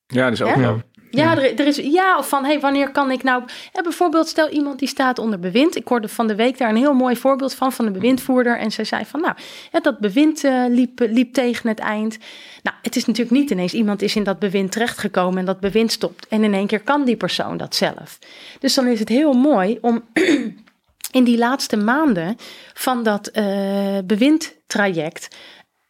Ja, 0.08 0.30
dus 0.30 0.42
ook 0.42 0.56
Ja? 0.56 0.60
wel. 0.60 0.82
Ja, 1.10 1.38
er, 1.38 1.60
er 1.60 1.68
is, 1.68 1.76
ja 1.76 2.18
of 2.18 2.30
van, 2.30 2.46
hey, 2.46 2.60
wanneer 2.60 2.92
kan 2.92 3.12
ik 3.12 3.24
nou... 3.24 3.44
Hè, 3.72 3.82
bijvoorbeeld, 3.82 4.28
stel 4.28 4.50
iemand 4.50 4.80
die 4.80 4.88
staat 4.88 5.20
onder 5.20 5.40
bewind. 5.40 5.76
Ik 5.76 5.88
hoorde 5.88 6.08
van 6.08 6.28
de 6.28 6.36
week 6.36 6.58
daar 6.58 6.70
een 6.70 6.76
heel 6.76 6.94
mooi 6.94 7.16
voorbeeld 7.16 7.54
van, 7.54 7.72
van 7.72 7.86
de 7.86 7.92
bewindvoerder. 7.92 8.58
En 8.58 8.72
zij 8.72 8.84
zei 8.84 9.06
van, 9.06 9.22
nou, 9.22 9.34
hè, 9.72 9.80
dat 9.80 10.00
bewind 10.00 10.44
eh, 10.44 10.64
liep, 10.70 11.00
liep 11.00 11.34
tegen 11.34 11.70
het 11.70 11.80
eind. 11.80 12.18
Nou, 12.64 12.78
het 12.82 12.96
is 12.96 13.06
natuurlijk 13.06 13.38
niet 13.38 13.50
ineens 13.50 13.74
iemand 13.74 14.02
is 14.02 14.16
in 14.16 14.24
dat 14.24 14.40
bewind 14.40 14.72
terechtgekomen 14.72 15.40
en 15.40 15.46
dat 15.46 15.60
bewind 15.60 15.92
stopt. 15.92 16.28
En 16.28 16.44
in 16.44 16.54
één 16.54 16.68
keer 16.68 16.82
kan 16.82 17.06
die 17.06 17.18
persoon 17.18 17.58
dat 17.58 17.76
zelf. 17.76 18.20
Dus 18.60 18.74
dan 18.74 18.88
is 18.88 19.00
het 19.00 19.10
heel 19.10 19.34
mooi 19.34 19.78
om 19.82 20.04
in 21.16 21.24
die 21.24 21.38
laatste 21.38 21.78
maanden 21.78 22.36
van 22.74 23.04
dat 23.04 23.28
eh 23.28 23.98
bewindtraject 24.06 25.28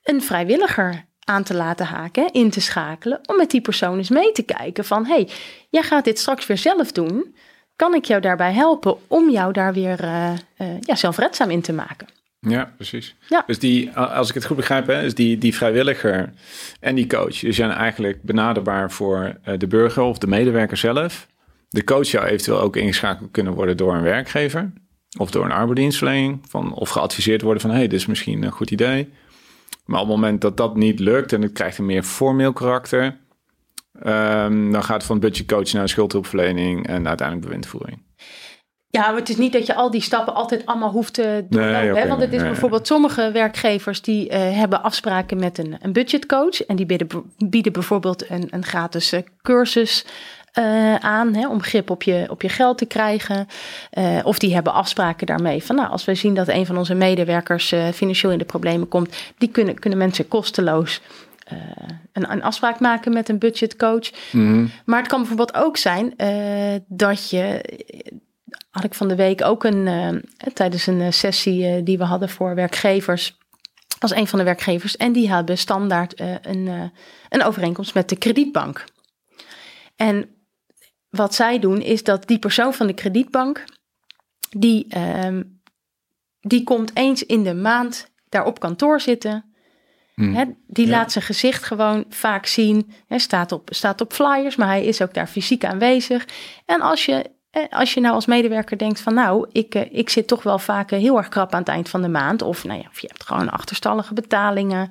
een 0.04 0.22
vrijwilliger 0.22 1.06
aan 1.24 1.44
te 1.44 1.54
laten 1.54 1.86
haken, 1.86 2.32
in 2.32 2.50
te 2.50 2.62
schakelen, 2.62 3.20
om 3.26 3.38
met 3.38 3.52
die 3.52 3.62
persoon 3.62 3.98
eens 3.98 4.10
mee 4.10 4.32
te 4.32 4.44
kijken 4.44 4.86
van, 4.86 5.06
hey, 5.06 5.30
jij 5.70 5.82
gaat 5.82 6.04
dit 6.04 6.20
straks 6.20 6.46
weer 6.46 6.58
zelf 6.58 6.92
doen, 6.92 7.36
kan 7.76 7.94
ik 7.94 8.06
jou 8.06 8.22
daarbij 8.22 8.54
helpen 8.54 8.98
om 9.08 9.30
jou 9.30 9.54
daar 9.54 9.74
weer 9.74 10.00
eh, 10.00 10.32
eh, 10.58 10.68
ja, 10.80 10.96
zelfredzaam 10.96 11.50
in 11.50 11.62
te 11.62 11.74
maken? 11.74 12.08
Ja, 12.40 12.74
precies. 12.76 13.16
Ja. 13.28 13.44
Dus 13.48 13.60
die, 13.60 13.92
als 13.92 14.30
ik 14.30 14.36
het 14.36 14.46
goed 14.46 14.56
begrijp, 14.56 14.88
hè, 14.88 15.04
is 15.04 15.16
die, 15.16 15.38
die 15.38 15.56
vrijwilliger 15.56 16.34
en 16.80 16.96
die 16.96 17.08
coach, 17.08 17.40
die 17.40 17.52
zijn 17.52 17.72
eigenlijk 17.72 18.24
benaderbaar 18.24 18.92
voor 18.92 19.38
de 19.58 19.68
burger 19.68 20.04
of 20.04 20.18
de 20.18 20.28
medewerker 20.28 20.78
zelf. 20.78 21.28
de 21.70 21.84
coach 21.84 22.06
zou 22.06 22.26
eventueel 22.26 22.60
ook 22.60 22.76
ingeschakeld 22.76 23.32
kunnen 23.32 23.54
worden 23.54 23.78
door 23.78 23.96
een 23.96 24.04
werkgever 24.04 24.74
of 25.18 25.32
door 25.32 25.46
een 25.46 25.52
arbeidsdienstverlening. 25.52 26.40
Van, 26.50 26.74
of 26.74 26.90
geadviseerd 26.90 27.42
worden 27.42 27.62
van, 27.62 27.70
hé, 27.70 27.78
hey, 27.78 27.88
dit 27.88 28.00
is 28.00 28.06
misschien 28.06 28.44
een 28.44 28.52
goed 28.52 28.72
idee. 28.72 29.10
Maar 29.86 30.02
op 30.02 30.08
het 30.08 30.16
moment 30.16 30.42
dat 30.42 30.58
dat 30.58 30.76
niet 30.76 31.00
lukt 31.00 31.34
en 31.34 31.42
het 31.42 31.52
krijgt 31.52 31.78
een 31.78 31.86
meer 31.86 32.04
formeel 32.04 32.54
karakter, 32.54 33.18
um, 34.06 34.72
dan 34.72 34.84
gaat 34.84 34.98
het 34.98 35.06
van 35.06 35.20
budgetcoach 35.20 35.74
naar 35.74 35.90
schuldhulpverlening 35.90 36.88
en 36.88 37.08
uiteindelijk 37.08 37.48
bewindvoering. 37.48 38.04
Ja, 38.96 39.08
maar 39.08 39.20
het 39.20 39.30
is 39.30 39.38
niet 39.38 39.54
dat 39.54 39.66
je 39.66 39.76
al 39.76 39.92
die 39.92 40.02
stappen 40.02 40.34
altijd 40.34 40.66
allemaal 40.66 40.92
hoeft 40.92 41.14
te 41.14 41.46
doen. 41.50 41.62
Nee, 41.62 42.08
Want 42.08 42.22
het 42.22 42.34
is 42.34 42.42
bijvoorbeeld 42.42 42.88
sommige 42.88 43.32
werkgevers 43.32 44.02
die 44.02 44.30
uh, 44.30 44.38
hebben 44.38 44.84
afspraken 44.84 45.40
met 45.40 45.58
een, 45.58 45.78
een 45.82 45.94
budgetcoach. 45.94 46.62
En 46.62 46.76
die 46.76 46.86
bieden, 46.86 47.08
bieden 47.38 47.72
bijvoorbeeld 47.72 48.30
een, 48.30 48.48
een 48.50 48.64
gratis 48.64 49.14
uh, 49.14 49.20
cursus 49.42 50.06
uh, 50.60 50.96
aan 50.96 51.34
hè, 51.34 51.48
om 51.48 51.62
grip 51.62 51.90
op 51.90 52.04
je, 52.04 52.26
op 52.30 52.42
je 52.42 52.50
geld 52.50 52.78
te 52.78 52.86
krijgen. 52.86 53.48
Uh, 53.98 54.20
of 54.24 54.40
die 54.40 54.54
hebben 54.54 54.74
afspraken 54.74 55.28
daarmee 55.28 55.64
van 55.64 55.76
nou, 55.76 55.90
als 55.90 56.06
we 56.06 56.16
zien 56.16 56.34
dat 56.34 56.48
een 56.48 56.66
van 56.66 56.78
onze 56.78 56.94
medewerkers 56.94 57.72
uh, 57.72 57.88
financieel 57.88 58.32
in 58.32 58.38
de 58.38 58.46
problemen 58.46 58.88
komt, 58.88 59.16
die 59.38 59.50
kunnen, 59.50 59.80
kunnen 59.80 60.00
mensen 60.00 60.28
kosteloos 60.28 61.02
een, 62.14 62.32
een 62.32 62.44
afspraak 62.44 62.80
maken 62.80 63.14
met 63.14 63.30
een 63.30 63.40
budgetcoach. 63.40 64.12
Mm. 64.32 64.72
Maar 64.86 65.00
het 65.00 65.08
kan 65.08 65.20
bijvoorbeeld 65.20 65.56
ook 65.56 65.78
zijn 65.78 66.14
dat 66.88 67.30
je. 67.30 67.62
Had 68.70 68.84
ik 68.84 68.94
van 68.94 69.08
de 69.08 69.16
week 69.16 69.44
ook 69.44 69.64
een 69.64 70.24
tijdens 70.54 70.88
een 70.88 71.14
sessie 71.14 71.84
die 71.84 71.98
we 71.98 72.04
hadden 72.04 72.30
voor 72.30 72.56
werkgevers 72.56 73.38
als 74.00 74.16
een 74.16 74.28
van 74.28 74.40
de 74.40 74.46
werkgevers. 74.46 74.98
En 74.98 75.12
die 75.12 75.30
hebben 75.30 75.58
standaard 75.58 76.20
een, 76.42 76.92
een 77.30 77.44
overeenkomst 77.44 77.94
met 77.94 78.10
de 78.10 78.16
kredietbank. 78.16 78.84
En 79.96 80.35
wat 81.16 81.36
zij 81.36 81.60
doen 81.60 81.82
is 81.82 82.04
dat 82.04 82.28
die 82.28 82.40
persoon 82.40 82.74
van 82.74 82.88
de 82.88 82.94
kredietbank, 82.94 83.64
die, 84.50 84.86
ehm, 84.90 85.44
die 86.40 86.64
komt 86.64 86.92
eens 86.94 87.26
in 87.26 87.44
de 87.44 87.54
maand 87.54 88.12
daar 88.30 88.46
op 88.46 88.60
kantoor 88.60 89.02
zitten. 89.02 89.50
Hmm. 90.16 90.58
die 90.68 90.88
laat 90.88 91.12
zijn 91.12 91.24
gezicht 91.24 91.64
gewoon 91.64 92.06
vaak 92.10 92.46
zien. 92.46 92.92
He, 93.08 93.20
staat, 93.20 93.52
op, 93.52 93.70
staat 93.72 94.02
op 94.02 94.14
flyers, 94.14 94.56
maar 94.56 94.68
hij 94.68 94.86
is 94.86 95.02
ook 95.02 95.14
daar 95.14 95.28
fysiek 95.28 95.66
aanwezig. 95.66 96.28
En 96.66 96.82
als 96.82 97.06
je, 97.06 97.32
als 97.70 97.94
je 97.94 98.00
nou 98.00 98.14
als 98.14 98.26
medewerker 98.26 98.78
denkt 98.78 99.00
van 99.00 99.14
nou, 99.14 99.48
ik, 99.52 99.76
eh, 99.76 99.86
ik 99.92 100.10
zit 100.10 100.28
toch 100.28 100.44
wel 100.44 100.60
vaak 100.60 100.92
eh, 100.92 101.00
heel 101.00 101.18
erg 101.18 101.30
krap 101.30 101.54
aan 101.54 101.60
het 101.60 101.68
eind 101.68 101.90
van 101.90 102.02
de 102.02 102.08
maand. 102.08 102.42
Of, 102.42 102.64
nou 102.64 102.80
ja, 102.80 102.88
of 102.92 103.00
je 103.00 103.08
hebt 103.08 103.26
gewoon 103.26 103.50
achterstallige 103.50 104.14
betalingen. 104.14 104.90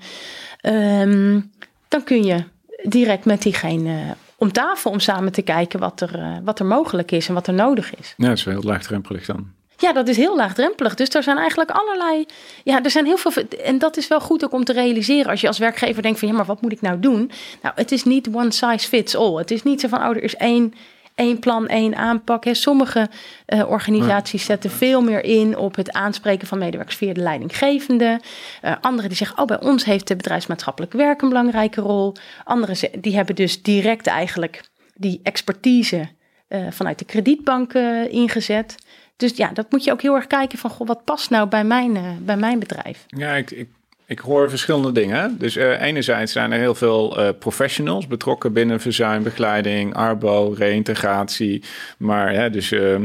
Ehm, 0.61 1.41
dan 1.89 2.05
kun 2.05 2.25
je 2.25 2.45
direct 2.83 3.25
met 3.25 3.43
diegene 3.43 4.17
om 4.45 4.53
tafel 4.53 4.91
om 4.91 5.01
samen 5.01 5.33
te 5.33 5.43
kijken 5.43 5.81
wat 5.81 6.01
er, 6.01 6.19
uh, 6.19 6.37
wat 6.45 6.59
er 6.59 6.67
mogelijk 6.67 7.13
is 7.13 7.29
en 7.29 7.35
wat 7.35 7.47
er 7.47 7.55
nodig 7.55 7.95
is. 7.95 8.15
Ja, 8.17 8.29
dat 8.29 8.39
is 8.39 8.45
wel 8.45 8.55
heel 8.55 8.71
laagdrempelig 8.71 9.27
dan. 9.27 9.47
Ja, 9.77 9.93
dat 9.93 10.09
is 10.09 10.17
heel 10.17 10.37
laagdrempelig. 10.37 10.95
Dus 10.95 11.09
er 11.09 11.23
zijn 11.23 11.39
eigenlijk 11.39 11.71
allerlei. 11.71 12.27
Ja, 12.65 12.83
er 12.83 12.91
zijn 12.91 13.05
heel 13.05 13.17
veel. 13.17 13.33
En 13.65 13.79
dat 13.79 13.97
is 13.97 14.09
wel 14.09 14.21
goed 14.21 14.45
ook 14.45 14.53
om 14.53 14.65
te 14.65 14.73
realiseren. 14.73 15.31
Als 15.31 15.41
je 15.41 15.47
als 15.47 15.59
werkgever 15.59 16.03
denkt 16.03 16.19
van 16.19 16.29
ja, 16.29 16.35
maar 16.35 16.45
wat 16.45 16.61
moet 16.61 16.73
ik 16.73 16.81
nou 16.81 17.01
doen? 17.01 17.31
Nou, 17.63 17.75
het 17.75 17.93
is 17.93 18.05
niet 18.05 18.29
one 18.33 18.53
size 18.53 18.89
fits 18.89 19.17
all. 19.17 19.35
Het 19.35 19.51
is 19.51 19.63
niet 19.63 19.81
zo 19.81 19.89
van 19.89 19.99
oh, 19.99 20.09
er 20.09 20.23
is 20.23 20.37
één 20.37 20.75
één 21.15 21.39
plan, 21.39 21.67
één 21.67 21.97
aanpak. 21.97 22.45
Hè. 22.45 22.55
Sommige 22.55 23.09
uh, 23.47 23.71
organisaties 23.71 24.45
zetten 24.45 24.71
veel 24.71 25.03
meer 25.03 25.25
in 25.25 25.57
op 25.57 25.77
het 25.77 25.93
aanspreken 25.93 26.47
van 26.47 26.59
medewerkers 26.59 26.97
via 26.97 27.13
de 27.13 27.21
leidinggevende. 27.21 28.21
Uh, 28.65 28.73
andere 28.81 29.09
die 29.09 29.17
zeggen, 29.17 29.39
oh, 29.39 29.45
bij 29.45 29.61
ons 29.61 29.85
heeft 29.85 30.09
de 30.09 30.17
bedrijfsmaatschappelijk 30.17 30.93
werk 30.93 31.23
een 31.23 31.29
belangrijke 31.29 31.81
rol. 31.81 32.15
Anderen 32.45 32.77
die 33.01 33.15
hebben 33.17 33.35
dus 33.35 33.63
direct 33.63 34.07
eigenlijk 34.07 34.71
die 34.95 35.21
expertise 35.23 36.09
uh, 36.49 36.67
vanuit 36.71 36.99
de 36.99 37.05
kredietbank 37.05 37.73
ingezet. 38.09 38.75
Dus 39.17 39.37
ja, 39.37 39.51
dat 39.53 39.71
moet 39.71 39.85
je 39.85 39.93
ook 39.93 40.03
heel 40.03 40.15
erg 40.15 40.27
kijken 40.27 40.59
van, 40.59 40.71
goh, 40.71 40.87
wat 40.87 41.05
past 41.05 41.31
nou 41.31 41.49
bij 41.49 41.65
mijn, 41.65 42.19
bij 42.25 42.37
mijn 42.37 42.59
bedrijf? 42.59 43.05
Ja, 43.07 43.35
ik, 43.35 43.51
ik 43.51 43.69
ik 44.07 44.19
hoor 44.19 44.51
verschillende 44.51 44.93
dingen. 44.93 45.39
Dus 45.39 45.57
uh, 45.57 45.81
enerzijds 45.81 46.33
zijn 46.33 46.53
er 46.53 46.59
heel 46.59 46.75
veel 46.75 47.21
uh, 47.21 47.29
professionals 47.39 48.07
betrokken 48.07 48.53
binnen 48.53 48.81
verzuimbegeleiding, 48.81 49.95
arbo, 49.95 50.55
reïntegratie. 50.59 51.63
Maar 51.99 52.33
ja, 52.35 52.49
dus 52.49 52.73
uh, 52.73 52.97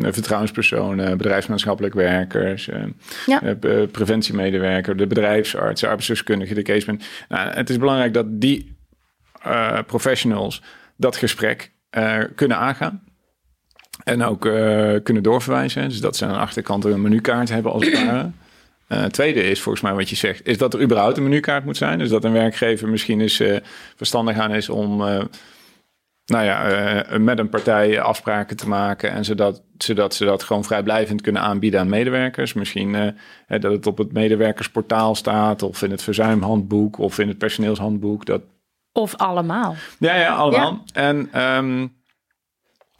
vertrouwenspersonen, 0.00 1.16
bedrijfsmaatschappelijk 1.16 1.94
werkers, 1.94 2.68
ja. 3.26 3.56
preventiemedewerker, 3.92 4.96
de 4.96 5.06
bedrijfsarts, 5.06 5.80
de 5.80 5.86
arbeidsdeskundige, 5.86 6.54
de 6.54 6.62
case 6.62 6.96
Nou, 7.28 7.50
het 7.50 7.70
is 7.70 7.78
belangrijk 7.78 8.14
dat 8.14 8.26
die 8.28 8.76
professionals 9.86 10.62
dat 10.96 11.16
gesprek 11.16 11.72
kunnen 12.34 12.56
aangaan. 12.56 13.02
En 14.04 14.22
ook 14.22 14.40
kunnen 15.02 15.22
doorverwijzen. 15.22 15.88
Dus 15.88 16.00
dat 16.00 16.16
ze 16.16 16.24
aan 16.24 16.32
de 16.32 16.38
achterkant 16.38 16.84
een 16.84 17.02
menukaart 17.02 17.48
hebben 17.48 17.72
als 17.72 17.84
het 17.84 18.04
ware. 18.04 18.30
Uh, 18.92 19.04
tweede 19.04 19.42
is 19.42 19.60
volgens 19.60 19.84
mij 19.84 19.94
wat 19.94 20.08
je 20.08 20.16
zegt, 20.16 20.46
is 20.46 20.58
dat 20.58 20.74
er 20.74 20.82
überhaupt 20.82 21.16
een 21.16 21.22
menukaart 21.22 21.64
moet 21.64 21.76
zijn. 21.76 21.98
Dus 21.98 22.08
dat 22.08 22.24
een 22.24 22.32
werkgever 22.32 22.88
misschien 22.88 23.20
eens 23.20 23.40
uh, 23.40 23.56
verstandig 23.96 24.38
aan 24.38 24.54
is 24.54 24.68
om 24.68 25.00
uh, 25.00 25.22
nou 26.24 26.44
ja, 26.44 27.18
met 27.18 27.38
een 27.38 27.48
partij 27.48 28.00
afspraken 28.00 28.56
te 28.56 28.68
maken. 28.68 29.10
En 29.10 29.24
zodat, 29.24 29.62
zodat 29.78 30.14
ze 30.14 30.24
dat 30.24 30.42
gewoon 30.42 30.64
vrijblijvend 30.64 31.20
kunnen 31.20 31.42
aanbieden 31.42 31.80
aan 31.80 31.88
medewerkers. 31.88 32.52
Misschien 32.52 33.14
dat 33.48 33.62
het 33.62 33.86
op 33.86 33.98
het 33.98 34.12
medewerkersportaal 34.12 35.14
staat, 35.14 35.62
of 35.62 35.82
in 35.82 35.90
het 35.90 36.02
verzuimhandboek, 36.02 36.98
of 36.98 37.18
in 37.18 37.28
het 37.28 37.38
personeelshandboek. 37.38 38.24
Dat... 38.24 38.42
Of 38.92 39.16
allemaal. 39.16 39.74
Ja, 39.98 40.14
ja, 40.14 40.34
allemaal. 40.34 40.84
En 40.92 41.42
um, 41.42 41.92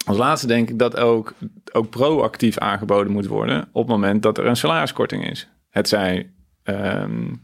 als 0.06 0.16
laatste 0.16 0.46
denk 0.46 0.68
ik 0.68 0.78
dat 0.78 0.96
ook, 0.96 1.34
ook 1.72 1.90
proactief 1.90 2.58
aangeboden 2.58 3.12
moet 3.12 3.26
worden 3.26 3.68
op 3.72 3.82
het 3.82 3.96
moment 3.96 4.22
dat 4.22 4.38
er 4.38 4.46
een 4.46 4.56
salariskorting 4.56 5.30
is. 5.30 5.48
Het 5.70 5.88
zij, 5.88 6.32
um, 6.64 7.42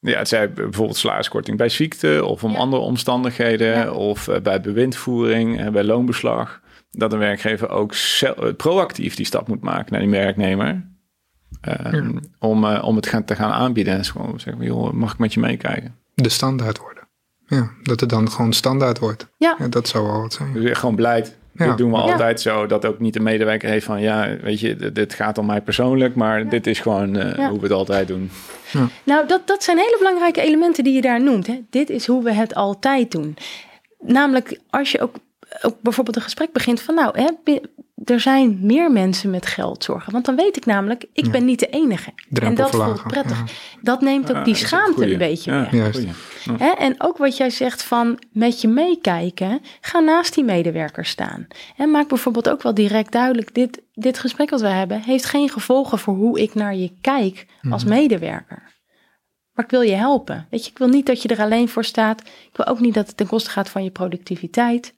ja, 0.00 0.18
het 0.18 0.28
zij 0.28 0.52
bijvoorbeeld 0.52 0.96
salariskorting 0.96 1.56
bij 1.56 1.68
ziekte 1.68 2.24
of 2.24 2.44
om 2.44 2.54
andere 2.54 2.82
omstandigheden 2.82 3.94
of 3.94 4.28
uh, 4.28 4.40
bij 4.40 4.60
bewindvoering 4.60 5.58
en 5.58 5.72
bij 5.72 5.84
loonbeslag. 5.84 6.60
Dat 6.90 7.12
een 7.12 7.18
werkgever 7.18 7.68
ook 7.68 7.94
zelf, 7.94 8.38
eh, 8.38 8.54
proactief 8.54 9.14
die 9.14 9.26
stap 9.26 9.48
moet 9.48 9.62
maken 9.62 9.92
naar 9.92 10.00
die 10.00 10.10
werknemer. 10.10 10.88
Um, 11.92 12.20
om, 12.38 12.64
uh, 12.64 12.82
om 12.84 12.96
het 12.96 13.06
gaan, 13.06 13.24
te 13.24 13.34
gaan 13.34 13.50
aanbieden. 13.50 13.94
En 13.94 14.04
gewoon 14.04 14.40
zeggen, 14.40 14.64
joh, 14.64 14.92
mag 14.92 15.12
ik 15.12 15.18
met 15.18 15.34
je 15.34 15.40
meekijken? 15.40 15.96
De 16.14 16.28
standaard 16.28 16.78
worden. 16.78 17.08
Ja, 17.46 17.70
dat 17.82 18.00
het 18.00 18.08
dan 18.08 18.30
gewoon 18.30 18.52
standaard 18.52 18.98
wordt. 18.98 19.26
Ja. 19.36 19.56
ja 19.58 19.68
dat 19.68 19.88
zou 19.88 20.06
wel 20.06 20.20
wat 20.20 20.32
zijn. 20.32 20.52
Dus 20.52 20.78
gewoon 20.78 20.96
beleid. 20.96 21.38
Ja. 21.64 21.66
Dat 21.66 21.78
doen 21.78 21.90
we 21.90 21.96
altijd 21.96 22.40
zo, 22.40 22.66
dat 22.66 22.84
ook 22.84 22.98
niet 22.98 23.14
de 23.14 23.20
medewerker 23.20 23.68
heeft 23.68 23.86
van, 23.86 24.00
ja, 24.00 24.36
weet 24.42 24.60
je, 24.60 24.92
dit 24.92 25.14
gaat 25.14 25.38
om 25.38 25.46
mij 25.46 25.60
persoonlijk, 25.60 26.14
maar 26.14 26.48
dit 26.48 26.66
is 26.66 26.80
gewoon 26.80 27.16
uh, 27.16 27.48
hoe 27.48 27.58
we 27.58 27.62
het 27.62 27.72
altijd 27.72 28.08
doen. 28.08 28.30
Nou, 29.02 29.26
dat, 29.26 29.46
dat 29.46 29.62
zijn 29.62 29.78
hele 29.78 29.96
belangrijke 29.98 30.40
elementen 30.40 30.84
die 30.84 30.94
je 30.94 31.00
daar 31.00 31.22
noemt. 31.22 31.46
Hè? 31.46 31.60
Dit 31.70 31.90
is 31.90 32.06
hoe 32.06 32.24
we 32.24 32.32
het 32.32 32.54
altijd 32.54 33.10
doen. 33.10 33.36
Namelijk, 34.00 34.60
als 34.70 34.92
je 34.92 35.00
ook, 35.00 35.14
ook 35.62 35.80
bijvoorbeeld 35.80 36.16
een 36.16 36.22
gesprek 36.22 36.52
begint 36.52 36.80
van, 36.80 36.94
nou, 36.94 37.20
hè, 37.20 37.54
er 38.04 38.20
zijn 38.20 38.58
meer 38.60 38.92
mensen 38.92 39.30
met 39.30 39.46
geldzorgen. 39.46 40.12
Want 40.12 40.24
dan 40.24 40.36
weet 40.36 40.56
ik 40.56 40.66
namelijk, 40.66 41.04
ik 41.12 41.30
ben 41.30 41.44
niet 41.44 41.58
de 41.58 41.66
enige. 41.66 42.12
en 42.32 42.54
dat 42.54 42.70
voelt 42.70 43.02
prettig. 43.02 43.42
Dat 43.82 44.00
neemt 44.00 44.36
ook 44.36 44.44
die 44.44 44.54
schaamte 44.54 45.12
een 45.12 45.18
beetje 45.18 45.68
weg. 45.70 45.96
Ja. 46.58 46.76
En 46.76 46.94
ook 46.98 47.16
wat 47.16 47.36
jij 47.36 47.50
zegt 47.50 47.82
van 47.82 48.18
met 48.32 48.60
je 48.60 48.68
meekijken, 48.68 49.60
ga 49.80 49.98
naast 49.98 50.34
die 50.34 50.44
medewerker 50.44 51.04
staan. 51.04 51.46
En 51.76 51.90
maak 51.90 52.08
bijvoorbeeld 52.08 52.48
ook 52.48 52.62
wel 52.62 52.74
direct 52.74 53.12
duidelijk, 53.12 53.54
dit, 53.54 53.82
dit 53.92 54.18
gesprek 54.18 54.50
wat 54.50 54.60
we 54.60 54.68
hebben, 54.68 55.00
heeft 55.00 55.24
geen 55.24 55.48
gevolgen 55.48 55.98
voor 55.98 56.14
hoe 56.14 56.40
ik 56.40 56.54
naar 56.54 56.74
je 56.74 56.92
kijk 57.00 57.46
als 57.70 57.84
mhm. 57.84 57.92
medewerker. 57.92 58.62
Maar 59.52 59.64
ik 59.64 59.70
wil 59.70 59.80
je 59.80 59.94
helpen. 59.94 60.46
Weet 60.50 60.64
je, 60.64 60.70
ik 60.70 60.78
wil 60.78 60.88
niet 60.88 61.06
dat 61.06 61.22
je 61.22 61.28
er 61.28 61.40
alleen 61.40 61.68
voor 61.68 61.84
staat. 61.84 62.20
Ik 62.20 62.56
wil 62.56 62.66
ook 62.66 62.80
niet 62.80 62.94
dat 62.94 63.06
het 63.06 63.16
ten 63.16 63.26
koste 63.26 63.50
gaat 63.50 63.68
van 63.68 63.84
je 63.84 63.90
productiviteit. 63.90 64.94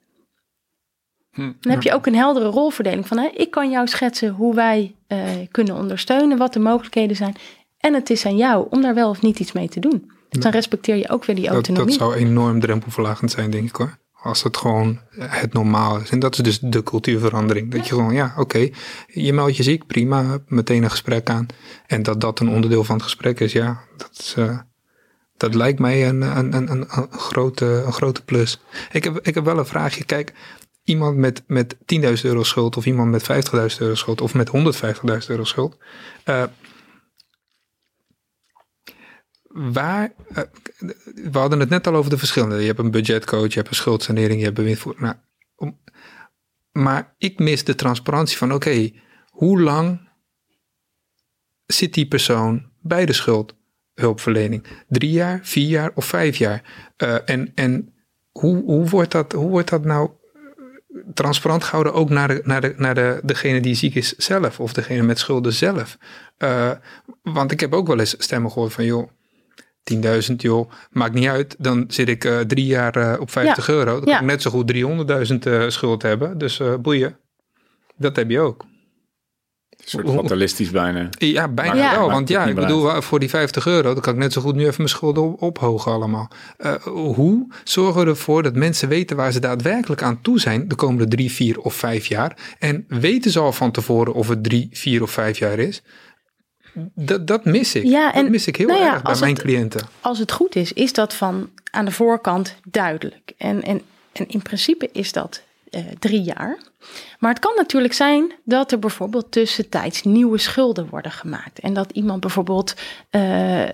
Hm, 1.33 1.51
dan 1.59 1.71
heb 1.71 1.81
je 1.81 1.93
ook 1.93 2.05
een 2.05 2.15
heldere 2.15 2.45
rolverdeling 2.45 3.07
van 3.07 3.17
hè, 3.17 3.29
ik 3.35 3.51
kan 3.51 3.69
jou 3.69 3.87
schetsen 3.87 4.29
hoe 4.29 4.55
wij 4.55 4.95
uh, 5.07 5.19
kunnen 5.51 5.75
ondersteunen, 5.75 6.37
wat 6.37 6.53
de 6.53 6.59
mogelijkheden 6.59 7.15
zijn. 7.15 7.35
En 7.77 7.93
het 7.93 8.09
is 8.09 8.25
aan 8.25 8.37
jou 8.37 8.67
om 8.69 8.81
daar 8.81 8.93
wel 8.93 9.09
of 9.09 9.21
niet 9.21 9.39
iets 9.39 9.51
mee 9.51 9.69
te 9.69 9.79
doen. 9.79 10.11
Dus 10.29 10.43
dan 10.43 10.51
respecteer 10.51 10.95
je 10.95 11.09
ook 11.09 11.25
weer 11.25 11.35
die 11.35 11.47
autonomie. 11.47 11.97
Dat, 11.97 11.99
dat 11.99 12.09
zou 12.09 12.27
enorm 12.27 12.59
drempelverlagend 12.59 13.31
zijn, 13.31 13.49
denk 13.49 13.69
ik 13.69 13.75
hoor. 13.75 13.97
Als 14.13 14.43
het 14.43 14.57
gewoon 14.57 14.99
het 15.17 15.53
normaal 15.53 15.99
is. 15.99 16.09
En 16.09 16.19
dat 16.19 16.33
is 16.33 16.43
dus 16.43 16.59
de 16.59 16.83
cultuurverandering. 16.83 17.71
Dat 17.71 17.87
je 17.87 17.93
gewoon, 17.93 18.13
ja, 18.13 18.33
oké, 18.37 18.69
je 19.07 19.33
meldt 19.33 19.57
je 19.57 19.63
ziek, 19.63 19.87
prima, 19.87 20.37
meteen 20.47 20.83
een 20.83 20.89
gesprek 20.89 21.29
aan. 21.29 21.45
En 21.87 22.03
dat 22.03 22.21
dat 22.21 22.39
een 22.39 22.49
onderdeel 22.49 22.83
van 22.83 22.95
het 22.95 23.03
gesprek 23.03 23.39
is, 23.39 23.51
ja, 23.51 23.79
dat, 23.97 24.09
is, 24.13 24.35
uh, 24.37 24.59
dat 25.37 25.55
lijkt 25.55 25.79
mij 25.79 26.07
een, 26.07 26.21
een, 26.21 26.55
een, 26.55 26.71
een, 26.71 27.07
grote, 27.11 27.65
een 27.65 27.93
grote 27.93 28.23
plus. 28.23 28.59
Ik 28.91 29.03
heb, 29.03 29.19
ik 29.21 29.35
heb 29.35 29.45
wel 29.45 29.57
een 29.57 29.65
vraagje. 29.65 30.03
Kijk, 30.03 30.33
iemand 30.83 31.17
met, 31.17 31.43
met 31.47 31.75
10.000 31.75 31.81
euro 32.23 32.43
schuld 32.43 32.77
of 32.77 32.85
iemand 32.85 33.11
met 33.11 33.23
50.000 33.73 33.77
euro 33.79 33.95
schuld 33.95 34.21
of 34.21 34.33
met 34.33 34.49
150.000 34.49 35.27
euro 35.27 35.43
schuld. 35.43 35.77
Uh, 36.25 36.43
waar, 39.47 40.13
uh, 40.31 40.43
we 41.31 41.37
hadden 41.37 41.59
het 41.59 41.69
net 41.69 41.87
al 41.87 41.95
over 41.95 42.09
de 42.09 42.17
verschillende. 42.17 42.59
Je 42.59 42.67
hebt 42.67 42.79
een 42.79 42.91
budgetcoach, 42.91 43.47
je 43.47 43.59
hebt 43.59 43.69
een 43.69 43.75
schuldsanering, 43.75 44.39
je 44.39 44.45
hebt 44.45 44.57
bewindvoering. 44.57 45.03
Nou, 45.03 45.15
maar 46.71 47.15
ik 47.17 47.39
mis 47.39 47.63
de 47.63 47.75
transparantie 47.75 48.37
van 48.37 48.53
oké, 48.53 48.91
hoe 49.29 49.61
lang 49.61 50.09
zit 51.65 51.93
die 51.93 52.07
persoon 52.07 52.71
bij 52.81 53.05
de 53.05 53.13
schuldhulpverlening? 53.13 54.67
Drie 54.87 55.11
jaar, 55.11 55.39
vier 55.43 55.67
jaar 55.67 55.91
of 55.95 56.05
vijf 56.05 56.37
jaar? 56.37 56.91
Uh, 56.97 57.29
en 57.29 57.51
en 57.55 57.93
hoe, 58.31 58.63
hoe, 58.63 58.89
wordt 58.89 59.11
dat, 59.11 59.31
hoe 59.31 59.49
wordt 59.49 59.69
dat 59.69 59.85
nou 59.85 60.11
transparant 61.13 61.63
gehouden 61.63 61.93
ook 61.93 62.09
naar, 62.09 62.27
de, 62.27 62.41
naar, 62.43 62.61
de, 62.61 62.73
naar 62.77 62.95
de, 62.95 63.19
degene 63.23 63.61
die 63.61 63.75
ziek 63.75 63.95
is 63.95 64.15
zelf 64.15 64.59
of 64.59 64.73
degene 64.73 65.01
met 65.01 65.19
schulden 65.19 65.53
zelf? 65.53 65.97
Uh, 66.37 66.71
want 67.21 67.51
ik 67.51 67.59
heb 67.59 67.73
ook 67.73 67.87
wel 67.87 67.99
eens 67.99 68.15
stemmen 68.17 68.51
gehoord 68.51 68.73
van 68.73 68.85
joh, 68.85 69.09
10.000 69.93 70.35
joh, 70.35 70.71
maakt 70.91 71.13
niet 71.13 71.27
uit. 71.27 71.55
Dan 71.59 71.85
zit 71.87 72.09
ik 72.09 72.23
uh, 72.23 72.39
drie 72.39 72.65
jaar 72.65 72.97
uh, 72.97 73.19
op 73.19 73.31
50 73.31 73.67
ja. 73.67 73.73
euro. 73.73 73.93
Dan 73.93 74.03
kan 74.03 74.13
ik 74.13 74.21
net 74.21 74.41
zo 74.41 74.49
goed 74.49 74.73
300.000 74.73 74.79
uh, 75.47 75.69
schuld 75.69 76.01
hebben. 76.01 76.37
Dus 76.37 76.61
boeien. 76.81 77.17
Dat 77.95 78.15
heb 78.15 78.29
je 78.29 78.39
ook. 78.39 78.65
Een 79.83 79.89
soort 79.89 80.09
fatalistisch 80.09 80.71
bijna. 80.71 81.09
Ja, 81.17 81.47
bijna 81.47 81.75
ja. 81.75 81.97
wel. 81.97 82.09
Want 82.09 82.29
ja, 82.29 82.45
ik 82.45 82.55
bedoel, 82.55 83.01
voor 83.01 83.19
die 83.19 83.29
50 83.29 83.65
euro, 83.65 83.93
dan 83.93 84.01
kan 84.01 84.13
ik 84.13 84.19
net 84.19 84.33
zo 84.33 84.41
goed 84.41 84.55
nu 84.55 84.61
even 84.61 84.73
mijn 84.77 84.89
schulden 84.89 85.23
op, 85.23 85.41
ophogen 85.41 85.91
allemaal. 85.91 86.31
Uh, 86.57 86.73
hoe 86.83 87.47
zorgen 87.63 88.03
we 88.03 88.09
ervoor 88.09 88.43
dat 88.43 88.55
mensen 88.55 88.87
weten 88.87 89.15
waar 89.15 89.31
ze 89.31 89.39
daadwerkelijk 89.39 90.01
aan 90.01 90.21
toe 90.21 90.39
zijn 90.39 90.67
de 90.67 90.75
komende 90.75 91.07
drie, 91.07 91.31
vier 91.31 91.59
of 91.59 91.73
vijf 91.73 92.05
jaar? 92.05 92.55
En 92.59 92.85
weten 92.87 93.31
ze 93.31 93.39
al 93.39 93.51
van 93.51 93.71
tevoren 93.71 94.13
of 94.13 94.27
het 94.27 94.43
drie, 94.43 94.69
vier 94.71 95.01
of 95.01 95.11
vijf 95.11 95.37
jaar 95.37 95.59
is? 95.59 95.81
Dat, 96.95 97.27
dat 97.27 97.45
mis 97.45 97.75
ik. 97.75 97.83
Ja, 97.83 98.13
en, 98.13 98.21
dat 98.21 98.31
mis 98.31 98.47
ik 98.47 98.55
heel 98.55 98.67
nou 98.67 98.79
ja, 98.79 98.93
erg 98.93 99.01
bij 99.01 99.19
mijn 99.19 99.33
het, 99.33 99.41
cliënten. 99.41 99.87
Als 100.01 100.19
het 100.19 100.31
goed 100.31 100.55
is, 100.55 100.73
is 100.73 100.93
dat 100.93 101.13
van 101.13 101.49
aan 101.71 101.85
de 101.85 101.91
voorkant 101.91 102.55
duidelijk. 102.63 103.33
En, 103.37 103.63
en, 103.63 103.81
en 104.11 104.27
in 104.27 104.41
principe 104.41 104.89
is 104.91 105.11
dat 105.11 105.41
uh, 105.69 105.81
drie 105.99 106.21
jaar. 106.21 106.57
Maar 107.19 107.31
het 107.31 107.39
kan 107.39 107.55
natuurlijk 107.55 107.93
zijn 107.93 108.33
dat 108.43 108.71
er 108.71 108.79
bijvoorbeeld 108.79 109.31
tussentijds 109.31 110.03
nieuwe 110.03 110.37
schulden 110.37 110.87
worden 110.89 111.11
gemaakt. 111.11 111.59
En 111.59 111.73
dat 111.73 111.91
iemand 111.91 112.19
bijvoorbeeld 112.19 112.73
uh, 113.11 113.65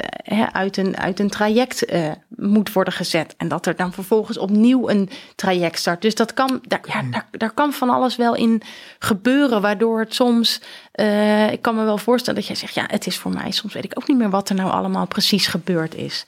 uit, 0.51 0.77
een, 0.77 0.97
uit 0.97 1.19
een 1.19 1.29
traject 1.29 1.93
uh, 1.93 2.11
moet 2.29 2.73
worden 2.73 2.93
gezet. 2.93 3.33
En 3.37 3.47
dat 3.47 3.65
er 3.65 3.75
dan 3.75 3.93
vervolgens 3.93 4.37
opnieuw 4.37 4.89
een 4.89 5.09
traject 5.35 5.79
start. 5.79 6.01
Dus 6.01 6.15
dat 6.15 6.33
kan, 6.33 6.59
daar, 6.67 6.81
ja, 6.83 7.01
daar, 7.11 7.27
daar 7.31 7.51
kan 7.51 7.73
van 7.73 7.89
alles 7.89 8.15
wel 8.15 8.35
in 8.35 8.61
gebeuren. 8.99 9.61
Waardoor 9.61 9.99
het 9.99 10.13
soms, 10.13 10.61
uh, 10.95 11.51
ik 11.51 11.61
kan 11.61 11.75
me 11.75 11.83
wel 11.83 11.97
voorstellen 11.97 12.39
dat 12.39 12.47
jij 12.47 12.57
zegt, 12.57 12.73
ja, 12.73 12.85
het 12.87 13.07
is 13.07 13.17
voor 13.17 13.31
mij. 13.31 13.51
Soms 13.51 13.73
weet 13.73 13.85
ik 13.85 13.93
ook 13.95 14.07
niet 14.07 14.17
meer 14.17 14.29
wat 14.29 14.49
er 14.49 14.55
nou 14.55 14.71
allemaal 14.71 15.07
precies 15.07 15.47
gebeurd 15.47 15.95
is. 15.95 16.25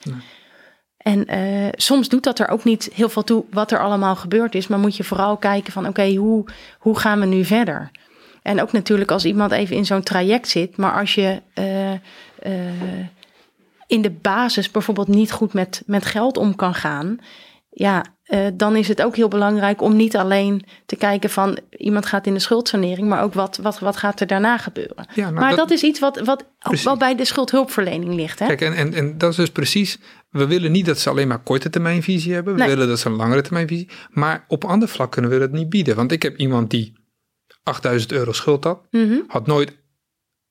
En 1.01 1.35
uh, 1.35 1.67
soms 1.71 2.09
doet 2.09 2.23
dat 2.23 2.39
er 2.39 2.47
ook 2.47 2.63
niet 2.63 2.89
heel 2.93 3.09
veel 3.09 3.23
toe 3.23 3.45
wat 3.49 3.71
er 3.71 3.79
allemaal 3.79 4.15
gebeurd 4.15 4.55
is. 4.55 4.67
Maar 4.67 4.79
moet 4.79 4.97
je 4.97 5.03
vooral 5.03 5.37
kijken 5.37 5.73
van 5.73 5.87
oké, 5.87 6.15
hoe, 6.15 6.45
hoe 6.79 6.99
gaan 6.99 7.19
we 7.19 7.25
nu 7.25 7.45
verder? 7.45 7.91
En 8.41 8.61
ook 8.61 8.71
natuurlijk 8.71 9.11
als 9.11 9.25
iemand 9.25 9.51
even 9.51 9.75
in 9.75 9.85
zo'n 9.85 10.03
traject 10.03 10.47
zit. 10.47 10.77
Maar 10.77 10.99
als 10.99 11.15
je 11.15 11.41
uh, 11.55 11.91
uh, 11.91 13.05
in 13.87 14.01
de 14.01 14.11
basis 14.11 14.71
bijvoorbeeld 14.71 15.07
niet 15.07 15.31
goed 15.31 15.53
met, 15.53 15.83
met 15.85 16.05
geld 16.05 16.37
om 16.37 16.55
kan 16.55 16.73
gaan. 16.73 17.17
Ja, 17.69 18.05
uh, 18.31 18.47
dan 18.53 18.75
is 18.75 18.87
het 18.87 19.01
ook 19.01 19.15
heel 19.15 19.27
belangrijk 19.27 19.81
om 19.81 19.95
niet 19.95 20.15
alleen 20.15 20.65
te 20.85 20.95
kijken 20.95 21.29
van 21.29 21.59
iemand 21.69 22.05
gaat 22.05 22.27
in 22.27 22.33
de 22.33 22.39
schuldsanering, 22.39 23.07
maar 23.07 23.23
ook 23.23 23.33
wat, 23.33 23.57
wat, 23.57 23.79
wat 23.79 23.97
gaat 23.97 24.19
er 24.19 24.27
daarna 24.27 24.57
gebeuren. 24.57 25.07
Ja, 25.13 25.23
nou, 25.23 25.33
maar 25.33 25.49
dat, 25.49 25.57
dat, 25.57 25.71
is 25.71 25.83
iets 25.83 25.99
wat, 25.99 26.19
wat 26.19 26.45
wel 26.83 26.97
bij 26.97 27.15
de 27.15 27.25
schuldhulpverlening 27.25 28.13
ligt. 28.13 28.39
Hè? 28.39 28.45
Kijk, 28.45 28.61
en, 28.61 28.73
en, 28.73 28.93
en 28.93 29.17
dat 29.17 29.29
is 29.29 29.35
dus 29.35 29.51
precies, 29.51 29.99
we 30.29 30.47
willen 30.47 30.71
niet 30.71 30.85
dat 30.85 30.99
ze 30.99 31.09
alleen 31.09 31.27
maar 31.27 31.43
korte 31.43 31.69
termijn 31.69 32.03
visie 32.03 32.33
hebben, 32.33 32.53
we 32.53 32.59
nee. 32.59 32.69
willen 32.69 32.87
dat 32.87 32.99
ze 32.99 33.07
een 33.07 33.15
langere 33.15 33.41
termijn 33.41 33.67
visie, 33.67 33.89
maar 34.09 34.45
op 34.47 34.65
ander 34.65 34.87
vlak 34.87 35.11
kunnen 35.11 35.31
we 35.31 35.39
dat 35.39 35.51
niet 35.51 35.69
bieden. 35.69 35.95
Want 35.95 36.11
ik 36.11 36.23
heb 36.23 36.37
iemand 36.37 36.69
die 36.69 36.93
8000 37.63 38.11
euro 38.11 38.31
schuld 38.31 38.63
had, 38.63 38.87
mm 38.91 39.07
-hmm. 39.07 39.23
had 39.27 39.47
nooit 39.47 39.79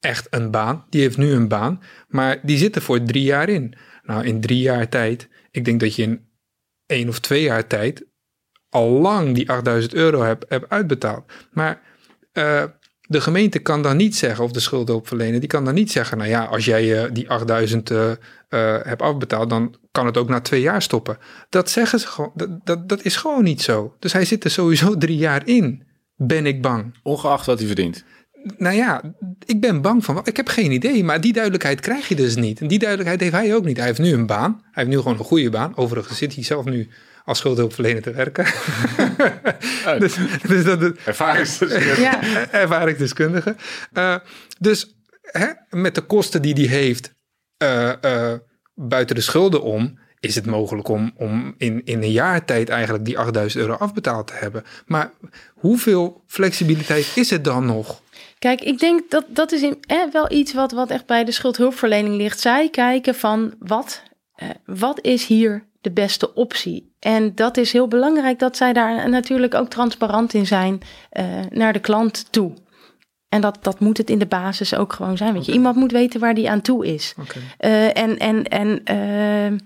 echt 0.01 0.27
een 0.31 0.51
baan, 0.51 0.85
die 0.89 1.01
heeft 1.01 1.17
nu 1.17 1.33
een 1.33 1.49
baan, 1.49 1.83
maar 2.09 2.41
die 2.43 2.59
zit 2.59 2.77
er 2.77 2.83
voor 2.83 3.03
drie 3.03 3.25
jaar 3.25 3.49
in. 3.49 3.75
Nou, 4.03 4.25
in 4.25 4.41
drie 4.41 4.61
jaar 4.61 4.89
tijd, 4.89 5.29
ik 5.51 5.65
denk 5.65 5.81
dat 5.81 5.95
je 5.95 6.03
in 6.03 6.29
één 6.91 7.09
of 7.09 7.19
twee 7.19 7.43
jaar 7.43 7.67
tijd 7.67 8.05
al 8.71 8.89
lang 8.89 9.35
die 9.35 9.51
8000 9.51 9.95
euro 9.95 10.23
heb, 10.23 10.45
heb 10.49 10.67
uitbetaald. 10.69 11.33
Maar 11.51 11.81
uh, 12.33 12.63
de 13.01 13.21
gemeente 13.21 13.59
kan 13.59 13.83
dan 13.83 13.97
niet 13.97 14.17
zeggen, 14.17 14.45
of 14.45 14.53
de 14.53 14.61
schuldhulpverlener, 14.61 15.41
die 15.41 15.49
kan 15.49 15.65
dan 15.65 15.75
niet 15.75 15.93
zeggen, 15.93 16.19
nou 16.19 16.31
ja, 16.31 16.45
als 16.45 16.65
jij 16.65 17.05
uh, 17.05 17.11
die 17.13 17.31
8000 17.31 17.91
uh, 17.91 18.13
hebt 18.83 19.03
afbetaald, 19.03 19.51
dan 19.51 19.75
kan 19.91 20.07
het 20.07 20.17
ook 20.17 20.29
na 20.29 20.41
twee 20.41 20.61
jaar 20.61 20.83
stoppen. 20.83 21.19
Dat 21.49 21.71
zeggen 21.71 22.01
ze 22.01 22.07
gewoon, 22.07 22.33
dat, 22.35 22.49
dat, 22.65 22.89
dat 22.89 23.05
is 23.05 23.17
gewoon 23.17 23.45
niet 23.45 23.63
zo. 23.63 23.97
Dus 23.99 24.13
hij 24.13 24.25
zit 24.25 24.45
er 24.45 24.51
sowieso 24.51 24.97
drie 24.99 25.17
jaar 25.17 25.47
in, 25.47 25.83
ben 26.17 26.47
ik 26.47 26.63
bang. 26.63 26.99
Ongeacht 27.03 27.47
wat 27.47 27.59
hij 27.59 27.67
verdient. 27.67 28.05
Nou 28.57 28.77
ja, 28.77 29.03
ik 29.45 29.61
ben 29.61 29.81
bang 29.81 30.05
van. 30.05 30.21
Ik 30.25 30.37
heb 30.37 30.49
geen 30.49 30.73
idee, 30.73 31.05
maar 31.05 31.21
die 31.21 31.33
duidelijkheid 31.33 31.81
krijg 31.81 32.09
je 32.09 32.15
dus 32.15 32.37
niet. 32.37 32.61
En 32.61 32.69
die 32.69 32.79
duidelijkheid 32.79 33.21
heeft 33.21 33.33
hij 33.33 33.55
ook 33.55 33.65
niet. 33.65 33.77
Hij 33.77 33.87
heeft 33.87 33.99
nu 33.99 34.13
een 34.13 34.27
baan. 34.27 34.53
Hij 34.63 34.71
heeft 34.73 34.89
nu 34.89 34.97
gewoon 34.97 35.19
een 35.19 35.25
goede 35.25 35.51
baan. 35.51 35.77
Overigens 35.77 36.19
zit 36.19 36.35
hij 36.35 36.45
zelf 36.45 36.65
nu 36.65 36.89
als 37.25 37.39
schuldhulpverlener 37.39 38.03
te 38.03 38.13
werken. 38.13 38.47
Oh. 39.87 39.99
dus, 40.03 40.17
dus 40.47 40.65
dat, 40.65 40.97
ervaringsdeskundige. 41.05 42.01
ja. 42.01 42.21
ervaringsdeskundige. 42.51 43.57
Uh, 43.93 44.17
dus 44.59 44.95
hè, 45.23 45.47
met 45.71 45.95
de 45.95 46.01
kosten 46.01 46.43
die 46.43 46.55
hij 46.55 46.79
heeft 46.79 47.15
uh, 47.63 47.93
uh, 48.05 48.33
buiten 48.75 49.15
de 49.17 49.23
schulden 49.23 49.63
om, 49.63 49.99
is 50.21 50.35
het 50.35 50.47
mogelijk 50.47 50.89
om, 50.89 51.13
om 51.17 51.55
in, 51.59 51.85
in 51.85 52.03
een 52.03 52.13
jaar 52.13 52.45
tijd 52.45 52.69
eigenlijk 52.69 53.05
die 53.05 53.19
8000 53.19 53.63
euro 53.63 53.75
afbetaald 53.75 54.27
te 54.27 54.35
hebben. 54.35 54.65
Maar 54.87 55.11
hoeveel 55.55 56.25
flexibiliteit 56.27 57.13
is 57.15 57.31
het 57.31 57.45
dan 57.45 57.67
nog? 57.67 58.03
Kijk, 58.41 58.61
ik 58.61 58.79
denk 58.79 59.11
dat 59.11 59.25
dat 59.29 59.53
is 59.53 59.63
in, 59.63 59.79
eh, 59.87 59.99
wel 60.13 60.33
iets 60.33 60.53
wat, 60.53 60.73
wat 60.73 60.91
echt 60.91 61.07
bij 61.07 61.25
de 61.25 61.33
schuldhulpverlening 61.33 62.17
ligt. 62.17 62.41
Zij 62.41 62.69
kijken 62.69 63.15
van 63.15 63.55
wat, 63.59 64.03
eh, 64.35 64.49
wat 64.65 65.01
is 65.01 65.27
hier 65.27 65.65
de 65.81 65.91
beste 65.91 66.35
optie? 66.35 66.95
En 66.99 67.35
dat 67.35 67.57
is 67.57 67.73
heel 67.73 67.89
belangrijk 67.89 68.39
dat 68.39 68.57
zij 68.57 68.73
daar 68.73 69.09
natuurlijk 69.09 69.55
ook 69.55 69.69
transparant 69.69 70.35
in 70.35 70.47
zijn 70.47 70.81
uh, 71.13 71.25
naar 71.51 71.73
de 71.73 71.79
klant 71.79 72.33
toe. 72.33 72.53
En 73.29 73.41
dat, 73.41 73.59
dat 73.61 73.81
moet 73.81 73.99
het 73.99 74.11
in 74.11 74.19
de 74.19 74.27
basis 74.27 74.75
ook 74.75 74.93
gewoon 74.93 75.17
zijn. 75.17 75.33
Weet 75.33 75.47
je, 75.47 75.53
iemand 75.53 75.77
moet 75.77 75.93
weten 75.93 76.21
waar 76.21 76.35
die 76.35 76.51
aan 76.51 76.61
toe 76.61 76.87
is. 76.87 77.15
Okay. 77.21 77.43
Uh, 77.71 78.03
en 78.03 78.19
en, 78.19 78.45
en 78.45 78.83
uh, 79.53 79.59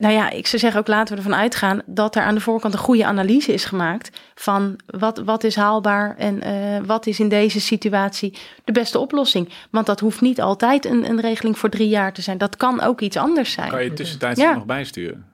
nou 0.00 0.14
ja, 0.14 0.30
ik 0.30 0.46
zou 0.46 0.62
zeggen 0.62 0.80
ook 0.80 0.86
laten 0.86 1.14
we 1.14 1.22
ervan 1.22 1.38
uitgaan 1.38 1.82
dat 1.86 2.16
er 2.16 2.22
aan 2.22 2.34
de 2.34 2.40
voorkant 2.40 2.74
een 2.74 2.80
goede 2.80 3.04
analyse 3.04 3.52
is 3.52 3.64
gemaakt 3.64 4.20
van 4.34 4.78
wat, 4.86 5.18
wat 5.18 5.44
is 5.44 5.56
haalbaar 5.56 6.16
en 6.16 6.46
uh, 6.46 6.86
wat 6.86 7.06
is 7.06 7.20
in 7.20 7.28
deze 7.28 7.60
situatie 7.60 8.38
de 8.64 8.72
beste 8.72 8.98
oplossing. 8.98 9.48
Want 9.70 9.86
dat 9.86 10.00
hoeft 10.00 10.20
niet 10.20 10.40
altijd 10.40 10.84
een, 10.84 11.10
een 11.10 11.20
regeling 11.20 11.58
voor 11.58 11.68
drie 11.68 11.88
jaar 11.88 12.12
te 12.12 12.22
zijn. 12.22 12.38
Dat 12.38 12.56
kan 12.56 12.80
ook 12.80 13.00
iets 13.00 13.16
anders 13.16 13.52
zijn. 13.52 13.70
Kan 13.70 13.84
je 13.84 13.92
tussentijds 13.92 14.40
ja. 14.40 14.54
nog 14.54 14.64
bijsturen? 14.64 15.26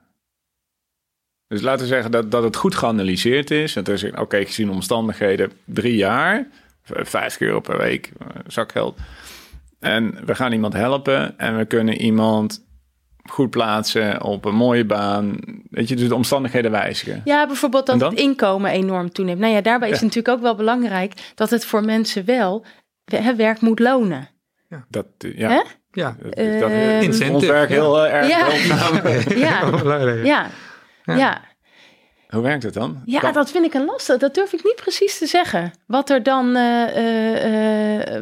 Dus 1.47 1.61
laten 1.61 1.81
we 1.81 1.87
zeggen 1.87 2.11
dat, 2.11 2.31
dat 2.31 2.43
het 2.43 2.55
goed 2.55 2.75
geanalyseerd 2.75 3.51
is. 3.51 3.73
Dat 3.73 3.87
er 3.87 3.97
zegt, 3.97 4.13
oké, 4.13 4.21
okay, 4.21 4.45
gezien 4.45 4.69
omstandigheden, 4.69 5.51
drie 5.65 5.95
jaar, 5.95 6.47
vijf 6.83 7.37
keer 7.37 7.61
per 7.61 7.77
week, 7.77 8.11
zakgeld. 8.47 8.97
En 9.79 10.25
we 10.25 10.35
gaan 10.35 10.51
iemand 10.51 10.73
helpen 10.73 11.39
en 11.39 11.57
we 11.57 11.65
kunnen 11.65 12.01
iemand 12.01 12.65
goed 13.29 13.49
plaatsen 13.49 14.23
op 14.23 14.45
een 14.45 14.55
mooie 14.55 14.85
baan. 14.85 15.39
Weet 15.69 15.87
je, 15.87 15.95
dus 15.95 16.07
de 16.07 16.15
omstandigheden 16.15 16.71
wijzigen. 16.71 17.21
Ja, 17.25 17.47
bijvoorbeeld 17.47 17.85
dat 17.85 18.01
het 18.01 18.13
inkomen 18.13 18.71
enorm 18.71 19.11
toeneemt. 19.11 19.39
Nou 19.39 19.53
ja, 19.53 19.61
daarbij 19.61 19.87
ja. 19.87 19.93
is 19.93 20.01
het 20.01 20.09
natuurlijk 20.09 20.37
ook 20.37 20.43
wel 20.43 20.55
belangrijk 20.55 21.13
dat 21.35 21.49
het 21.49 21.65
voor 21.65 21.83
mensen 21.83 22.25
wel 22.25 22.65
het 23.05 23.35
werk 23.35 23.61
moet 23.61 23.79
lonen. 23.79 24.29
Ja, 24.69 24.85
dat, 24.89 25.05
ja. 25.17 25.49
Hè? 25.49 25.61
Ja, 25.91 26.15
uh, 26.37 26.59
dat 26.59 26.71
is 27.13 27.29
ons 27.29 27.45
werk 27.45 27.69
heel 27.69 28.05
uh, 28.05 28.13
erg 28.13 28.27
ja. 28.27 28.47
ja. 29.47 29.61
ja. 30.23 30.49
ja. 31.03 31.15
ja. 31.15 31.41
Hoe 32.27 32.41
werkt 32.41 32.63
het 32.63 32.73
dan? 32.73 33.01
Ja, 33.05 33.19
kan... 33.19 33.33
dat 33.33 33.51
vind 33.51 33.65
ik 33.65 33.73
een 33.73 33.85
lastig. 33.85 34.17
Dat 34.17 34.35
durf 34.35 34.53
ik 34.53 34.63
niet 34.63 34.75
precies 34.75 35.17
te 35.17 35.25
zeggen. 35.25 35.71
Wat 35.85 36.09
er 36.09 36.23
dan, 36.23 36.57
uh, 36.57 38.21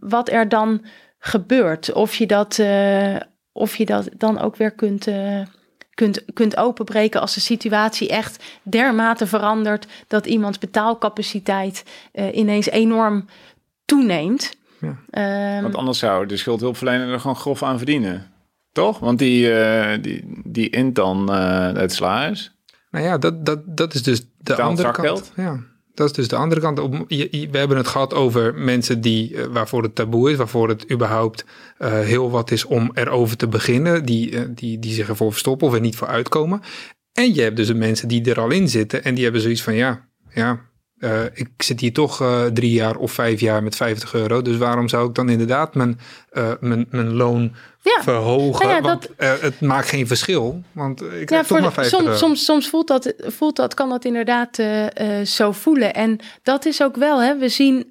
wat 0.00 0.28
er 0.28 0.48
dan 0.48 0.84
gebeurt. 1.18 1.92
Of 1.92 2.14
je 2.14 2.26
dat, 2.26 2.56
of 3.52 3.76
je 3.76 3.86
dat 3.86 4.08
dan 4.16 4.40
ook 4.40 4.56
weer 4.56 4.70
kunt, 4.70 5.08
uh, 5.08 5.40
kunt, 5.94 6.24
kunt 6.32 6.56
openbreken 6.56 7.20
als 7.20 7.34
de 7.34 7.40
situatie 7.40 8.08
echt 8.08 8.44
dermate 8.62 9.26
verandert 9.26 9.86
dat 10.08 10.26
iemands 10.26 10.58
betaalcapaciteit 10.58 11.84
uh, 12.12 12.36
ineens 12.36 12.70
enorm 12.70 13.26
toeneemt. 13.84 14.56
Ja. 14.80 15.56
Um, 15.56 15.62
Want 15.62 15.74
anders 15.74 15.98
zou 15.98 16.26
de 16.26 16.36
schuldhulpverlener 16.36 17.08
er 17.08 17.20
gewoon 17.20 17.36
grof 17.36 17.62
aan 17.62 17.76
verdienen. 17.76 18.30
Toch? 18.72 18.98
Want 18.98 19.18
die, 19.18 19.50
uh, 19.50 19.92
die, 20.00 20.42
die 20.44 20.70
int 20.70 20.94
dan 20.94 21.30
het 21.30 21.92
salaris. 21.92 22.52
Nou 22.90 23.04
ja, 23.04 23.18
dat, 23.18 23.46
dat, 23.46 23.76
dat 23.76 23.94
is 23.94 24.02
dus 24.02 24.22
de 24.38 24.62
andere 24.62 24.90
kant. 24.90 25.32
Ja. 25.36 25.70
Dat 25.94 26.06
is 26.06 26.12
dus 26.12 26.28
de 26.28 26.36
andere 26.36 26.60
kant. 26.60 26.78
We 27.08 27.48
hebben 27.52 27.76
het 27.76 27.88
gehad 27.88 28.14
over 28.14 28.54
mensen 28.54 29.00
die, 29.00 29.36
eh, 29.36 29.44
waarvoor 29.44 29.82
het 29.82 29.94
taboe 29.94 30.30
is, 30.30 30.36
waarvoor 30.36 30.68
het 30.68 30.90
überhaupt 30.90 31.44
uh, 31.78 32.00
heel 32.00 32.30
wat 32.30 32.50
is 32.50 32.64
om 32.64 32.90
erover 32.94 33.36
te 33.36 33.48
beginnen, 33.48 34.04
die, 34.04 34.30
uh, 34.30 34.40
die, 34.48 34.78
die 34.78 34.92
zich 34.92 35.08
ervoor 35.08 35.30
verstoppen 35.30 35.66
of 35.66 35.74
er 35.74 35.80
niet 35.80 35.96
voor 35.96 36.08
uitkomen. 36.08 36.60
En 37.12 37.34
je 37.34 37.42
hebt 37.42 37.56
dus 37.56 37.66
de 37.66 37.74
mensen 37.74 38.08
die 38.08 38.30
er 38.30 38.40
al 38.40 38.50
in 38.50 38.68
zitten 38.68 39.04
en 39.04 39.14
die 39.14 39.24
hebben 39.24 39.42
zoiets 39.42 39.62
van 39.62 39.74
ja, 39.74 40.08
ja, 40.34 40.60
uh, 41.02 41.24
ik 41.32 41.48
zit 41.56 41.80
hier 41.80 41.92
toch 41.92 42.22
uh, 42.22 42.44
drie 42.44 42.70
jaar 42.70 42.96
of 42.96 43.12
vijf 43.12 43.40
jaar 43.40 43.62
met 43.62 43.76
50 43.76 44.14
euro. 44.14 44.42
Dus 44.42 44.56
waarom 44.56 44.88
zou 44.88 45.08
ik 45.08 45.14
dan 45.14 45.28
inderdaad 45.28 45.74
mijn, 45.74 46.00
uh, 46.32 46.50
mijn, 46.60 46.86
mijn 46.90 47.12
loon 47.12 47.54
ja. 47.80 48.02
verhogen? 48.02 48.66
Nou 48.66 48.76
ja, 48.76 48.88
want 48.88 49.08
dat... 49.16 49.40
het 49.40 49.60
maakt 49.60 49.88
geen 49.88 50.06
verschil. 50.06 50.62
Want 50.72 51.02
ik 51.02 51.30
ja, 51.30 51.36
heb 51.36 51.46
toch 51.46 51.60
maar 51.60 51.72
50 51.72 51.98
soms, 51.98 52.04
euro. 52.04 52.18
Soms, 52.18 52.44
soms 52.44 52.68
voelt, 52.68 52.88
dat, 52.88 53.14
voelt 53.18 53.56
dat, 53.56 53.74
kan 53.74 53.88
dat 53.88 54.04
inderdaad 54.04 54.62
zo 55.24 55.52
voelen. 55.52 55.94
En 55.94 56.18
dat 56.42 56.64
is 56.64 56.82
ook 56.82 56.96
wel, 56.96 57.22
hè, 57.22 57.38
we 57.38 57.48
zien 57.48 57.90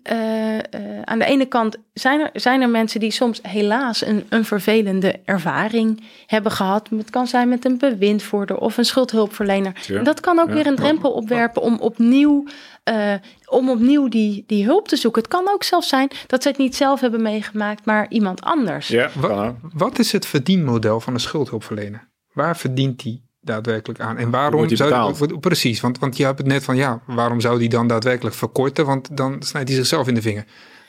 aan 1.03 1.19
de 1.19 1.25
ene 1.25 1.45
kant 1.45 1.77
zijn 1.93 2.19
er, 2.19 2.29
zijn 2.33 2.61
er 2.61 2.69
mensen 2.69 2.99
die 2.99 3.11
soms 3.11 3.39
helaas 3.41 4.05
een, 4.05 4.25
een 4.29 4.45
vervelende 4.45 5.19
ervaring 5.25 6.03
hebben 6.25 6.51
gehad. 6.51 6.89
Het 6.89 7.09
kan 7.09 7.27
zijn 7.27 7.49
met 7.49 7.65
een 7.65 7.77
bewindvoerder 7.77 8.57
of 8.57 8.77
een 8.77 8.85
schuldhulpverlener. 8.85 9.73
En 9.87 10.03
dat 10.03 10.19
kan 10.19 10.39
ook 10.39 10.49
weer 10.49 10.67
een 10.67 10.75
drempel 10.75 11.11
opwerpen 11.11 11.61
om 11.61 11.77
opnieuw 11.79 12.45
uh, 12.91 13.13
om 13.45 13.69
opnieuw 13.69 14.07
die, 14.07 14.43
die 14.47 14.65
hulp 14.65 14.87
te 14.87 14.95
zoeken. 14.95 15.21
Het 15.21 15.31
kan 15.31 15.49
ook 15.49 15.63
zelfs 15.63 15.87
zijn 15.87 16.11
dat 16.27 16.41
ze 16.41 16.49
het 16.49 16.57
niet 16.57 16.75
zelf 16.75 16.99
hebben 16.99 17.21
meegemaakt, 17.21 17.85
maar 17.85 18.05
iemand 18.09 18.41
anders. 18.41 18.87
Ja, 18.87 19.09
wat, 19.15 19.55
wat 19.73 19.99
is 19.99 20.11
het 20.11 20.25
verdienmodel 20.25 20.99
van 20.99 21.13
een 21.13 21.19
schuldhulpverlener? 21.19 22.09
Waar 22.33 22.57
verdient 22.57 23.03
die 23.03 23.23
daadwerkelijk 23.41 23.99
aan? 23.99 24.17
En 24.17 24.29
waarom 24.29 24.69
zou 24.69 25.13
die, 25.27 25.39
precies? 25.39 25.81
Want, 25.81 25.99
want 25.99 26.17
je 26.17 26.25
hebt 26.25 26.37
het 26.37 26.47
net 26.47 26.63
van 26.63 26.75
ja, 26.75 27.01
waarom 27.05 27.39
zou 27.41 27.59
die 27.59 27.69
dan 27.69 27.87
daadwerkelijk 27.87 28.35
verkorten? 28.35 28.85
Want 28.85 29.17
dan 29.17 29.43
snijdt 29.43 29.67
hij 29.67 29.77
zichzelf 29.77 30.07
in 30.07 30.13
de 30.13 30.21
vinger. 30.21 30.45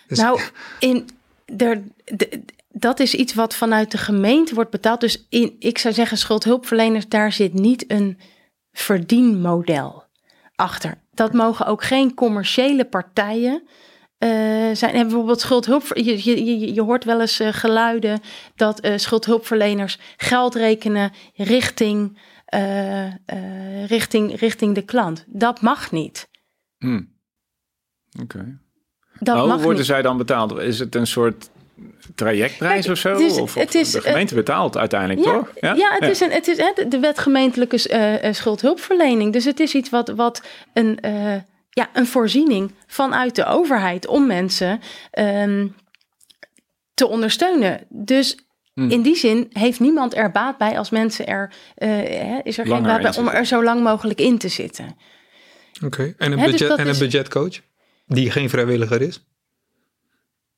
Dus, 0.06 0.18
nou, 0.18 0.40
in, 0.78 1.08
er, 1.56 1.82
dat 2.68 3.00
is 3.00 3.14
iets 3.14 3.34
wat 3.34 3.54
vanuit 3.54 3.90
de 3.90 3.98
gemeente 3.98 4.54
wordt 4.54 4.70
betaald. 4.70 5.00
Dus 5.00 5.26
in, 5.28 5.56
ik 5.58 5.78
zou 5.78 5.94
zeggen, 5.94 6.18
schuldhulpverleners, 6.18 7.08
daar 7.08 7.32
zit 7.32 7.52
niet 7.52 7.84
een 7.90 8.18
verdienmodel 8.72 10.04
achter. 10.54 11.01
Dat 11.14 11.32
mogen 11.32 11.66
ook 11.66 11.84
geen 11.84 12.14
commerciële 12.14 12.84
partijen 12.84 13.62
uh, 14.18 14.28
zijn. 14.72 14.94
En 14.94 15.06
bijvoorbeeld 15.06 15.40
schuldhulp. 15.40 15.82
Je, 15.94 16.24
je, 16.24 16.74
je 16.74 16.82
hoort 16.82 17.04
wel 17.04 17.20
eens 17.20 17.40
uh, 17.40 17.48
geluiden 17.52 18.20
dat 18.54 18.84
uh, 18.84 18.96
schuldhulpverleners 18.96 19.98
geld 20.16 20.54
rekenen 20.54 21.12
richting, 21.34 22.18
richting, 23.86 24.40
richting 24.40 24.74
de 24.74 24.82
klant. 24.84 25.24
Dat 25.28 25.60
mag 25.60 25.90
niet. 25.90 26.28
Hmm. 26.78 27.12
Oké. 28.22 28.58
Okay. 29.22 29.36
Hoe 29.38 29.56
worden 29.56 29.76
niet. 29.76 29.86
zij 29.86 30.02
dan 30.02 30.16
betaald? 30.16 30.58
Is 30.58 30.78
het 30.78 30.94
een 30.94 31.06
soort 31.06 31.50
trajectprijs 32.14 32.88
of 32.88 32.98
zo? 32.98 33.14
of, 33.14 33.40
of 33.40 33.54
het 33.54 33.74
is, 33.74 33.90
de 33.90 34.00
gemeente 34.00 34.34
betaalt 34.34 34.76
uiteindelijk, 34.76 35.24
ja, 35.24 35.32
toch? 35.32 35.52
Ja, 35.60 35.74
ja 35.74 35.96
het 35.98 36.10
is, 36.10 36.20
een, 36.20 36.30
het 36.30 36.48
is 36.48 36.56
hè, 36.56 36.88
de 36.88 36.98
wet 36.98 37.18
gemeentelijke 37.18 38.20
uh, 38.24 38.32
schuldhulpverlening. 38.32 39.32
Dus 39.32 39.44
het 39.44 39.60
is 39.60 39.74
iets 39.74 39.90
wat, 39.90 40.08
wat 40.08 40.42
een, 40.72 40.98
uh, 41.04 41.34
ja, 41.70 41.88
een 41.92 42.06
voorziening 42.06 42.72
vanuit 42.86 43.34
de 43.34 43.44
overheid 43.44 44.06
om 44.06 44.26
mensen 44.26 44.80
um, 45.18 45.74
te 46.94 47.06
ondersteunen. 47.06 47.80
Dus 47.88 48.38
hmm. 48.74 48.90
In 48.90 49.02
die 49.02 49.16
zin 49.16 49.48
heeft 49.52 49.80
niemand 49.80 50.14
er 50.16 50.30
baat 50.30 50.58
bij 50.58 50.78
als 50.78 50.90
mensen 50.90 51.26
er, 51.26 51.52
uh, 51.78 52.38
is 52.42 52.58
er 52.58 52.66
geen 52.66 52.82
baat 52.82 53.02
bij 53.02 53.16
om 53.16 53.28
er 53.28 53.46
zo 53.46 53.64
lang 53.64 53.82
mogelijk 53.82 54.20
in 54.20 54.38
te 54.38 54.48
zitten. 54.48 54.96
Oké, 55.76 55.86
okay. 55.86 56.14
en, 56.18 56.32
een, 56.32 56.38
dus 56.38 56.50
budget, 56.50 56.68
dus 56.68 56.78
en 56.78 56.88
een 56.88 56.98
budgetcoach 56.98 57.60
die 58.06 58.30
geen 58.30 58.50
vrijwilliger 58.50 59.02
is? 59.02 59.24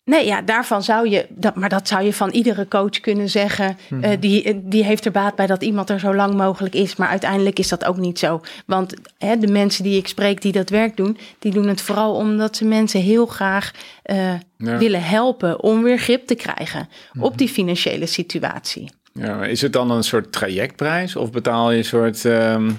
Nee, 0.04 0.26
ja, 0.26 0.42
daarvan 0.42 0.82
zou 0.82 1.08
je, 1.08 1.26
dat, 1.28 1.54
maar 1.54 1.68
dat 1.68 1.88
zou 1.88 2.02
je 2.02 2.12
van 2.12 2.30
iedere 2.30 2.68
coach 2.68 3.00
kunnen 3.00 3.28
zeggen. 3.28 3.76
Mm 3.88 4.02
die, 4.20 4.60
die 4.68 4.84
heeft 4.84 5.04
er 5.04 5.12
baat 5.12 5.34
bij 5.34 5.46
dat 5.46 5.62
iemand 5.62 5.90
er 5.90 6.00
zo 6.00 6.14
lang 6.14 6.34
mogelijk 6.34 6.74
is. 6.74 6.96
Maar 6.96 7.08
uiteindelijk 7.08 7.58
is 7.58 7.68
dat 7.68 7.84
ook 7.84 7.96
niet 7.96 8.18
zo. 8.18 8.40
Want 8.66 8.94
hè, 9.18 9.36
de 9.36 9.46
mensen 9.46 9.84
die 9.84 9.96
ik 9.96 10.08
spreek 10.08 10.42
die 10.42 10.52
dat 10.52 10.70
werk 10.70 10.96
doen, 10.96 11.18
die 11.38 11.52
doen 11.52 11.68
het 11.68 11.80
vooral 11.80 12.14
omdat 12.14 12.56
ze 12.56 12.64
mensen 12.64 13.00
heel 13.00 13.26
graag 13.26 13.70
uh, 14.04 14.32
willen 14.56 15.02
helpen 15.02 15.62
om 15.62 15.82
weer 15.82 15.98
grip 15.98 16.26
te 16.26 16.34
krijgen 16.34 16.88
op 17.18 17.30
mhm. 17.30 17.36
die 17.36 17.48
financiële 17.48 18.06
situatie. 18.06 18.90
Ja, 19.12 19.44
is 19.44 19.60
het 19.60 19.72
dan 19.72 19.90
een 19.90 20.04
soort 20.04 20.32
trajectprijs 20.32 21.16
of 21.16 21.30
betaal 21.30 21.70
je 21.70 21.78
een 21.78 21.84
soort. 21.84 22.24
Um 22.24 22.78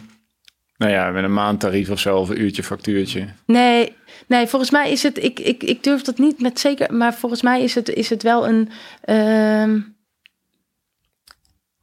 nou 0.78 0.92
ja, 0.92 1.10
met 1.10 1.24
een 1.24 1.34
maandtarief 1.34 1.90
of 1.90 2.00
zo, 2.00 2.18
of 2.18 2.30
een 2.30 2.42
uurtje 2.42 2.64
factuurtje. 2.64 3.26
Nee, 3.46 3.96
nee, 4.28 4.48
volgens 4.48 4.72
mij 4.72 4.92
is 4.92 5.04
het, 5.04 5.24
ik, 5.24 5.40
ik, 5.40 5.64
ik 5.64 5.84
durf 5.84 6.02
dat 6.02 6.18
niet 6.18 6.42
met 6.42 6.60
zeker, 6.60 6.94
maar 6.94 7.14
volgens 7.14 7.42
mij 7.42 7.64
is 7.64 7.76
het, 7.76 7.90
is 7.90 8.10
het 8.10 8.24
wel 8.24 8.48
een, 8.48 8.70
uh, 9.06 9.84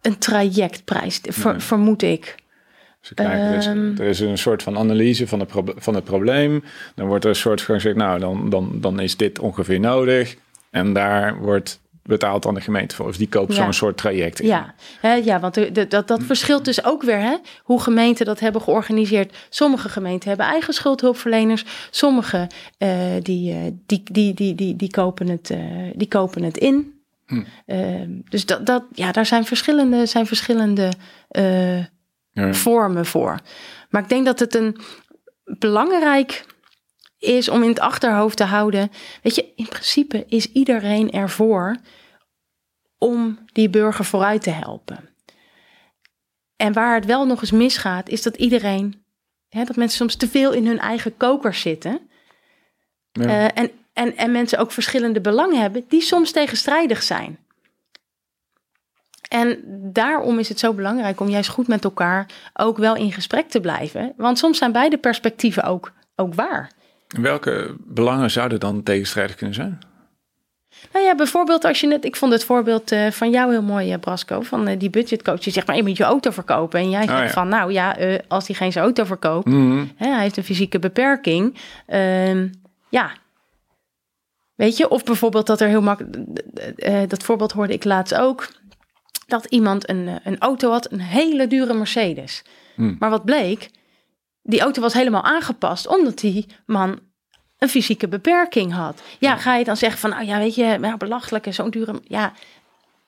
een 0.01 0.19
trajectprijs, 0.19 1.21
ver, 1.23 1.61
vermoed 1.61 2.03
ik. 2.03 2.35
Dus, 3.15 3.67
ehm. 3.67 3.95
er 3.97 4.07
is 4.07 4.21
een 4.21 4.39
soort 4.39 4.63
van 4.63 4.79
analyse 4.79 5.27
van, 5.27 5.39
de 5.39 5.75
van 5.77 5.95
het 5.95 6.05
probleem. 6.05 6.65
Dan 6.95 7.07
wordt 7.07 7.25
er 7.25 7.31
een 7.31 7.37
soort 7.37 7.63
van 7.63 7.75
gezegd, 7.75 7.97
nou, 7.97 8.19
dan, 8.19 8.51
dan, 8.51 8.81
dan 8.81 9.01
is 9.01 9.17
dit 9.17 9.39
ongeveer 9.39 9.81
nodig. 9.81 10.37
En 10.71 10.93
daar 10.93 11.39
wordt 11.39 11.81
betaalt 12.03 12.43
dan 12.43 12.55
de 12.55 12.61
gemeente 12.61 12.95
voor. 12.95 13.09
Of 13.09 13.17
die 13.17 13.29
koopt 13.29 13.55
zo'n 13.55 13.73
soort 13.73 13.97
traject 13.97 14.41
in. 14.41 14.49
Ja, 14.49 14.75
ja 15.25 15.41
want 15.41 15.55
de, 15.55 15.87
dat, 15.89 16.09
dat 16.09 16.23
verschilt 16.23 16.65
dus 16.65 16.85
ook 16.85 17.03
weer 17.03 17.19
hè, 17.19 17.37
hoe 17.63 17.81
gemeenten 17.81 18.27
dat 18.27 18.41
hebben 18.41 18.63
georganiseerd. 18.63 19.37
Sommige 19.49 19.89
gemeenten 19.89 20.29
hebben 20.29 20.47
eigen 20.47 20.75
schuldhulpverleners. 20.75 21.65
Sommige 21.91 22.47
uh, 22.79 22.91
die, 23.23 23.55
uh, 23.55 23.59
die, 23.87 24.03
die, 24.13 24.35
die, 24.35 24.55
die, 24.55 24.77
die, 24.77 24.91
kopen 24.91 25.29
het, 25.29 25.51
uh, 25.51 25.59
die 25.95 26.09
kopen 26.09 26.43
het 26.43 26.57
in. 26.57 27.01
Hm. 27.27 27.43
Ehm, 27.67 28.11
dus 28.29 28.47
dat, 28.47 28.67
dat, 28.67 28.85
ja, 28.93 29.13
daar 29.13 29.27
zijn 29.27 29.45
verschillende, 29.45 30.07
zijn 30.07 30.27
verschillende 30.27 30.93
ja. 32.33 32.55
vormen 32.55 33.07
voor. 33.07 33.39
Maar 33.91 34.03
ik 34.03 34.09
denk 34.09 34.25
dat 34.25 34.39
het 34.39 34.55
een 34.55 34.77
belangrijk 35.45 36.45
is 37.23 37.49
om 37.49 37.63
in 37.63 37.69
het 37.69 37.81
achterhoofd 37.81 38.37
te 38.37 38.45
houden. 38.45 38.91
Weet 39.23 39.35
je, 39.35 39.53
in 39.57 39.69
principe 39.69 40.25
is 40.29 40.53
iedereen 40.53 41.11
ervoor 41.11 41.77
om 42.99 43.39
die 43.53 43.71
burger 43.71 44.05
vooruit 44.05 44.43
te 44.43 44.51
helpen. 44.51 45.09
En 46.57 46.73
waar 46.73 46.95
het 46.95 47.05
wel 47.05 47.27
nog 47.27 47.41
eens 47.41 47.51
misgaat, 47.51 48.09
is 48.09 48.23
dat 48.23 48.37
iedereen, 48.37 49.05
hè, 49.49 49.65
dat 49.65 49.77
mensen 49.77 49.97
soms 49.97 50.17
te 50.17 50.29
veel 50.29 50.53
in 50.53 50.67
hun 50.67 50.79
eigen 50.79 51.17
koker 51.17 51.55
zitten. 51.55 52.11
Ja. 53.13 53.25
Uh, 53.25 53.45
en, 53.45 53.71
en, 53.93 54.17
en 54.17 54.33
mensen 54.33 54.59
ook 54.59 54.73
verschillende 54.73 55.21
belangen 55.21 55.61
hebben, 55.61 55.85
die 55.89 56.01
soms 56.01 56.31
tegenstrijdig 56.31 57.03
zijn. 57.03 57.39
En 59.29 59.61
daarom 59.93 60.39
is 60.39 60.49
het 60.49 60.59
zo 60.59 60.73
belangrijk 60.73 61.21
om 61.21 61.29
juist 61.29 61.51
goed 61.51 61.69
met 61.69 61.85
elkaar 61.85 62.27
ook 62.53 62.77
wel 62.77 62.97
in 62.97 63.13
gesprek 63.13 63.49
te 63.49 63.61
blijven. 63.61 64.13
Want 64.17 64.39
soms 64.39 64.59
zijn 64.59 64.73
beide 64.73 64.99
perspectieven 64.99 65.63
ook, 65.63 65.93
ook 66.17 66.35
waar. 66.35 66.71
Welke 67.21 67.75
belangen 67.79 68.31
zouden 68.31 68.61
dan 68.61 68.83
tegenstrijdig 68.83 69.37
kunnen 69.37 69.55
zijn? 69.55 69.79
Nou 70.93 71.05
ja, 71.05 71.15
bijvoorbeeld 71.15 71.65
als 71.65 71.81
je 71.81 71.87
net, 71.87 72.05
ik 72.05 72.17
vond 72.17 72.33
het 72.33 72.45
voorbeeld 72.45 72.93
uh, 72.93 73.11
van 73.11 73.31
jou 73.31 73.51
heel 73.51 73.63
mooi, 73.63 73.93
uh, 73.93 73.99
Brasco, 73.99 74.41
van 74.41 74.69
uh, 74.69 74.79
die 74.79 74.91
budgetcoach. 74.91 75.41
Die 75.41 75.53
zegt 75.53 75.67
maar, 75.67 75.77
je 75.77 75.83
moet 75.83 75.97
je 75.97 76.05
auto 76.05 76.31
verkopen. 76.31 76.81
En 76.81 76.91
jij 76.91 77.03
oh, 77.03 77.19
zegt 77.19 77.33
van, 77.33 77.49
nou 77.49 77.73
ja, 77.73 77.97
als 78.29 78.47
hij 78.47 78.57
geen 78.57 78.73
zijn 78.73 78.85
auto 78.85 79.05
verkoopt, 79.05 79.47
mm 79.47 79.91
hè, 79.97 80.09
hij 80.09 80.23
heeft 80.23 80.37
een 80.37 80.45
fysieke 80.45 80.79
beperking. 80.79 81.57
Ehm, 81.87 82.49
ja, 82.89 83.13
weet 84.55 84.77
je, 84.77 84.89
of 84.89 85.05
bijvoorbeeld 85.05 85.47
dat 85.47 85.61
er 85.61 85.69
heel 85.69 85.83
makkelijk, 85.83 87.11
dat 87.11 87.23
voorbeeld 87.23 87.53
hoorde 87.53 87.73
ik 87.73 87.85
laatst 87.85 88.15
ook, 88.15 88.49
dat 89.27 89.45
iemand 89.45 89.89
een, 89.89 90.09
een 90.25 90.39
auto 90.39 90.71
had, 90.71 90.93
een 90.93 91.01
hele 91.01 91.47
dure 91.47 91.75
Mercedes. 91.75 92.45
Mm. 92.77 92.97
Maar 92.99 93.11
wat 93.11 93.25
bleek, 93.25 93.71
die 94.43 94.61
auto 94.61 94.81
was 94.81 94.93
helemaal 94.93 95.25
aangepast 95.25 95.87
omdat 95.87 96.19
die 96.19 96.47
man 96.67 97.01
een 97.59 97.69
fysieke 97.69 98.09
beperking 98.09 98.73
had. 98.73 99.03
Ja, 99.19 99.37
ga 99.37 99.57
je 99.57 99.65
dan 99.65 99.77
zeggen 99.77 99.99
van, 99.99 100.11
nou 100.11 100.25
ja, 100.25 100.39
weet 100.39 100.55
je, 100.55 100.79
nou, 100.81 100.97
belachelijk 100.97 101.47
en 101.47 101.55
zo'n 101.55 101.71
dure... 101.71 102.01
Ja, 102.05 102.33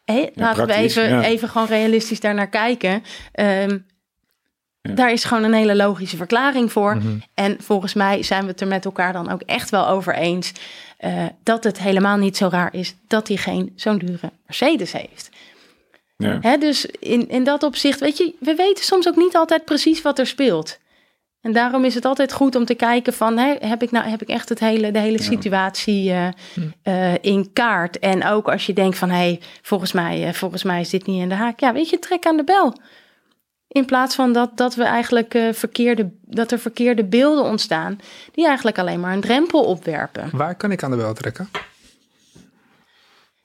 hé, 0.04 0.26
laten 0.34 0.66
we 0.66 0.72
even, 0.72 1.20
even 1.20 1.48
gewoon 1.48 1.66
realistisch 1.66 2.20
daar 2.20 2.34
naar 2.34 2.48
kijken. 2.48 3.02
Ehm, 3.32 3.78
daar 4.82 5.12
is 5.12 5.24
gewoon 5.24 5.42
een 5.42 5.54
hele 5.54 5.76
logische 5.76 6.16
verklaring 6.16 6.72
voor. 6.72 6.96
Mhm. 6.96 7.18
En 7.34 7.56
volgens 7.60 7.94
mij 7.94 8.22
zijn 8.22 8.42
we 8.42 8.50
het 8.50 8.60
er 8.60 8.66
met 8.66 8.84
elkaar 8.84 9.12
dan 9.12 9.30
ook 9.30 9.42
echt 9.42 9.70
wel 9.70 9.88
over 9.88 10.14
eens... 10.14 10.52
Uh, 11.00 11.24
dat 11.42 11.64
het 11.64 11.78
helemaal 11.78 12.16
niet 12.16 12.36
zo 12.36 12.48
raar 12.50 12.74
is 12.74 12.94
dat 13.06 13.28
hij 13.28 13.36
geen 13.36 13.72
zo'n 13.76 13.98
dure 13.98 14.32
Mercedes 14.46 14.92
heeft. 14.92 15.30
Ja. 16.16 16.38
Hè, 16.40 16.58
dus 16.58 16.86
in, 16.86 17.28
in 17.28 17.44
dat 17.44 17.62
opzicht, 17.62 18.00
weet 18.00 18.16
je, 18.16 18.34
we 18.40 18.54
weten 18.54 18.84
soms 18.84 19.08
ook 19.08 19.16
niet 19.16 19.36
altijd 19.36 19.64
precies 19.64 20.02
wat 20.02 20.18
er 20.18 20.26
speelt. 20.26 20.78
En 21.44 21.52
daarom 21.52 21.84
is 21.84 21.94
het 21.94 22.04
altijd 22.04 22.32
goed 22.32 22.54
om 22.54 22.64
te 22.64 22.74
kijken 22.74 23.12
van, 23.12 23.38
heb 23.38 23.82
ik 23.82 23.90
nou 23.90 24.08
heb 24.08 24.22
ik 24.22 24.28
echt 24.28 24.48
het 24.48 24.60
hele, 24.60 24.90
de 24.90 24.98
hele 24.98 25.22
situatie 25.22 26.10
uh, 26.10 26.28
uh, 26.84 27.14
in 27.20 27.52
kaart? 27.52 27.98
En 27.98 28.26
ook 28.26 28.48
als 28.48 28.66
je 28.66 28.72
denkt 28.72 28.98
van, 28.98 29.08
hé, 29.10 29.16
hey, 29.16 29.40
volgens, 29.62 29.92
mij, 29.92 30.26
uh, 30.26 30.32
volgens 30.32 30.62
mij 30.62 30.80
is 30.80 30.90
dit 30.90 31.06
niet 31.06 31.22
in 31.22 31.28
de 31.28 31.34
haak. 31.34 31.60
Ja, 31.60 31.72
weet 31.72 31.90
je, 31.90 31.98
trek 31.98 32.26
aan 32.26 32.36
de 32.36 32.44
bel. 32.44 32.78
In 33.68 33.84
plaats 33.84 34.14
van 34.14 34.32
dat, 34.32 34.56
dat 34.56 34.74
we 34.74 34.84
eigenlijk 34.84 35.38
verkeerde, 35.52 36.10
dat 36.22 36.50
er 36.52 36.58
verkeerde 36.58 37.04
beelden 37.04 37.44
ontstaan, 37.44 38.00
die 38.32 38.46
eigenlijk 38.46 38.78
alleen 38.78 39.00
maar 39.00 39.12
een 39.12 39.20
drempel 39.20 39.64
opwerpen. 39.64 40.28
Waar 40.32 40.54
kan 40.54 40.72
ik 40.72 40.82
aan 40.82 40.90
de 40.90 40.96
bel 40.96 41.14
trekken? 41.14 41.48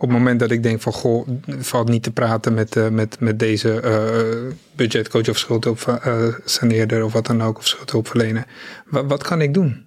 Op 0.02 0.10
het 0.10 0.18
moment 0.18 0.40
dat 0.40 0.52
ik 0.52 0.64
denk 0.64 0.82
van 0.82 0.94
goh, 0.94 1.28
valt 1.48 1.90
niet 1.90 2.04
te 2.04 2.12
praten 2.12 2.54
met, 2.54 2.76
uh, 2.76 2.90
met, 2.90 3.20
met 3.20 3.40
deze 3.40 3.82
uh, 3.84 4.54
budgetcoach 4.76 5.30
of 5.30 5.38
schuldhulpsaneerder 5.38 6.98
uh, 6.98 7.06
of 7.06 7.14
wat 7.14 7.26
dan 7.26 7.44
ook, 7.44 7.58
of 7.58 7.68
schuldhulpverlener. 7.68 8.46
Wat, 8.86 9.06
wat 9.06 9.24
kan 9.24 9.42
ik 9.42 9.54
doen? 9.54 9.86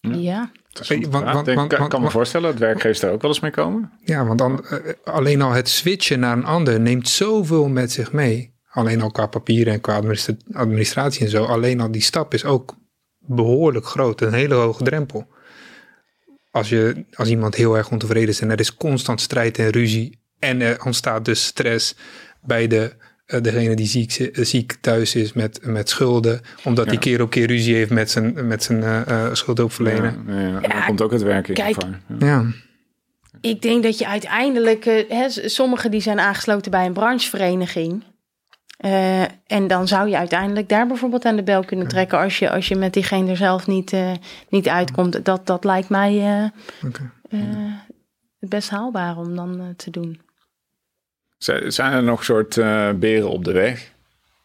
Ja. 0.00 0.50
Want, 0.72 1.08
want, 1.08 1.54
want, 1.54 1.72
ik 1.72 1.88
kan 1.88 2.02
me 2.02 2.10
voorstellen 2.10 2.50
dat 2.50 2.60
werkgevers 2.60 3.00
daar 3.00 3.12
ook 3.12 3.22
wel 3.22 3.30
eens 3.30 3.40
mee 3.40 3.50
komen. 3.50 3.92
Ja, 4.04 4.26
want 4.26 4.38
dan, 4.38 4.64
alleen 5.04 5.42
al 5.42 5.52
het 5.52 5.68
switchen 5.68 6.20
naar 6.20 6.36
een 6.36 6.44
ander 6.44 6.80
neemt 6.80 7.08
zoveel 7.08 7.68
met 7.68 7.92
zich 7.92 8.12
mee. 8.12 8.54
Alleen 8.68 9.02
al 9.02 9.10
qua 9.10 9.26
papieren 9.26 9.72
en 9.72 9.80
qua 9.80 10.02
administratie 10.52 11.24
en 11.24 11.30
zo. 11.30 11.44
Alleen 11.44 11.80
al 11.80 11.90
die 11.90 12.02
stap 12.02 12.34
is 12.34 12.44
ook 12.44 12.74
behoorlijk 13.18 13.86
groot. 13.86 14.20
Een 14.20 14.32
hele 14.32 14.54
hoge 14.54 14.84
drempel 14.84 15.26
als, 16.52 16.68
je, 16.68 17.04
als 17.14 17.28
iemand 17.28 17.54
heel 17.54 17.76
erg 17.76 17.90
ontevreden 17.90 18.28
is 18.28 18.40
en 18.40 18.50
er 18.50 18.60
is 18.60 18.74
constant 18.74 19.20
strijd 19.20 19.58
en 19.58 19.70
ruzie 19.70 20.20
en 20.38 20.60
er 20.60 20.84
ontstaat 20.84 21.24
dus 21.24 21.44
stress 21.44 21.94
bij 22.40 22.66
de, 22.66 22.92
uh, 23.26 23.40
degene 23.40 23.74
die 23.74 23.86
ziek, 23.86 24.12
eh, 24.12 24.44
ziek 24.44 24.76
thuis 24.80 25.14
is 25.14 25.32
met, 25.32 25.60
met 25.66 25.88
schulden, 25.88 26.40
omdat 26.64 26.86
hij 26.86 26.98
keer 26.98 27.22
op 27.22 27.30
keer 27.30 27.46
ruzie 27.46 27.74
heeft 27.74 27.90
met 27.90 28.10
zijn, 28.10 28.46
met 28.46 28.62
zijn 28.62 28.82
uh, 28.82 29.28
schuldhulpverlener. 29.32 30.14
Ja, 30.26 30.38
ja, 30.38 30.60
dan 30.60 30.84
komt 30.86 31.02
ook 31.02 31.12
het 31.12 31.22
werk 31.22 31.48
in 31.48 31.54
kijk, 31.54 31.76
ja. 32.18 32.44
Ik 33.40 33.62
denk 33.62 33.82
dat 33.82 33.98
je 33.98 34.06
uiteindelijk, 34.06 34.86
uh, 34.86 35.24
sommigen 35.28 35.90
die 35.90 36.00
zijn 36.00 36.20
aangesloten 36.20 36.70
bij 36.70 36.86
een 36.86 36.92
branchevereniging, 36.92 38.02
uh, 38.82 39.22
en 39.46 39.66
dan 39.66 39.88
zou 39.88 40.08
je 40.08 40.16
uiteindelijk 40.16 40.68
daar 40.68 40.86
bijvoorbeeld 40.86 41.24
aan 41.24 41.36
de 41.36 41.42
bel 41.42 41.64
kunnen 41.64 41.88
trekken 41.88 42.18
als 42.18 42.38
je, 42.38 42.50
als 42.50 42.68
je 42.68 42.76
met 42.76 42.92
diegene 42.92 43.30
er 43.30 43.36
zelf 43.36 43.66
niet, 43.66 43.92
uh, 43.92 44.12
niet 44.48 44.68
uitkomt. 44.68 45.24
Dat, 45.24 45.46
dat 45.46 45.64
lijkt 45.64 45.88
mij 45.88 46.14
uh, 46.14 46.48
okay. 46.84 47.10
het 48.40 48.48
best 48.48 48.70
haalbaar 48.70 49.16
om 49.16 49.36
dan 49.36 49.74
te 49.76 49.90
doen. 49.90 50.20
Zijn 51.66 51.92
er 51.92 52.02
nog 52.02 52.24
soort 52.24 52.54
beren 52.98 53.30
op 53.30 53.44
de 53.44 53.52
weg? 53.52 53.92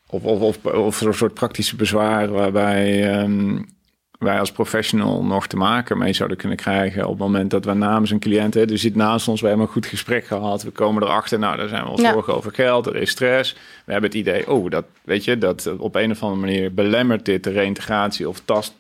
Of, 0.09 0.23
of, 0.23 0.41
of, 0.41 0.65
of 0.65 1.01
een 1.01 1.13
soort 1.13 1.33
praktische 1.33 1.75
bezwaren 1.75 2.33
waarbij 2.33 3.19
um, 3.21 3.76
wij 4.17 4.39
als 4.39 4.51
professional 4.51 5.23
nog 5.23 5.47
te 5.47 5.57
maken 5.57 5.97
mee 5.97 6.13
zouden 6.13 6.37
kunnen 6.37 6.57
krijgen 6.57 7.03
op 7.03 7.09
het 7.09 7.19
moment 7.19 7.51
dat 7.51 7.65
we 7.65 7.73
namens 7.73 8.11
een 8.11 8.19
cliënt, 8.19 8.53
hè, 8.53 8.65
dus 8.65 8.81
zit 8.81 8.95
naast 8.95 9.27
ons, 9.27 9.41
we 9.41 9.47
hebben 9.47 9.65
een 9.65 9.71
goed 9.71 9.85
gesprek 9.85 10.25
gehad, 10.25 10.63
we 10.63 10.71
komen 10.71 11.03
erachter, 11.03 11.39
nou, 11.39 11.57
daar 11.57 11.67
zijn 11.67 11.83
we 11.83 11.89
al 11.89 12.01
ja. 12.01 12.11
zorgen 12.11 12.35
over 12.35 12.51
geld, 12.51 12.85
er 12.85 12.95
is 12.95 13.09
stress. 13.09 13.53
We 13.85 13.91
hebben 13.91 14.09
het 14.09 14.19
idee, 14.19 14.51
oh, 14.51 14.69
dat 14.69 14.85
weet 15.03 15.23
je, 15.23 15.37
dat 15.37 15.77
op 15.77 15.95
een 15.95 16.11
of 16.11 16.23
andere 16.23 16.41
manier 16.41 16.73
belemmert 16.73 17.25
dit 17.25 17.43
de 17.43 17.49
reïntegratie 17.49 18.29
of 18.29 18.41
tast 18.45 18.73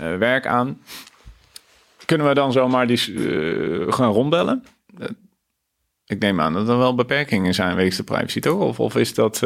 uh, 0.00 0.16
werk 0.16 0.46
aan. 0.46 0.80
Kunnen 2.04 2.28
we 2.28 2.34
dan 2.34 2.52
zomaar 2.52 2.86
die 2.86 3.10
uh, 3.10 3.92
gaan 3.92 4.12
rondbellen? 4.12 4.64
Uh, 5.00 5.06
ik 6.06 6.18
neem 6.18 6.40
aan 6.40 6.52
dat 6.52 6.68
er 6.68 6.78
wel 6.78 6.94
beperkingen 6.94 7.54
zijn 7.54 7.76
wegens 7.76 7.96
de 7.96 8.02
privacy, 8.02 8.40
toch? 8.40 8.60
Of, 8.60 8.80
of 8.80 8.96
is 8.96 9.14
dat. 9.14 9.42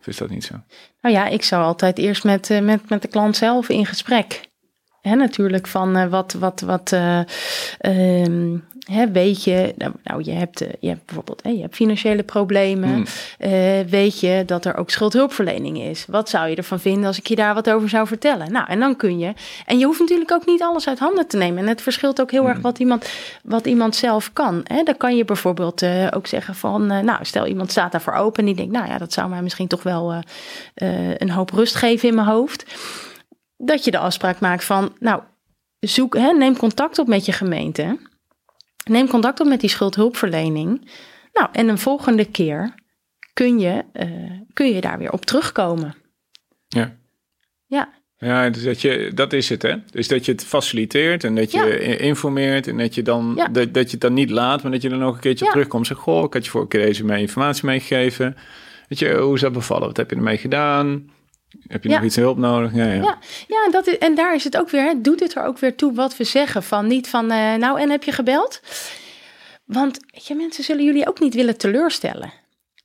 Of 0.00 0.06
is 0.06 0.16
dat 0.16 0.30
niet 0.30 0.44
zo? 0.44 0.54
Nou 1.00 1.14
ja, 1.14 1.26
ik 1.26 1.42
zou 1.42 1.64
altijd 1.64 1.98
eerst 1.98 2.24
met, 2.24 2.50
uh, 2.50 2.60
met, 2.60 2.88
met 2.88 3.02
de 3.02 3.08
klant 3.08 3.36
zelf 3.36 3.68
in 3.68 3.86
gesprek. 3.86 4.49
Hè, 5.00 5.14
natuurlijk 5.14 5.66
van 5.66 5.96
uh, 5.96 6.06
wat, 6.06 6.32
wat, 6.32 6.60
wat 6.60 6.92
uh, 6.94 7.20
um, 8.22 8.64
hè, 8.84 9.10
weet 9.10 9.44
je, 9.44 9.74
nou, 9.76 9.92
nou, 10.04 10.22
je, 10.24 10.32
hebt, 10.32 10.64
je 10.80 10.88
hebt 10.88 11.04
bijvoorbeeld 11.06 11.42
hè, 11.42 11.50
je 11.50 11.60
hebt 11.60 11.74
financiële 11.74 12.22
problemen. 12.22 13.06
Hmm. 13.38 13.88
weet 13.88 14.20
je 14.20 14.42
dat 14.46 14.64
er 14.64 14.76
ook 14.76 14.90
schuldhulpverlening 14.90 15.80
is? 15.80 16.04
Wat 16.08 16.28
zou 16.28 16.48
je 16.48 16.56
ervan 16.56 16.80
vinden 16.80 17.04
als 17.04 17.18
ik 17.18 17.26
je 17.26 17.36
daar 17.36 17.54
wat 17.54 17.70
over 17.70 17.88
zou 17.88 18.06
vertellen? 18.06 18.52
Nou, 18.52 18.66
en 18.68 18.80
dan 18.80 18.96
kun 18.96 19.18
je. 19.18 19.32
En 19.66 19.78
je 19.78 19.84
hoeft 19.84 20.00
natuurlijk 20.00 20.32
ook 20.32 20.46
niet 20.46 20.62
alles 20.62 20.88
uit 20.88 20.98
handen 20.98 21.26
te 21.26 21.36
nemen. 21.36 21.62
En 21.62 21.68
het 21.68 21.82
verschilt 21.82 22.20
ook 22.20 22.30
heel 22.30 22.44
erg 22.44 22.52
hmm. 22.52 22.62
wat 22.62 22.78
iemand, 22.78 23.10
wat 23.42 23.66
iemand 23.66 23.96
zelf 23.96 24.32
kan. 24.32 24.60
Hè. 24.64 24.82
Dan 24.82 24.96
kan 24.96 25.16
je 25.16 25.24
bijvoorbeeld 25.24 25.84
ook 26.10 26.26
zeggen 26.26 26.54
van, 26.54 26.86
nou, 26.86 27.18
stel 27.20 27.46
iemand 27.46 27.70
staat 27.70 27.92
daarvoor 27.92 28.14
open 28.14 28.38
en 28.38 28.46
die 28.46 28.54
denkt, 28.54 28.72
nou 28.72 28.86
ja, 28.86 28.98
dat 28.98 29.12
zou 29.12 29.28
mij 29.28 29.42
misschien 29.42 29.68
toch 29.68 29.82
wel 29.82 30.14
een 31.16 31.30
hoop 31.30 31.50
rust 31.50 31.74
geven 31.74 32.08
in 32.08 32.14
mijn 32.14 32.26
hoofd 32.26 32.64
dat 33.60 33.84
je 33.84 33.90
de 33.90 33.98
afspraak 33.98 34.40
maakt 34.40 34.64
van, 34.64 34.96
nou, 34.98 35.22
zoek, 35.78 36.16
hè, 36.16 36.32
neem 36.32 36.56
contact 36.56 36.98
op 36.98 37.06
met 37.06 37.24
je 37.24 37.32
gemeente. 37.32 37.98
Neem 38.84 39.08
contact 39.08 39.40
op 39.40 39.46
met 39.46 39.60
die 39.60 39.70
schuldhulpverlening. 39.70 40.90
Nou, 41.32 41.48
en 41.52 41.68
een 41.68 41.78
volgende 41.78 42.24
keer 42.24 42.74
kun 43.32 43.58
je, 43.58 43.84
uh, 43.92 44.40
kun 44.52 44.74
je 44.74 44.80
daar 44.80 44.98
weer 44.98 45.12
op 45.12 45.24
terugkomen. 45.24 45.94
Ja. 46.68 46.96
Ja. 47.66 47.98
Ja, 48.16 48.50
dus 48.50 48.62
dat, 48.62 48.80
je, 48.80 49.10
dat 49.14 49.32
is 49.32 49.48
het, 49.48 49.62
hè? 49.62 49.76
Dus 49.90 50.08
dat 50.08 50.24
je 50.24 50.32
het 50.32 50.44
faciliteert 50.44 51.24
en 51.24 51.34
dat 51.34 51.52
je 51.52 51.58
ja. 51.58 51.98
informeert 51.98 52.66
en 52.66 52.78
dat 52.78 52.94
je, 52.94 53.02
dan, 53.02 53.32
ja. 53.36 53.48
dat, 53.48 53.74
dat 53.74 53.84
je 53.84 53.90
het 53.90 54.00
dan 54.00 54.12
niet 54.12 54.30
laat, 54.30 54.62
maar 54.62 54.72
dat 54.72 54.82
je 54.82 54.88
dan 54.88 54.98
nog 54.98 55.14
een 55.14 55.20
keertje 55.20 55.44
ja. 55.44 55.50
terugkomt. 55.50 55.86
Zeg, 55.86 55.96
goh, 55.96 56.24
ik 56.24 56.32
had 56.32 56.44
je 56.44 56.50
vorige 56.50 56.70
keer 56.70 56.86
deze 56.86 57.04
mee 57.04 57.20
informatie 57.20 57.66
meegegeven. 57.66 58.36
Weet 58.88 58.98
je, 58.98 59.16
hoe 59.16 59.34
is 59.34 59.40
dat 59.40 59.52
bevallen? 59.52 59.86
Wat 59.86 59.96
heb 59.96 60.10
je 60.10 60.16
ermee 60.16 60.38
gedaan? 60.38 61.10
Heb 61.66 61.82
je 61.82 61.88
nog 61.88 62.02
iets 62.02 62.16
hulp 62.16 62.38
nodig? 62.38 62.74
Ja, 62.74 62.84
ja. 62.84 62.94
ja, 62.94 63.18
ja 63.48 63.70
dat 63.70 63.86
is, 63.86 63.98
en 63.98 64.14
daar 64.14 64.34
is 64.34 64.44
het 64.44 64.56
ook 64.56 64.70
weer, 64.70 64.82
hè, 64.82 65.00
doet 65.00 65.20
het 65.20 65.34
er 65.34 65.44
ook 65.44 65.58
weer 65.58 65.76
toe 65.76 65.94
wat 65.94 66.16
we 66.16 66.24
zeggen. 66.24 66.62
Van 66.62 66.86
niet 66.86 67.08
van, 67.08 67.32
uh, 67.32 67.54
nou 67.54 67.80
en 67.80 67.90
heb 67.90 68.02
je 68.02 68.12
gebeld? 68.12 68.60
Want 69.64 70.00
je, 70.10 70.34
mensen 70.34 70.64
zullen 70.64 70.84
jullie 70.84 71.08
ook 71.08 71.20
niet 71.20 71.34
willen 71.34 71.56
teleurstellen. 71.56 72.32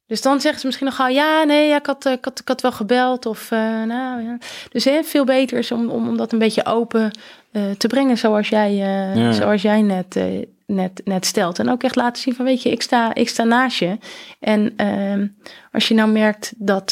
Dus 0.07 0.21
dan 0.21 0.41
zeggen 0.41 0.59
ze 0.59 0.65
misschien 0.65 0.87
nog 0.87 0.95
gauw, 0.95 1.07
ja, 1.07 1.43
nee, 1.43 1.67
ja, 1.67 1.77
ik, 1.77 1.85
had, 1.85 2.05
ik, 2.05 2.25
had, 2.25 2.39
ik 2.39 2.47
had 2.47 2.61
wel 2.61 2.71
gebeld. 2.71 3.25
Of, 3.25 3.51
uh, 3.51 3.59
nou, 3.83 4.23
ja. 4.23 4.37
Dus 4.69 4.85
hè, 4.85 5.03
veel 5.03 5.25
beter 5.25 5.57
is 5.57 5.71
om, 5.71 5.89
om, 5.89 6.07
om 6.07 6.17
dat 6.17 6.31
een 6.31 6.39
beetje 6.39 6.65
open 6.65 7.11
uh, 7.51 7.71
te 7.71 7.87
brengen 7.87 8.17
zoals 8.17 8.49
jij, 8.49 8.73
ja. 8.73 9.31
zoals 9.31 9.61
jij 9.61 9.81
net, 9.81 10.19
net, 10.65 11.01
net 11.03 11.25
stelt. 11.25 11.59
En 11.59 11.69
ook 11.69 11.83
echt 11.83 11.95
laten 11.95 12.21
zien 12.21 12.35
van, 12.35 12.45
weet 12.45 12.61
je, 12.61 12.71
ik 12.71 12.81
sta, 12.81 13.13
ik 13.13 13.29
sta 13.29 13.43
naast 13.43 13.79
je. 13.79 13.97
En 14.39 14.73
ehm, 14.75 15.27
als 15.71 15.87
je 15.87 15.93
nou 15.93 16.09
merkt 16.09 16.53
dat, 16.57 16.91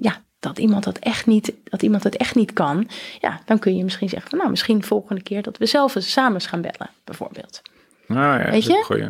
ja, 0.00 0.22
dat 0.42 0.58
iemand 0.58 0.84
dat 0.84 0.98
echt 0.98 1.26
niet, 1.26 1.52
dat 1.64 1.82
iemand 1.82 2.02
het 2.02 2.16
echt 2.16 2.34
niet 2.34 2.52
kan, 2.52 2.88
ja, 3.20 3.40
dan 3.44 3.58
kun 3.58 3.76
je 3.76 3.84
misschien 3.84 4.08
zeggen 4.08 4.30
van 4.30 4.38
nou, 4.38 4.50
misschien 4.50 4.78
de 4.78 4.86
volgende 4.86 5.22
keer 5.22 5.42
dat 5.42 5.58
we 5.58 5.66
zelf 5.66 5.94
eens 5.94 6.12
samen 6.12 6.40
gaan 6.40 6.60
bellen, 6.60 6.90
bijvoorbeeld. 7.04 7.62
Nou 8.06 8.40
ja, 8.40 8.50
weet 8.50 8.64
je? 8.64 8.82
Goeie. 8.84 9.08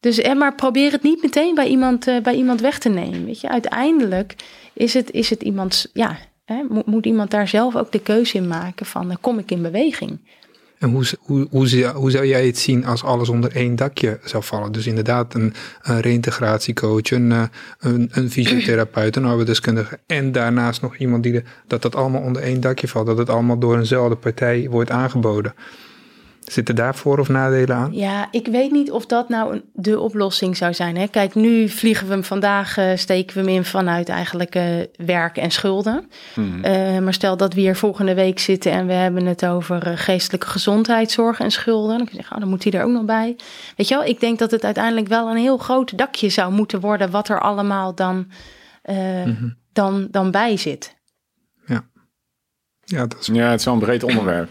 Dus 0.00 0.18
eh, 0.18 0.34
maar 0.34 0.54
probeer 0.54 0.92
het 0.92 1.02
niet 1.02 1.22
meteen 1.22 1.54
bij 1.54 1.66
iemand, 1.66 2.08
uh, 2.08 2.20
bij 2.20 2.34
iemand 2.34 2.60
weg 2.60 2.78
te 2.78 2.88
nemen. 2.88 3.24
Weet 3.24 3.40
je, 3.40 3.48
uiteindelijk 3.48 4.36
is 4.72 4.94
het, 4.94 5.10
is 5.10 5.30
het 5.30 5.42
iemand, 5.42 5.90
ja, 5.92 6.18
hè, 6.44 6.62
moet, 6.68 6.86
moet 6.86 7.06
iemand 7.06 7.30
daar 7.30 7.48
zelf 7.48 7.76
ook 7.76 7.92
de 7.92 8.00
keuze 8.00 8.36
in 8.36 8.48
maken 8.48 8.86
van 8.86 9.10
uh, 9.10 9.16
kom 9.20 9.38
ik 9.38 9.50
in 9.50 9.62
beweging. 9.62 10.18
En 10.80 10.90
hoe, 10.90 11.04
hoe, 11.20 11.46
hoe, 11.94 12.10
zou 12.10 12.26
jij 12.26 12.46
het 12.46 12.58
zien 12.58 12.84
als 12.84 13.04
alles 13.04 13.28
onder 13.28 13.56
één 13.56 13.76
dakje 13.76 14.18
zou 14.24 14.42
vallen? 14.44 14.72
Dus 14.72 14.86
inderdaad 14.86 15.34
een, 15.34 15.54
een 15.82 16.00
reïntegratiecoach, 16.00 17.10
een, 17.10 17.32
eh, 17.32 17.42
een, 17.78 18.08
een 18.12 18.30
fysiotherapeut, 18.30 19.16
een 19.16 19.24
arbeidsdeskundige 19.24 19.98
en 20.06 20.32
daarnaast 20.32 20.82
nog 20.82 20.96
iemand 20.96 21.22
die 21.22 21.32
de, 21.32 21.42
dat 21.66 21.82
dat 21.82 21.94
allemaal 21.94 22.20
onder 22.20 22.42
één 22.42 22.60
dakje 22.60 22.88
valt, 22.88 23.06
dat 23.06 23.18
het 23.18 23.30
allemaal 23.30 23.58
door 23.58 23.78
eenzelfde 23.78 24.16
partij 24.16 24.66
wordt 24.70 24.90
aangeboden. 24.90 25.54
Zitten 26.44 26.74
daar 26.74 26.94
voor- 26.94 27.18
of 27.18 27.28
nadelen 27.28 27.76
aan? 27.76 27.92
Ja, 27.92 28.28
ik 28.30 28.46
weet 28.46 28.70
niet 28.70 28.90
of 28.90 29.06
dat 29.06 29.28
nou 29.28 29.60
de 29.72 30.00
oplossing 30.00 30.56
zou 30.56 30.74
zijn. 30.74 30.96
Hè? 30.96 31.06
Kijk, 31.06 31.34
nu 31.34 31.68
vliegen 31.68 32.06
we 32.06 32.12
hem 32.12 32.24
vandaag, 32.24 32.78
uh, 32.78 32.96
steken 32.96 33.34
we 33.34 33.40
hem 33.40 33.50
in 33.56 33.64
vanuit 33.64 34.08
eigenlijk 34.08 34.54
uh, 34.54 34.64
werk 34.96 35.36
en 35.36 35.50
schulden. 35.50 36.10
Hmm. 36.34 36.64
Uh, 36.64 36.98
maar 36.98 37.14
stel 37.14 37.36
dat 37.36 37.54
we 37.54 37.60
hier 37.60 37.76
volgende 37.76 38.14
week 38.14 38.38
zitten 38.38 38.72
en 38.72 38.86
we 38.86 38.92
hebben 38.92 39.26
het 39.26 39.46
over 39.46 39.98
geestelijke 39.98 40.46
gezondheidszorg 40.46 41.40
en 41.40 41.50
schulden. 41.50 41.96
Dan 41.96 42.06
kun 42.06 42.08
je 42.10 42.16
zeggen, 42.16 42.34
oh, 42.34 42.40
dan 42.40 42.50
moet 42.50 42.64
hij 42.64 42.72
er 42.72 42.84
ook 42.84 42.92
nog 42.92 43.04
bij. 43.04 43.36
Weet 43.76 43.88
je 43.88 43.94
wel, 43.94 44.04
ik 44.04 44.20
denk 44.20 44.38
dat 44.38 44.50
het 44.50 44.64
uiteindelijk 44.64 45.08
wel 45.08 45.30
een 45.30 45.36
heel 45.36 45.58
groot 45.58 45.98
dakje 45.98 46.28
zou 46.28 46.52
moeten 46.52 46.80
worden, 46.80 47.10
wat 47.10 47.28
er 47.28 47.40
allemaal 47.40 47.94
dan, 47.94 48.26
mm-hmm. 48.84 49.56
dan, 49.72 50.08
dan 50.10 50.30
bij 50.30 50.56
zit. 50.56 50.96
Ja. 51.66 51.88
Ja, 52.84 53.06
dat 53.06 53.20
is... 53.20 53.26
ja, 53.26 53.50
het 53.50 53.58
is 53.58 53.64
wel 53.64 53.74
een 53.74 53.80
breed 53.80 54.02
onderwerp. 54.02 54.48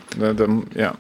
ja. 0.70 0.96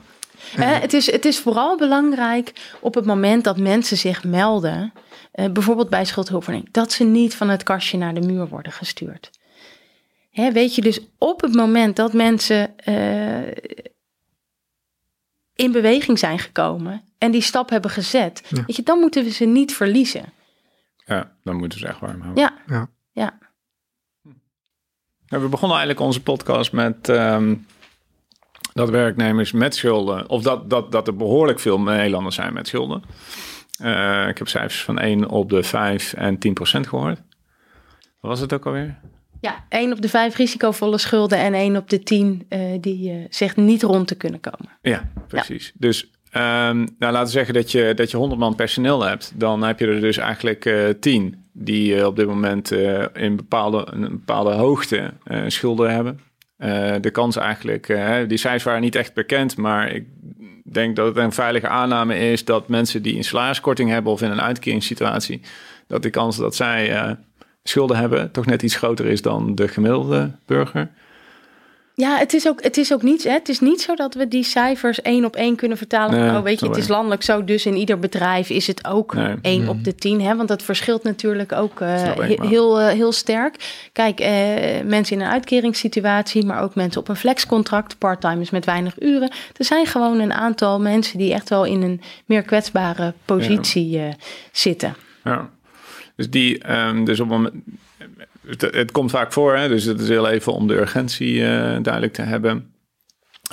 Uh, 0.58 0.80
het, 0.80 0.94
is, 0.94 1.12
het 1.12 1.26
is 1.26 1.40
vooral 1.40 1.78
belangrijk 1.78 2.76
op 2.80 2.96
het 2.96 3.06
moment 3.06 3.44
dat 3.44 3.58
mensen 3.58 3.98
zich 3.98 4.24
melden, 4.24 4.94
uh, 5.36 5.50
bijvoorbeeld 5.52 5.90
bij 5.90 6.06
schuldhulpverlening, 6.06 6.72
dat 6.72 6.92
ze 6.92 7.04
niet 7.04 7.36
van 7.36 7.50
het 7.50 7.64
kastje 7.64 7.98
naar 7.98 8.14
de 8.14 8.22
muur 8.22 8.48
worden 8.48 8.72
gestuurd. 8.72 9.30
Hè, 10.32 10.52
weet 10.52 10.76
je, 10.76 10.82
dus 10.82 11.00
op 11.18 11.42
het 11.42 11.54
moment 11.54 11.96
dat 11.96 12.14
mensen 12.14 12.74
uh, 12.86 13.48
in 15.56 15.72
beweging 15.72 16.20
zijn 16.20 16.40
gekomen 16.40 17.02
en 17.18 17.32
die 17.32 17.42
stap 17.42 17.70
hebben 17.70 17.92
gezet, 17.92 18.42
ja. 18.48 18.64
weet 18.66 18.76
je, 18.76 18.84
dan 18.84 19.00
moeten 19.00 19.24
we 19.24 19.30
ze 19.30 19.46
niet 19.46 19.76
verliezen. 19.76 20.34
Ja, 21.06 21.36
dan 21.44 21.56
moeten 21.56 21.80
ze 21.80 21.88
echt 21.88 22.00
warm 22.00 22.22
houden. 22.22 22.44
Ja, 22.44 22.54
ja. 22.68 22.90
ja. 23.12 23.38
Nou, 25.28 25.44
we 25.44 25.50
begonnen 25.50 25.78
eigenlijk 25.78 26.08
onze 26.08 26.24
podcast 26.24 26.72
met 26.72 27.08
um, 27.08 27.66
dat 28.74 28.90
werknemers 28.90 29.52
met 29.52 29.76
schulden, 29.76 30.30
of 30.30 30.42
dat, 30.42 30.70
dat, 30.70 30.92
dat 30.92 31.08
er 31.08 31.16
behoorlijk 31.16 31.60
veel 31.60 31.80
Nederlanders 31.80 32.36
zijn 32.36 32.54
met 32.54 32.68
schulden. 32.68 33.04
Uh, 33.82 34.28
ik 34.28 34.38
heb 34.38 34.48
cijfers 34.48 34.84
van 34.84 35.00
1 35.00 35.30
op 35.30 35.50
de 35.50 35.64
5 35.64 36.14
en 36.14 36.38
10 36.38 36.54
procent 36.54 36.88
gehoord. 36.88 37.22
Wat 38.20 38.32
was 38.32 38.40
het 38.40 38.54
ook 38.54 38.66
alweer? 38.66 39.00
Ja, 39.42 39.66
1 39.70 39.92
op 39.92 40.02
de 40.02 40.10
5 40.10 40.36
risicovolle 40.36 40.98
schulden 40.98 41.38
en 41.38 41.54
1 41.54 41.76
op 41.76 41.90
de 41.90 42.04
10 42.04 42.46
uh, 42.50 42.60
die 42.82 43.12
uh, 43.12 43.26
zegt 43.30 43.56
niet 43.56 43.84
rond 43.84 44.08
te 44.08 44.16
kunnen 44.16 44.40
komen. 44.40 44.70
Ja, 44.82 45.12
precies. 45.28 45.66
Ja. 45.66 45.72
Dus 45.76 46.10
ehm, 46.32 46.78
nou, 46.78 47.14
laten 47.14 47.24
we 47.24 47.30
zeggen 47.30 47.54
dat 47.54 47.72
je, 47.72 47.94
dat 47.96 48.12
je 48.12 48.18
100 48.18 48.40
man 48.40 48.56
personeel 48.56 49.04
hebt. 49.04 49.32
Dan 49.36 49.64
heb 49.64 49.80
je 49.80 49.88
er 49.88 50.02
dus 50.02 50.18
eigenlijk 50.18 50.66
uh, 50.66 50.90
10 51.00 51.46
die 51.54 52.08
op 52.08 52.16
dit 52.16 52.28
moment 52.28 52.72
in 53.14 53.36
bepaalde, 53.36 53.88
een 53.92 54.02
bepaalde 54.02 54.52
hoogte 54.52 55.14
schulden 55.48 55.92
hebben. 55.94 56.20
De 57.02 57.10
kans 57.12 57.36
eigenlijk, 57.36 57.88
die 58.28 58.38
cijfers 58.38 58.64
waren 58.64 58.82
niet 58.82 58.96
echt 58.96 59.14
bekend, 59.14 59.58
maar 59.58 59.92
ik 59.92 60.06
denk 60.64 60.96
dat 60.96 61.08
het 61.08 61.18
een 61.18 61.32
veilige 61.32 61.68
aanname 61.68 62.18
is 62.32 62.46
dat 62.46 62.68
mensen 62.68 63.02
die 63.02 63.16
een 63.16 63.24
salariskorting 63.24 63.90
hebben 63.90 64.12
of 64.12 64.22
in 64.22 64.32
een 64.32 64.42
uitkeringssituatie, 64.42 65.42
dat 65.88 66.04
de 66.04 66.10
kans 66.10 66.38
dat 66.38 66.56
zij 66.56 67.16
schulden 67.64 67.98
hebben 67.98 68.32
toch 68.32 68.46
net 68.46 68.62
iets 68.62 68.76
groter 68.76 69.06
is 69.06 69.22
dan 69.22 69.56
de 69.56 69.68
gemiddelde 69.68 70.32
burger. 70.46 70.90
Ja, 72.00 72.18
het 72.18 72.34
is 72.34 72.48
ook, 72.48 72.64
het 72.64 72.78
is 72.78 72.94
ook 72.94 73.02
niet, 73.02 73.24
hè, 73.24 73.32
het 73.32 73.50
is 73.50 73.60
niet 73.60 73.82
zo 73.82 73.96
dat 73.96 74.14
we 74.14 74.28
die 74.28 74.44
cijfers 74.44 75.02
één 75.02 75.26
op 75.26 75.36
één 75.36 75.56
kunnen 75.56 75.78
vertalen. 75.78 76.20
Nee, 76.20 76.38
oh, 76.38 76.42
weet 76.42 76.60
je, 76.60 76.68
het 76.68 76.78
is 76.78 76.88
landelijk 76.88 77.24
zo, 77.24 77.44
dus 77.44 77.66
in 77.66 77.76
ieder 77.76 78.00
bedrijf 78.00 78.50
is 78.50 78.68
het 78.68 78.88
ook 78.88 79.14
nee. 79.14 79.36
één 79.42 79.68
op 79.68 79.84
de 79.84 79.96
tien. 79.96 80.22
Hè, 80.22 80.36
want 80.36 80.48
dat 80.48 80.64
verschilt 80.64 81.04
natuurlijk 81.04 81.52
ook 81.52 81.80
uh, 81.82 82.12
heel, 82.42 82.82
uh, 82.82 82.88
heel 82.88 83.12
sterk. 83.12 83.56
Kijk, 83.94 84.22
uh, 84.22 84.28
mensen 84.84 85.16
in 85.16 85.22
een 85.22 85.32
uitkeringssituatie, 85.32 86.46
maar 86.46 86.62
ook 86.62 86.76
mensen 86.76 87.02
op 87.02 87.08
een 87.08 87.16
flexcontract, 87.16 87.98
parttimers 87.98 88.50
met 88.50 88.66
weinig 88.66 89.02
uren. 89.02 89.32
Er 89.58 89.66
zijn 89.66 89.86
gewoon 89.86 90.20
een 90.20 90.34
aantal 90.34 90.80
mensen 90.80 91.18
die 91.18 91.34
echt 91.34 91.50
wel 91.50 91.66
in 91.66 91.82
een 91.82 92.02
meer 92.26 92.42
kwetsbare 92.42 93.14
positie 93.26 93.90
ja. 93.90 94.14
zitten. 94.52 94.96
Ja. 95.24 95.50
Dus 96.16 96.30
die, 96.30 96.72
um, 96.72 97.06
dus 97.06 97.20
op 97.20 97.30
het 97.30 97.38
moment, 97.38 97.54
het, 98.50 98.62
het, 98.62 98.92
komt 98.92 99.12
vaak 99.12 99.34
voor, 99.34 99.56
hè? 99.56 99.68
dus 99.68 99.84
het 99.84 100.00
is 100.00 100.10
heel 100.10 100.30
even 100.30 100.54
om 100.54 100.68
de 100.68 100.76
urgentie 100.76 101.34
uh, 101.34 101.48
duidelijk 101.82 102.14
te 102.14 102.22
hebben. 102.22 102.74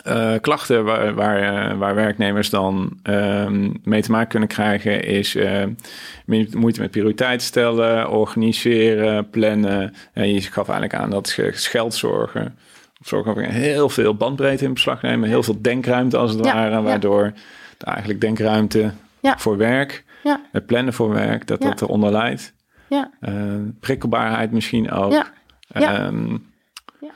Uh, 0.07 0.33
klachten 0.41 0.85
waar, 0.85 1.15
waar, 1.15 1.71
uh, 1.73 1.79
waar, 1.79 1.95
werknemers 1.95 2.51
dan 2.51 2.99
um, 3.03 3.73
mee 3.85 4.03
te 4.03 4.11
maken 4.11 4.29
kunnen 4.29 4.49
krijgen, 4.49 5.05
is 5.05 5.37
moeite 6.55 6.81
met 6.81 6.91
prioriteit 6.91 7.43
stellen, 7.43 8.11
organiseren, 8.11 9.31
plannen. 9.31 9.95
En 10.13 10.33
je 10.33 10.41
gaf 10.41 10.69
eigenlijk 10.69 10.95
aan 10.95 11.11
dat 11.11 11.39
geldzorgen. 11.51 12.59
Zorgen 13.01 13.33
voor 13.33 13.43
heel 13.43 13.89
veel 13.89 14.15
bandbreedte 14.15 14.65
in 14.65 14.73
beslag 14.73 15.03
nemen, 15.03 15.29
heel 15.29 15.43
veel 15.43 15.63
denkruimte 15.63 16.17
als 16.17 16.33
het 16.33 16.45
ja, 16.45 16.55
ware, 16.55 16.83
waardoor 16.83 17.33
ja. 17.79 17.87
eigenlijk 17.87 18.21
denkruimte 18.21 18.93
ja. 19.21 19.39
voor 19.39 19.57
werk, 19.57 20.05
het 20.53 20.67
plannen 20.67 20.95
voor 20.95 21.11
werk, 21.11 21.47
dat 21.47 21.63
dat 21.63 21.83
eronder 21.83 22.13
leidt. 22.13 22.55
Ja. 22.89 23.11
Uh, 23.21 23.61
prikkelbaarheid 23.81 24.53
misschien 24.53 24.91
ook. 24.91 25.13
Ja. 25.13 25.27
Ja. 25.69 26.07
Um, 26.07 26.53
ja. 27.01 27.09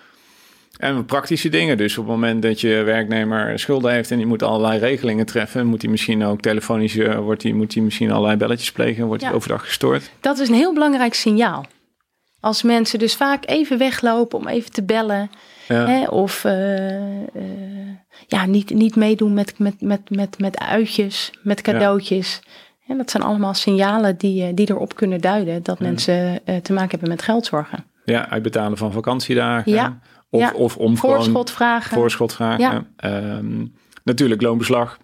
En 0.77 1.05
praktische 1.05 1.49
dingen. 1.49 1.77
Dus 1.77 1.99
op 1.99 2.05
het 2.05 2.15
moment 2.15 2.43
dat 2.43 2.61
je 2.61 2.83
werknemer 2.83 3.59
schulden 3.59 3.93
heeft 3.93 4.11
en 4.11 4.17
die 4.17 4.27
moet 4.27 4.43
allerlei 4.43 4.79
regelingen 4.79 5.27
treffen, 5.27 5.67
moet 5.67 5.83
hij 5.83 5.91
misschien 5.91 6.25
ook 6.25 6.41
telefonisch, 6.41 6.97
uh, 6.97 7.19
wordt 7.19 7.43
hij, 7.43 7.53
moet 7.53 7.75
hij 7.75 7.83
misschien 7.83 8.11
allerlei 8.11 8.37
belletjes 8.37 8.73
plegen, 8.73 9.07
wordt 9.07 9.23
hij 9.23 9.33
overdag 9.33 9.65
gestoord. 9.65 10.11
Dat 10.21 10.39
is 10.39 10.49
een 10.49 10.55
heel 10.55 10.75
belangrijk 10.75 11.15
signaal. 11.15 11.67
Als 12.41 12.63
mensen 12.63 12.99
dus 12.99 13.17
vaak 13.17 13.43
even 13.47 13.79
weglopen 13.79 14.39
om 14.39 14.49
even 14.49 14.73
te 14.73 14.83
bellen. 14.83 15.31
Ja. 15.69 15.87
Hè, 15.87 16.05
of 16.05 16.45
uh, 16.45 17.23
ja, 18.27 18.47
niet, 18.47 18.71
niet 18.71 18.97
meedoen 18.97 19.35
met, 19.35 19.59
met, 19.59 19.81
met, 19.81 20.11
met, 20.11 20.39
met 20.39 20.59
uitjes, 20.59 21.33
met 21.43 21.61
cadeautjes. 21.61 22.41
En 22.91 22.97
dat 22.97 23.11
zijn 23.11 23.23
allemaal 23.23 23.55
signalen 23.55 24.17
die, 24.17 24.45
eh, 24.45 24.55
die 24.55 24.71
erop 24.71 24.95
kunnen 24.95 25.21
duiden 25.21 25.63
dat 25.63 25.81
mensen 25.81 26.41
uh, 26.45 26.57
te 26.57 26.73
maken 26.73 26.91
hebben 26.91 27.09
met 27.09 27.23
geldzorgen. 27.23 27.85
Ja, 28.05 28.29
uitbetalen 28.29 28.79
van 28.79 28.93
vakantiedagen. 28.93 29.73
Ja. 29.73 29.99
Of, 30.31 30.41
ja. 30.41 30.53
of 30.53 30.77
om 30.77 30.97
voorschot 30.97 31.51
vragen. 31.51 31.97
Voorschot 31.97 32.33
vragen. 32.33 32.87
Ja. 32.97 33.37
Um, 33.37 33.75
natuurlijk 34.05 34.43
loonbeslag. 34.43 34.99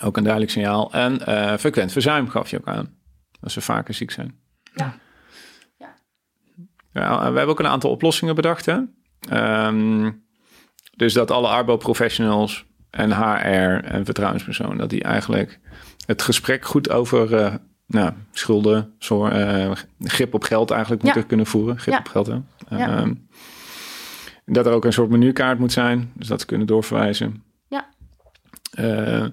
Ook 0.00 0.16
een 0.16 0.22
duidelijk 0.22 0.52
signaal. 0.52 0.92
En 0.92 1.20
uh, 1.28 1.56
frequent 1.56 1.92
verzuim 1.92 2.28
gaf 2.28 2.50
je 2.50 2.58
ook 2.58 2.66
aan. 2.66 2.94
Als 3.40 3.52
ze 3.52 3.60
vaker 3.60 3.94
ziek 3.94 4.10
zijn. 4.10 4.34
Ja. 4.74 4.94
ja. 5.78 5.94
ja 6.92 7.18
we 7.18 7.24
hebben 7.24 7.48
ook 7.48 7.60
een 7.60 7.66
aantal 7.66 7.90
oplossingen 7.90 8.34
bedacht. 8.34 8.66
Hè? 8.66 8.78
Um, 9.66 10.24
dus 10.96 11.12
dat 11.12 11.30
alle 11.30 11.48
Arbo-professionals 11.48 12.64
en 12.90 13.12
HR 13.12 13.84
en 13.84 14.04
vertrouwenspersonen... 14.04 14.76
dat 14.76 14.90
die 14.90 15.02
eigenlijk 15.02 15.60
het 16.08 16.22
gesprek 16.22 16.64
goed 16.64 16.90
over 16.90 17.32
uh, 17.32 17.54
nou, 17.86 18.12
schulden, 18.32 18.94
zorg, 18.98 19.34
uh, 19.34 19.72
grip 20.00 20.34
op 20.34 20.42
geld 20.42 20.70
eigenlijk 20.70 21.02
moeten 21.02 21.26
kunnen 21.26 21.46
voeren. 21.46 21.78
Grip 21.78 21.98
op 21.98 22.08
geld, 22.08 22.26
hè. 22.26 22.38
Ja. 22.68 23.06
Uh, 23.06 23.12
dat 24.44 24.66
er 24.66 24.72
ook 24.72 24.84
een 24.84 24.92
soort 24.92 25.10
menukaart 25.10 25.58
moet 25.58 25.72
zijn, 25.72 26.12
dus 26.14 26.28
dat 26.28 26.40
ze 26.40 26.46
kunnen 26.46 26.66
doorverwijzen. 26.66 27.42
Ja. 27.68 27.88
Uh, 28.78 29.26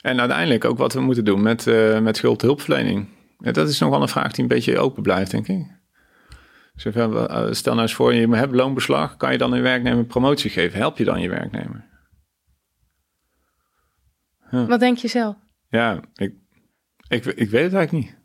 en 0.00 0.20
uiteindelijk 0.20 0.64
ook 0.64 0.78
wat 0.78 0.92
we 0.92 1.00
moeten 1.00 1.24
doen 1.24 1.42
met, 1.42 1.64
met 2.02 2.16
schuldhulpverlening. 2.16 3.08
Dat 3.38 3.68
is 3.68 3.78
nog 3.78 3.90
wel 3.90 4.02
een 4.02 4.08
vraag 4.08 4.32
die 4.32 4.42
een 4.42 4.48
beetje 4.48 4.78
open 4.78 5.02
blijft, 5.02 5.30
denk 5.30 5.48
ik. 5.48 5.66
Dus 6.74 6.94
stel 7.58 7.72
nou 7.72 7.82
eens 7.86 7.94
voor, 7.94 8.14
je 8.14 8.28
hebt 8.36 8.54
loonbeslag, 8.54 9.16
kan 9.16 9.32
je 9.32 9.38
dan 9.38 9.52
een 9.52 9.62
werknemer 9.62 10.04
promotie 10.04 10.50
geven? 10.50 10.78
Help 10.78 10.98
je 10.98 11.04
dan 11.04 11.20
je 11.20 11.28
werknemer? 11.28 11.88
Wat 14.50 14.80
denk 14.80 14.98
je 14.98 15.08
zelf? 15.08 15.36
Ja, 15.70 16.00
ik, 16.14 16.34
ik, 17.08 17.24
ik 17.24 17.50
weet 17.50 17.62
het 17.62 17.74
eigenlijk 17.74 17.92
niet. 17.92 18.18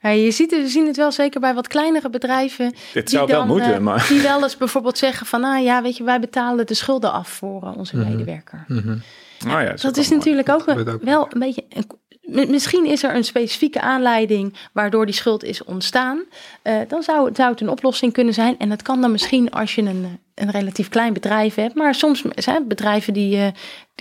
Nou, 0.00 0.16
je 0.16 0.30
ziet 0.30 0.50
het, 0.50 0.62
we 0.62 0.68
zien 0.68 0.86
het 0.86 0.96
wel 0.96 1.12
zeker 1.12 1.40
bij 1.40 1.54
wat 1.54 1.68
kleinere 1.68 2.10
bedrijven. 2.10 2.74
Dit 2.92 3.10
zou 3.10 3.26
wel 3.26 3.46
moeten, 3.46 3.72
uh, 3.72 3.78
maar. 3.78 4.06
Die 4.08 4.20
wel 4.20 4.42
eens 4.42 4.56
bijvoorbeeld 4.56 4.98
zeggen 4.98 5.26
van, 5.26 5.40
nou 5.40 5.62
ja, 5.62 5.82
weet 5.82 5.96
je, 5.96 6.04
wij 6.04 6.20
betalen 6.20 6.66
de 6.66 6.74
schulden 6.74 7.12
af 7.12 7.28
voor 7.28 7.62
uh, 7.62 7.76
onze 7.76 7.96
mm 7.96 8.08
medewerker. 8.08 8.64
Mm 8.68 8.78
-hmm. 8.78 9.02
ja, 9.38 9.60
ja, 9.60 9.74
dat 9.74 9.96
is 9.96 10.08
natuurlijk 10.08 10.48
ook, 10.48 10.68
ook, 10.68 11.02
wel 11.02 11.26
een 11.30 11.38
beetje 11.38 11.64
een 11.68 11.86
Misschien 12.26 12.86
is 12.86 13.02
er 13.02 13.14
een 13.14 13.24
specifieke 13.24 13.80
aanleiding 13.80 14.56
waardoor 14.72 15.06
die 15.06 15.14
schuld 15.14 15.44
is 15.44 15.64
ontstaan. 15.64 16.22
Uh, 16.62 16.80
dan 16.88 17.02
zou, 17.02 17.30
zou, 17.34 17.50
het 17.50 17.60
een 17.60 17.68
oplossing 17.68 18.12
kunnen 18.12 18.34
zijn. 18.34 18.58
En 18.58 18.68
dat 18.68 18.82
kan 18.82 19.00
dan 19.00 19.10
misschien 19.10 19.50
als 19.50 19.74
je 19.74 19.82
een, 19.82 20.20
een 20.36 20.50
relatief 20.50 20.88
klein 20.88 21.12
bedrijf 21.12 21.54
hebt. 21.54 21.74
Maar 21.74 21.94
soms 21.94 22.22
zijn 22.34 22.68
bedrijven 22.68 23.12
die, 23.12 23.36
uh, 23.36 23.46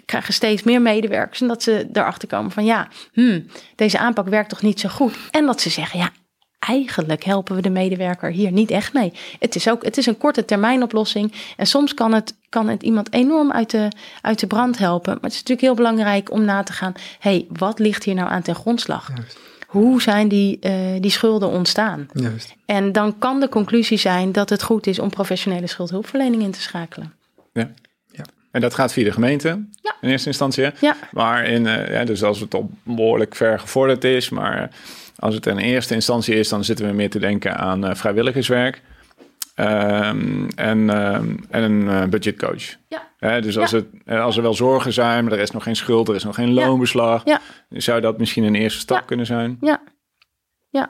krijgen 0.05 0.33
steeds 0.33 0.63
meer 0.63 0.81
medewerkers. 0.81 1.41
En 1.41 1.47
dat 1.47 1.63
ze 1.63 1.89
erachter 1.93 2.27
komen 2.27 2.51
van 2.51 2.65
ja, 2.65 2.87
hmm, 3.13 3.45
deze 3.75 3.99
aanpak 3.99 4.27
werkt 4.27 4.49
toch 4.49 4.61
niet 4.61 4.79
zo 4.79 4.89
goed. 4.89 5.17
En 5.31 5.45
dat 5.45 5.61
ze 5.61 5.69
zeggen 5.69 5.99
ja, 5.99 6.09
eigenlijk 6.59 7.23
helpen 7.23 7.55
we 7.55 7.61
de 7.61 7.69
medewerker 7.69 8.31
hier 8.31 8.51
niet 8.51 8.71
echt 8.71 8.93
mee. 8.93 9.13
Het 9.39 9.55
is 9.55 9.69
ook 9.69 9.83
het 9.83 9.97
is 9.97 10.05
een 10.05 10.17
korte 10.17 10.45
termijn 10.45 10.83
oplossing. 10.83 11.33
En 11.57 11.67
soms 11.67 11.93
kan 11.93 12.13
het, 12.13 12.35
kan 12.49 12.67
het 12.67 12.83
iemand 12.83 13.13
enorm 13.13 13.51
uit 13.51 13.69
de, 13.69 13.91
uit 14.21 14.39
de 14.39 14.47
brand 14.47 14.77
helpen. 14.77 15.13
Maar 15.13 15.23
het 15.23 15.31
is 15.31 15.39
natuurlijk 15.39 15.67
heel 15.67 15.75
belangrijk 15.75 16.31
om 16.31 16.45
na 16.45 16.63
te 16.63 16.73
gaan. 16.73 16.93
hey, 17.19 17.45
wat 17.49 17.79
ligt 17.79 18.03
hier 18.03 18.15
nou 18.15 18.29
aan 18.29 18.41
ten 18.41 18.55
grondslag? 18.55 19.11
Hoe 19.75 20.01
zijn 20.01 20.27
die, 20.27 20.59
uh, 20.61 20.71
die 20.99 21.11
schulden 21.11 21.49
ontstaan? 21.49 22.07
Juist. 22.13 22.55
En 22.65 22.91
dan 22.91 23.19
kan 23.19 23.39
de 23.39 23.49
conclusie 23.49 23.97
zijn 23.97 24.31
dat 24.31 24.49
het 24.49 24.63
goed 24.63 24.87
is 24.87 24.99
om 24.99 25.09
professionele 25.09 25.67
schuldhulpverlening 25.67 26.41
in 26.41 26.51
te 26.51 26.61
schakelen. 26.61 27.13
Ja. 27.53 27.71
ja. 28.11 28.23
En 28.51 28.61
dat 28.61 28.73
gaat 28.73 28.93
via 28.93 29.03
de 29.03 29.11
gemeente 29.11 29.47
ja. 29.81 29.95
in 30.01 30.09
eerste 30.09 30.27
instantie. 30.27 30.67
Ja. 30.81 30.95
Maar 31.11 31.45
in, 31.45 31.65
uh, 31.65 31.91
ja, 31.91 32.03
dus 32.03 32.23
als 32.23 32.39
het 32.39 32.53
al 32.53 32.69
behoorlijk 32.83 33.35
ver 33.35 33.59
gevorderd 33.59 34.03
is, 34.03 34.29
maar 34.29 34.69
als 35.19 35.35
het 35.35 35.45
in 35.45 35.57
eerste 35.57 35.93
instantie 35.93 36.35
is, 36.35 36.49
dan 36.49 36.63
zitten 36.63 36.87
we 36.87 36.93
meer 36.93 37.09
te 37.09 37.19
denken 37.19 37.57
aan 37.57 37.85
uh, 37.85 37.95
vrijwilligerswerk. 37.95 38.81
Um, 39.59 40.47
en, 40.55 40.77
um, 40.89 41.45
en 41.49 41.63
een 41.71 42.09
budgetcoach. 42.09 42.75
Ja. 42.87 43.07
Dus 43.41 43.57
als, 43.57 43.71
het, 43.71 43.85
eh, 44.05 44.23
als 44.23 44.37
er 44.37 44.41
wel 44.41 44.53
zorgen 44.53 44.93
zijn, 44.93 45.23
maar 45.23 45.33
er 45.33 45.39
is 45.39 45.51
nog 45.51 45.63
geen 45.63 45.75
schuld, 45.75 46.09
er 46.09 46.15
is 46.15 46.23
nog 46.23 46.35
geen 46.35 46.53
loonbeslag, 46.53 47.25
ja. 47.25 47.39
zou 47.69 48.01
dat 48.01 48.17
misschien 48.17 48.43
een 48.43 48.55
eerste 48.55 48.79
stap 48.79 49.05
kunnen 49.05 49.25
zijn. 49.25 49.57
Ja. 49.61 49.81
ja. 50.69 50.89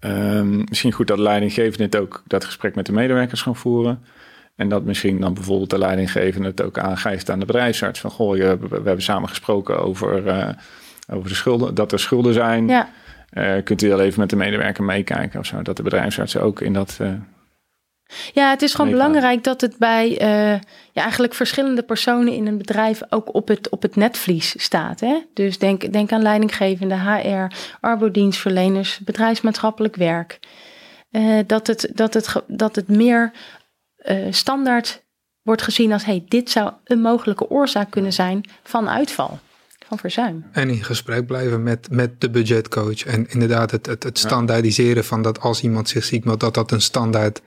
Um, 0.00 0.64
misschien 0.68 0.92
goed 0.92 1.06
dat 1.06 1.16
de 1.16 1.22
leidinggevende 1.22 1.84
het 1.84 1.96
ook 1.96 2.22
dat 2.26 2.44
gesprek 2.44 2.74
met 2.74 2.86
de 2.86 2.92
medewerkers 2.92 3.42
gaan 3.42 3.56
voeren. 3.56 4.04
En 4.56 4.68
dat 4.68 4.84
misschien 4.84 5.20
dan 5.20 5.34
bijvoorbeeld 5.34 5.70
de 5.70 5.78
leidinggevende 5.78 6.48
het 6.48 6.62
ook 6.62 6.78
aangeeft 6.78 7.30
aan 7.30 7.38
de 7.40 7.46
bedrijfsarts. 7.46 8.00
Van 8.00 8.10
goh, 8.10 8.36
je, 8.36 8.58
we 8.58 8.74
hebben 8.74 9.02
samen 9.02 9.28
gesproken 9.28 9.82
over, 9.82 10.26
uh, 10.26 10.48
over 11.12 11.28
de 11.28 11.34
schulden, 11.34 11.74
dat 11.74 11.92
er 11.92 11.98
schulden 11.98 12.34
zijn. 12.34 12.68
Ja. 12.68 12.88
Uh, 13.32 13.62
kunt 13.64 13.82
u 13.82 13.88
wel 13.88 14.00
even 14.00 14.20
met 14.20 14.30
de 14.30 14.36
medewerker 14.36 14.84
meekijken 14.84 15.40
of 15.40 15.46
zo? 15.46 15.62
Dat 15.62 15.76
de 15.76 15.82
bedrijfsartsen 15.82 16.42
ook 16.42 16.60
in 16.60 16.72
dat. 16.72 16.98
Uh, 17.00 17.12
ja, 18.32 18.50
het 18.50 18.62
is 18.62 18.74
gewoon 18.74 18.90
belangrijk 18.90 19.44
dat 19.44 19.60
het 19.60 19.76
bij 19.78 20.10
uh, 20.10 20.60
ja, 20.92 21.02
eigenlijk 21.02 21.34
verschillende 21.34 21.82
personen 21.82 22.32
in 22.32 22.46
een 22.46 22.58
bedrijf 22.58 23.00
ook 23.08 23.34
op 23.34 23.48
het, 23.48 23.68
op 23.68 23.82
het 23.82 23.96
netvlies 23.96 24.62
staat. 24.62 25.00
Hè? 25.00 25.18
Dus 25.34 25.58
denk, 25.58 25.92
denk 25.92 26.12
aan 26.12 26.22
leidinggevende, 26.22 26.94
HR, 26.94 27.54
arbodienstverleners, 27.80 28.98
bedrijfsmaatschappelijk 28.98 29.96
werk. 29.96 30.38
dat, 31.46 31.66
het, 31.66 31.90
dat, 31.94 32.14
het, 32.14 32.42
dat 32.46 32.76
het 32.76 32.88
meer 32.88 33.32
standaard 34.30 35.04
wordt 35.42 35.62
gezien 35.62 35.92
als: 35.92 36.04
hey, 36.04 36.24
dit 36.28 36.50
zou 36.50 36.72
een 36.84 37.00
mogelijke 37.00 37.50
oorzaak 37.50 37.90
kunnen 37.90 38.12
zijn 38.12 38.50
van 38.62 38.88
uitval 38.88 39.38
van 39.90 39.98
verzuim. 39.98 40.44
En 40.52 40.68
in 40.68 40.84
gesprek 40.84 41.26
blijven 41.26 41.62
met, 41.62 41.90
met 41.90 42.20
de 42.20 42.30
budgetcoach. 42.30 43.04
En 43.04 43.26
inderdaad 43.28 43.70
het, 43.70 43.86
het, 43.86 44.02
het 44.02 44.18
standaardiseren 44.18 45.04
van 45.04 45.22
dat 45.22 45.40
als 45.40 45.62
iemand 45.62 45.88
zich 45.88 46.04
ziek 46.04 46.24
meldt, 46.24 46.40
dat 46.40 46.54
dat 46.54 46.70
een 46.70 46.80
standaard 46.80 47.42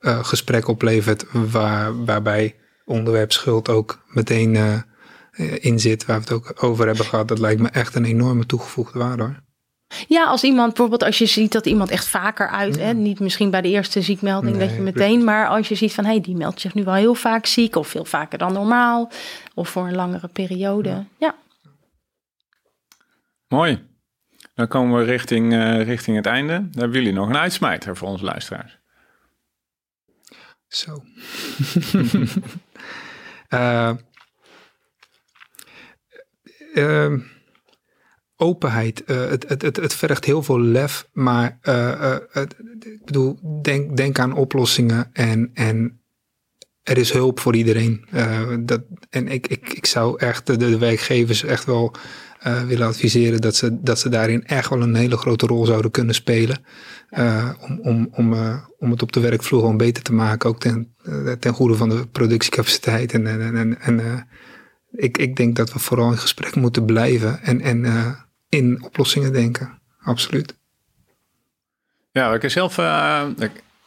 uh, 0.00 0.24
gesprek 0.24 0.68
oplevert 0.68 1.24
waar, 1.32 2.04
waarbij 2.04 2.56
onderwerp 2.84 3.32
schuld 3.32 3.68
ook 3.68 4.04
meteen 4.06 4.54
uh, 4.54 4.74
eh, 5.38 5.64
in 5.64 5.80
zit, 5.80 6.04
waar 6.04 6.16
we 6.16 6.22
het 6.22 6.32
ook 6.32 6.64
over 6.64 6.86
hebben 6.86 7.04
gehad, 7.04 7.28
dat 7.28 7.38
lijkt 7.38 7.60
me 7.60 7.68
echt 7.68 7.94
een 7.94 8.04
enorme 8.04 8.46
toegevoegde 8.46 8.98
waarde 8.98 9.22
hoor. 9.22 9.40
Ja, 10.08 10.24
als 10.24 10.42
iemand 10.42 10.68
bijvoorbeeld, 10.68 11.02
als 11.02 11.18
je 11.18 11.26
ziet 11.26 11.52
dat 11.52 11.66
iemand 11.66 11.90
echt 11.90 12.08
vaker 12.08 12.48
uit, 12.48 12.78
hè, 12.78 12.92
niet 12.92 13.20
misschien 13.20 13.50
bij 13.50 13.60
de 13.60 13.68
eerste 13.68 14.02
ziekmelding 14.02 14.58
dat 14.58 14.74
je 14.74 14.80
meteen, 14.80 15.24
maar 15.24 15.48
als 15.48 15.68
je 15.68 15.74
ziet 15.74 15.94
van 15.94 16.04
hé, 16.04 16.10
hey, 16.10 16.20
die 16.20 16.36
meldt 16.36 16.60
zich 16.60 16.74
nu 16.74 16.84
wel 16.84 16.94
heel 16.94 17.14
vaak 17.14 17.46
ziek 17.46 17.76
of 17.76 17.88
veel 17.88 18.04
vaker 18.04 18.38
dan 18.38 18.52
normaal 18.52 19.10
of 19.54 19.68
voor 19.68 19.86
een 19.86 19.94
langere 19.94 20.28
periode. 20.28 21.04
Ja. 21.18 21.34
Mooi. 23.48 23.86
Dan 24.54 24.68
komen 24.68 24.98
we 24.98 25.04
richting, 25.04 25.52
uh, 25.52 25.82
richting 25.82 26.16
het 26.16 26.26
einde. 26.26 26.52
Dan 26.52 26.80
hebben 26.80 26.98
jullie 26.98 27.12
nog 27.12 27.28
een 27.28 27.36
uitsmijter 27.36 27.96
voor 27.96 28.08
onze 28.08 28.24
luisteraars. 28.24 28.77
Zo. 30.68 31.02
uh, 33.50 33.94
uh, 36.74 37.12
openheid. 38.36 39.02
Uh, 39.06 39.28
het, 39.28 39.48
het, 39.48 39.62
het, 39.62 39.76
het 39.76 39.94
vergt 39.94 40.24
heel 40.24 40.42
veel 40.42 40.60
lef, 40.60 41.08
maar 41.12 41.58
het, 42.30 42.56
ik 42.80 43.04
bedoel, 43.04 43.60
denk, 43.62 43.96
denk 43.96 44.18
aan 44.18 44.32
oplossingen 44.32 45.10
en, 45.12 45.50
en 45.54 45.97
er 46.88 46.98
is 46.98 47.12
hulp 47.12 47.40
voor 47.40 47.56
iedereen. 47.56 48.06
dat, 48.60 48.80
en 49.10 49.28
ik, 49.28 49.46
ik, 49.46 49.72
ik 49.72 49.86
zou 49.86 50.18
echt 50.18 50.46
de, 50.46 50.56
de 50.56 50.78
werkgevers 50.78 51.44
echt 51.44 51.64
wel 51.64 51.94
willen 52.66 52.86
adviseren 52.86 53.40
dat 53.40 53.56
ze, 53.56 53.82
dat 53.82 53.98
ze 53.98 54.08
daarin 54.08 54.44
echt 54.44 54.68
wel 54.68 54.82
een 54.82 54.94
hele 54.94 55.16
grote 55.16 55.46
rol 55.46 55.66
zouden 55.66 55.90
kunnen 55.90 56.14
spelen. 56.14 56.58
om, 57.60 57.78
om, 57.82 58.08
om, 58.12 58.34
om 58.78 58.90
het 58.90 59.02
op 59.02 59.12
de 59.12 59.20
werkvloer 59.20 59.60
gewoon 59.60 59.76
beter 59.76 60.02
te 60.02 60.12
maken, 60.12 60.48
ook 60.48 60.60
ten, 60.60 60.94
ten 61.38 61.52
goede 61.52 61.74
van 61.74 61.88
de 61.88 62.06
productiecapaciteit 62.06 63.12
en, 63.12 63.26
en, 63.26 63.56
en, 63.56 63.80
en 63.80 64.26
ik, 64.90 65.18
ik 65.18 65.36
denk 65.36 65.56
dat 65.56 65.72
we 65.72 65.78
vooral 65.78 66.10
in 66.10 66.18
gesprek 66.18 66.54
moeten 66.54 66.84
blijven 66.84 67.42
en, 67.42 67.60
en 67.60 67.86
in 68.48 68.84
oplossingen 68.84 69.32
denken. 69.32 69.80
Absoluut. 69.98 70.56
Ja, 72.10 72.34
ik 72.34 72.50
zelf 72.50 72.78
uh, 72.78 73.24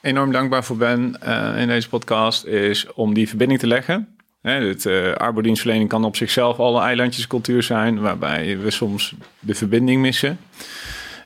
enorm 0.02 0.32
dankbaar 0.32 0.64
voor 0.64 0.78
ben 0.78 1.16
uh, 1.24 1.54
in 1.58 1.68
deze 1.68 1.90
podcast, 1.90 2.46
is 2.46 2.94
om 2.94 3.14
die 3.14 3.28
verbinding 3.30 3.60
te 3.60 3.68
leggen. 3.68 4.16
Hè, 4.42 4.52
het 4.52 4.86
uh, 4.86 5.14
arbeidsdienstverlening 5.14 5.90
kan 5.90 6.04
op 6.04 6.16
zichzelf 6.16 6.58
al 6.58 6.76
een 6.76 6.84
eilandjescultuur 6.84 7.64
zijn, 7.64 8.00
waarbij 8.00 8.58
we 8.60 8.72
soms 8.72 9.16
de 9.40 9.56
verbinding 9.56 10.02
missen. 10.02 10.40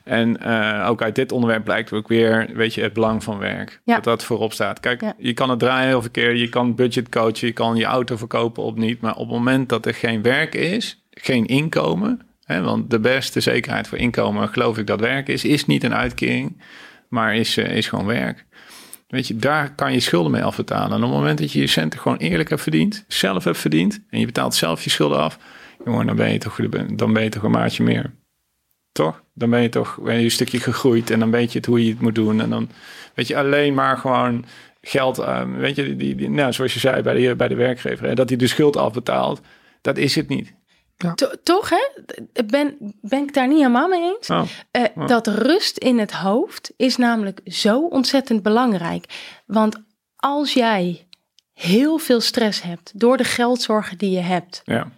En 0.04 0.42
ook 0.84 1.02
uit 1.02 1.14
dit 1.14 1.32
onderwerp 1.32 1.64
blijkt 1.64 1.92
ook 1.92 2.08
weer, 2.08 2.48
weet 2.54 2.74
je, 2.74 2.82
het 2.82 2.92
belang 2.92 3.24
van 3.24 3.38
werk. 3.38 3.80
Ja. 3.84 3.94
Dat 3.94 4.04
dat 4.04 4.24
voorop 4.24 4.52
staat. 4.52 4.80
Kijk, 4.80 5.02
je 5.18 5.32
kan 5.32 5.50
het 5.50 5.58
draaien 5.58 5.88
heel 5.88 6.02
verkeerd, 6.02 6.38
je 6.38 6.48
kan 6.48 6.74
budget 6.74 7.08
coachen, 7.08 7.46
je 7.46 7.52
kan 7.52 7.76
je 7.76 7.84
auto 7.84 8.16
verkopen 8.16 8.62
op 8.62 8.78
niet. 8.78 9.00
Maar 9.00 9.14
op 9.14 9.26
het 9.26 9.36
moment 9.36 9.68
dat 9.68 9.86
er 9.86 9.94
geen 9.94 10.22
werk 10.22 10.54
is, 10.54 11.02
geen 11.10 11.46
inkomen, 11.46 12.20
want 12.46 12.90
de 12.90 13.00
beste 13.00 13.40
zekerheid 13.40 13.88
voor 13.88 13.98
inkomen, 13.98 14.48
geloof 14.48 14.78
ik 14.78 14.86
dat 14.86 15.00
werk 15.00 15.28
is, 15.28 15.44
is 15.44 15.66
niet 15.66 15.84
een 15.84 15.94
uitkering, 15.94 16.62
maar 17.08 17.36
is, 17.36 17.58
uh, 17.58 17.76
is 17.76 17.88
gewoon 17.88 18.06
werk. 18.06 18.45
Weet 19.06 19.26
je, 19.26 19.36
daar 19.36 19.74
kan 19.74 19.92
je 19.92 20.00
schulden 20.00 20.32
mee 20.32 20.42
afbetalen. 20.42 20.90
En 20.90 20.96
op 20.96 21.10
het 21.10 21.18
moment 21.18 21.38
dat 21.38 21.52
je 21.52 21.60
je 21.60 21.66
centen 21.66 22.00
gewoon 22.00 22.18
eerlijk 22.18 22.48
hebt 22.48 22.62
verdiend, 22.62 23.04
zelf 23.08 23.44
hebt 23.44 23.58
verdiend, 23.58 24.00
en 24.10 24.20
je 24.20 24.26
betaalt 24.26 24.54
zelf 24.54 24.84
je 24.84 24.90
schulden 24.90 25.18
af, 25.18 25.38
jongen, 25.84 26.06
dan 26.06 26.16
ben 26.16 26.32
je 26.32 26.38
toch, 26.38 26.56
dan 26.94 27.12
ben 27.12 27.22
je 27.22 27.28
toch 27.28 27.42
een 27.42 27.50
maatje 27.50 27.82
meer. 27.82 28.14
Toch? 28.92 29.22
Dan 29.34 29.50
ben 29.50 29.62
je 29.62 29.68
toch 29.68 29.98
ben 30.02 30.18
je 30.18 30.24
een 30.24 30.30
stukje 30.30 30.60
gegroeid 30.60 31.10
en 31.10 31.18
dan 31.18 31.30
weet 31.30 31.52
je 31.52 31.58
het 31.58 31.66
hoe 31.66 31.84
je 31.84 31.90
het 31.90 32.00
moet 32.00 32.14
doen. 32.14 32.40
En 32.40 32.50
dan 32.50 32.70
weet 33.14 33.26
je 33.26 33.36
alleen 33.36 33.74
maar 33.74 33.98
gewoon 33.98 34.44
geld, 34.80 35.18
uh, 35.18 35.42
weet 35.56 35.76
je, 35.76 35.96
die, 35.96 36.14
die, 36.14 36.30
nou, 36.30 36.52
zoals 36.52 36.74
je 36.74 36.80
zei 36.80 37.02
bij 37.02 37.14
de, 37.14 37.36
bij 37.36 37.48
de 37.48 37.54
werkgever, 37.54 38.06
hè, 38.06 38.14
dat 38.14 38.28
hij 38.28 38.38
de 38.38 38.46
schuld 38.46 38.76
afbetaalt. 38.76 39.40
Dat 39.80 39.96
is 39.96 40.14
het 40.14 40.28
niet. 40.28 40.54
Ja. 40.96 41.14
Toch, 41.42 41.70
hè? 41.70 41.88
Ben, 42.46 42.76
ben 43.00 43.22
ik 43.22 43.34
daar 43.34 43.48
niet 43.48 43.56
helemaal 43.56 43.88
mee 43.88 44.14
eens? 44.14 44.30
Oh. 44.30 44.42
Uh, 44.72 45.06
Dat 45.06 45.26
rust 45.26 45.78
in 45.78 45.98
het 45.98 46.12
hoofd 46.12 46.72
is 46.76 46.96
namelijk 46.96 47.40
zo 47.44 47.80
ontzettend 47.80 48.42
belangrijk. 48.42 49.04
Want 49.46 49.76
als 50.16 50.52
jij 50.52 51.06
heel 51.52 51.98
veel 51.98 52.20
stress 52.20 52.62
hebt 52.62 52.92
door 52.94 53.16
de 53.16 53.24
geldzorgen 53.24 53.98
die 53.98 54.10
je 54.10 54.20
hebt, 54.20 54.62
ja. 54.64 54.88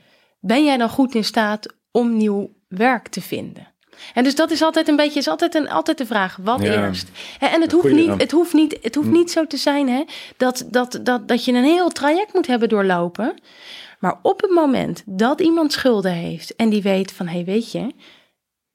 ben 0.41 0.65
jij 0.65 0.77
dan 0.77 0.89
goed 0.89 1.15
in 1.15 1.25
staat 1.25 1.75
om 1.91 2.17
nieuw 2.17 2.51
werk 2.69 3.09
te 3.09 3.21
vinden? 3.21 3.67
En 4.15 4.25
dus 4.25 4.35
dat 4.35 4.51
is 4.51 4.63
altijd 4.63 4.89
een 4.89 4.97
beetje, 4.97 5.19
is 5.19 5.29
altijd, 5.29 5.55
een, 5.55 5.69
altijd 5.69 5.99
de 5.99 6.07
vraag, 6.07 6.37
wat 6.43 6.61
eerst? 6.61 7.09
En 7.39 7.61
het 7.61 7.73
hoeft, 7.73 7.93
niet, 7.93 8.21
het, 8.21 8.31
hoeft 8.31 8.53
niet, 8.53 8.79
het 8.83 8.95
hoeft 8.95 9.09
niet 9.09 9.31
zo 9.31 9.47
te 9.47 9.57
zijn 9.57 9.89
hè, 9.89 10.05
dat, 10.37 10.65
dat, 10.71 10.99
dat, 11.03 11.29
dat 11.29 11.45
je 11.45 11.53
een 11.53 11.65
heel 11.65 11.89
traject 11.89 12.35
moet 12.35 12.47
hebben 12.47 12.69
doorlopen. 12.69 13.35
Maar 13.99 14.19
op 14.23 14.41
het 14.41 14.51
moment 14.51 15.03
dat 15.07 15.41
iemand 15.41 15.73
schulden 15.73 16.13
heeft 16.13 16.57
en 16.57 16.69
die 16.69 16.83
weet 16.83 17.13
van 17.13 17.27
hé, 17.27 17.35
hey, 17.35 17.45
weet 17.45 17.73
je, 17.73 17.95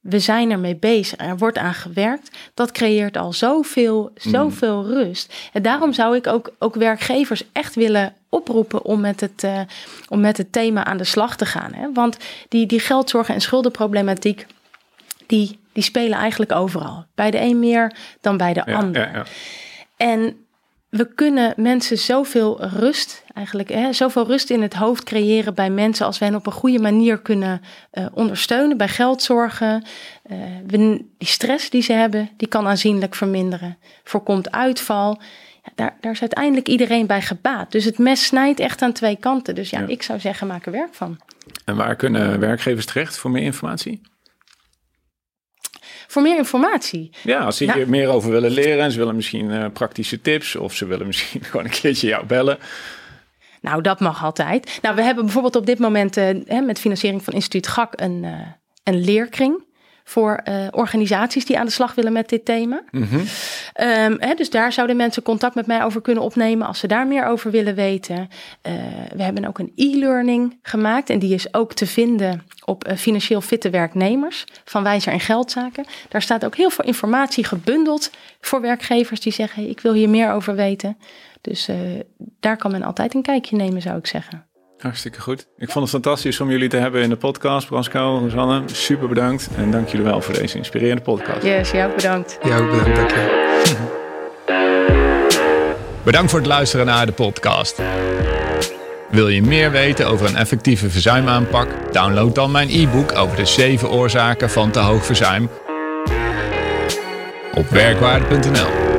we 0.04 0.20
zijn 0.20 0.52
ermee 0.52 0.76
bezig, 0.76 1.20
er 1.20 1.38
wordt 1.38 1.58
aan 1.58 1.74
gewerkt, 1.74 2.38
dat 2.54 2.72
creëert 2.72 3.18
al 3.18 3.34
zoveel, 3.34 4.12
zoveel 4.16 4.84
mm. 4.84 4.90
rust. 4.90 5.34
En 5.54 5.62
daarom 5.62 5.94
zou 5.94 6.16
ik 6.16 6.28
ook, 6.28 6.52
ook 6.60 6.76
werkgevers 6.76 7.44
echt 7.52 7.76
willen 7.76 8.14
oproepen 8.30 8.84
om 8.84 9.00
met 9.00 9.20
het, 9.20 9.44
uh, 9.44 9.60
om 10.10 10.20
met 10.20 10.38
het 10.38 10.52
thema 10.52 10.84
aan 10.84 10.98
de 10.98 11.04
slag 11.04 11.36
te 11.36 11.46
gaan. 11.46 11.74
Hè? 11.74 11.92
Want 11.94 12.18
die, 12.50 12.66
die 12.66 12.80
geldzorgen 12.80 13.34
en 13.34 13.42
schuldenproblematiek, 13.42 14.46
die, 15.28 15.60
die 15.72 15.84
spelen 15.84 16.18
eigenlijk 16.18 16.52
overal. 16.52 17.06
Bij 17.16 17.32
de 17.32 17.40
een 17.40 17.60
meer 17.60 17.96
dan 18.22 18.38
bij 18.38 18.54
de 18.54 18.66
ander. 18.66 19.08
Ja, 19.08 19.14
ja. 19.14 19.26
En 19.98 20.43
we 20.94 21.14
kunnen 21.16 21.54
mensen 21.58 21.98
zoveel 21.98 22.66
rust, 22.66 23.24
eigenlijk, 23.34 23.70
hè, 23.70 23.94
zoveel 23.94 24.28
rust 24.28 24.50
in 24.50 24.62
het 24.62 24.74
hoofd 24.74 25.04
creëren 25.04 25.54
bij 25.54 25.70
mensen 25.70 26.06
als 26.06 26.20
we 26.20 26.26
hen 26.26 26.36
op 26.36 26.46
een 26.46 26.52
goede 26.52 26.80
manier 26.80 27.20
kunnen 27.20 27.62
uh, 27.94 28.06
ondersteunen 28.14 28.78
bij 28.78 28.88
geldzorgen. 28.88 29.84
Uh, 30.32 30.38
die 30.68 31.08
stress 31.20 31.70
die 31.70 31.82
ze 31.82 31.94
hebben, 31.94 32.30
die 32.38 32.48
kan 32.48 32.68
aanzienlijk 32.68 33.16
verminderen. 33.16 33.78
Voorkomt 34.04 34.52
uitval. 34.52 35.22
Ja, 35.64 35.72
daar, 35.76 35.98
daar 36.02 36.12
is 36.12 36.22
uiteindelijk 36.22 36.68
iedereen 36.68 37.08
bij 37.08 37.22
gebaat. 37.22 37.72
Dus 37.72 37.86
het 37.86 37.98
mes 37.98 38.26
snijdt 38.26 38.60
echt 38.60 38.82
aan 38.82 38.94
twee 38.94 39.16
kanten. 39.16 39.56
Dus 39.56 39.70
ja, 39.70 39.80
ja. 39.80 39.88
ik 39.88 40.04
zou 40.04 40.20
zeggen, 40.20 40.48
maak 40.48 40.66
er 40.66 40.72
werk 40.72 40.94
van. 40.94 41.20
En 41.66 41.76
waar 41.76 41.96
kunnen 41.96 42.40
werkgevers 42.40 42.86
terecht 42.86 43.18
voor 43.18 43.32
meer 43.32 43.44
informatie? 43.44 44.02
Voor 46.14 46.22
meer 46.22 46.38
informatie. 46.38 47.10
Ja, 47.24 47.40
als 47.40 47.58
ze 47.58 47.74
hier 47.74 47.90
meer 47.90 48.08
over 48.08 48.32
willen 48.32 48.52
leren 48.52 48.84
en 48.84 48.92
ze 48.92 48.98
willen 48.98 49.16
misschien 49.16 49.50
uh, 49.50 49.66
praktische 49.74 50.22
tips 50.22 50.56
of 50.56 50.74
ze 50.74 50.86
willen 50.86 51.08
misschien 51.08 51.44
gewoon 51.50 51.66
een 51.66 51.72
keertje 51.72 52.08
jou 52.08 52.26
bellen. 52.26 52.58
Nou, 53.62 53.82
dat 53.82 54.00
mag 54.00 54.24
altijd. 54.24 54.80
Nou, 54.82 54.96
we 54.96 55.02
hebben 55.02 55.24
bijvoorbeeld 55.24 55.56
op 55.56 55.66
dit 55.66 55.80
moment 55.80 56.18
uh, 56.18 56.30
hè, 56.46 56.62
met 56.62 56.80
financiering 56.80 57.24
van 57.24 57.34
instituut 57.34 57.68
GAK 57.68 57.94
een, 57.96 58.24
uh, 58.24 58.32
een 58.84 59.04
leerkring 59.04 59.64
voor 60.04 60.42
uh, 60.48 60.68
organisaties 60.72 61.46
die 61.46 61.60
aan 61.60 61.66
de 61.66 61.72
slag 61.72 61.96
willen 61.96 62.14
met 62.14 62.30
dit 62.30 62.46
thema. 62.46 62.84
Mm 62.92 63.04
-hmm. 63.04 63.20
um, 63.20 64.18
hè, 64.20 64.34
dus 64.34 64.50
daar 64.50 64.74
zouden 64.74 64.96
mensen 64.96 65.24
contact 65.24 65.56
met 65.56 65.68
mij 65.68 65.84
over 65.84 66.02
kunnen 66.02 66.24
opnemen 66.24 66.68
als 66.68 66.80
ze 66.80 66.88
daar 66.88 67.08
meer 67.08 67.26
over 67.26 67.52
willen 67.52 67.76
weten. 67.76 68.18
Uh, 68.18 68.74
we 69.16 69.24
hebben 69.24 69.46
ook 69.46 69.60
een 69.60 69.72
e-learning 69.76 70.60
gemaakt 70.62 71.10
en 71.10 71.20
die 71.20 71.34
is 71.34 71.54
ook 71.54 71.74
te 71.74 71.86
vinden 71.86 72.44
op 72.66 72.88
uh, 72.88 72.96
financieel 72.96 73.42
fitte 73.42 73.70
werknemers 73.70 74.46
van 74.66 74.84
Wijzer 74.84 75.14
en 75.14 75.20
Geldzaken. 75.20 75.86
Daar 76.10 76.22
staat 76.22 76.46
ook 76.46 76.56
heel 76.56 76.70
veel 76.70 76.86
informatie 76.86 77.44
gebundeld 77.44 78.12
voor 78.42 78.62
werkgevers 78.62 79.20
die 79.20 79.34
zeggen: 79.34 79.62
hey, 79.62 79.72
ik 79.72 79.80
wil 79.80 79.94
hier 79.94 80.10
meer 80.10 80.32
over 80.32 80.56
weten. 80.56 80.98
Dus 81.42 81.70
daar 82.40 82.58
kan 82.58 82.72
men 82.72 82.84
altijd 82.84 83.14
een 83.14 83.22
kijkje 83.22 83.56
nemen, 83.56 83.82
zou 83.82 83.98
ik 83.98 84.08
zeggen. 84.08 84.46
Hartstikke 84.84 85.22
goed. 85.22 85.48
Ik 85.58 85.70
vond 85.70 85.80
het 85.80 85.90
fantastisch 85.90 86.40
om 86.40 86.50
jullie 86.50 86.70
te 86.70 86.78
hebben 86.78 87.02
in 87.02 87.10
de 87.10 87.16
podcast. 87.16 87.68
Pascal, 87.68 88.20
Rosanne, 88.20 88.64
super 88.66 89.08
bedankt. 89.08 89.50
En 89.56 89.72
dank 89.72 89.88
jullie 89.88 90.06
wel 90.06 90.22
voor 90.22 90.34
deze 90.34 90.58
inspirerende 90.58 91.02
podcast. 91.02 91.44
Yes, 91.44 91.72
jou 91.72 91.90
ook 91.90 91.96
bedankt. 91.96 92.38
Jou 92.44 92.64
ook 92.64 92.72
bedankt, 92.72 92.96
dank 92.96 93.10
je. 93.10 93.52
Bedankt 96.04 96.30
voor 96.30 96.40
het 96.40 96.48
luisteren 96.48 96.86
naar 96.86 97.06
de 97.06 97.12
podcast. 97.12 97.82
Wil 99.10 99.28
je 99.28 99.42
meer 99.42 99.72
weten 99.72 100.08
over 100.08 100.28
een 100.28 100.36
effectieve 100.36 100.90
verzuimaanpak? 100.90 101.68
Download 101.92 102.36
dan 102.36 102.52
mijn 102.52 102.70
e-book 102.70 103.16
over 103.16 103.38
de 103.38 103.46
7 103.46 103.90
oorzaken 103.90 104.50
van 104.50 104.72
te 104.72 104.80
hoog 104.80 105.06
verzuim 105.06 105.50
op 107.54 107.70
werkwaarde.nl. 107.70 108.93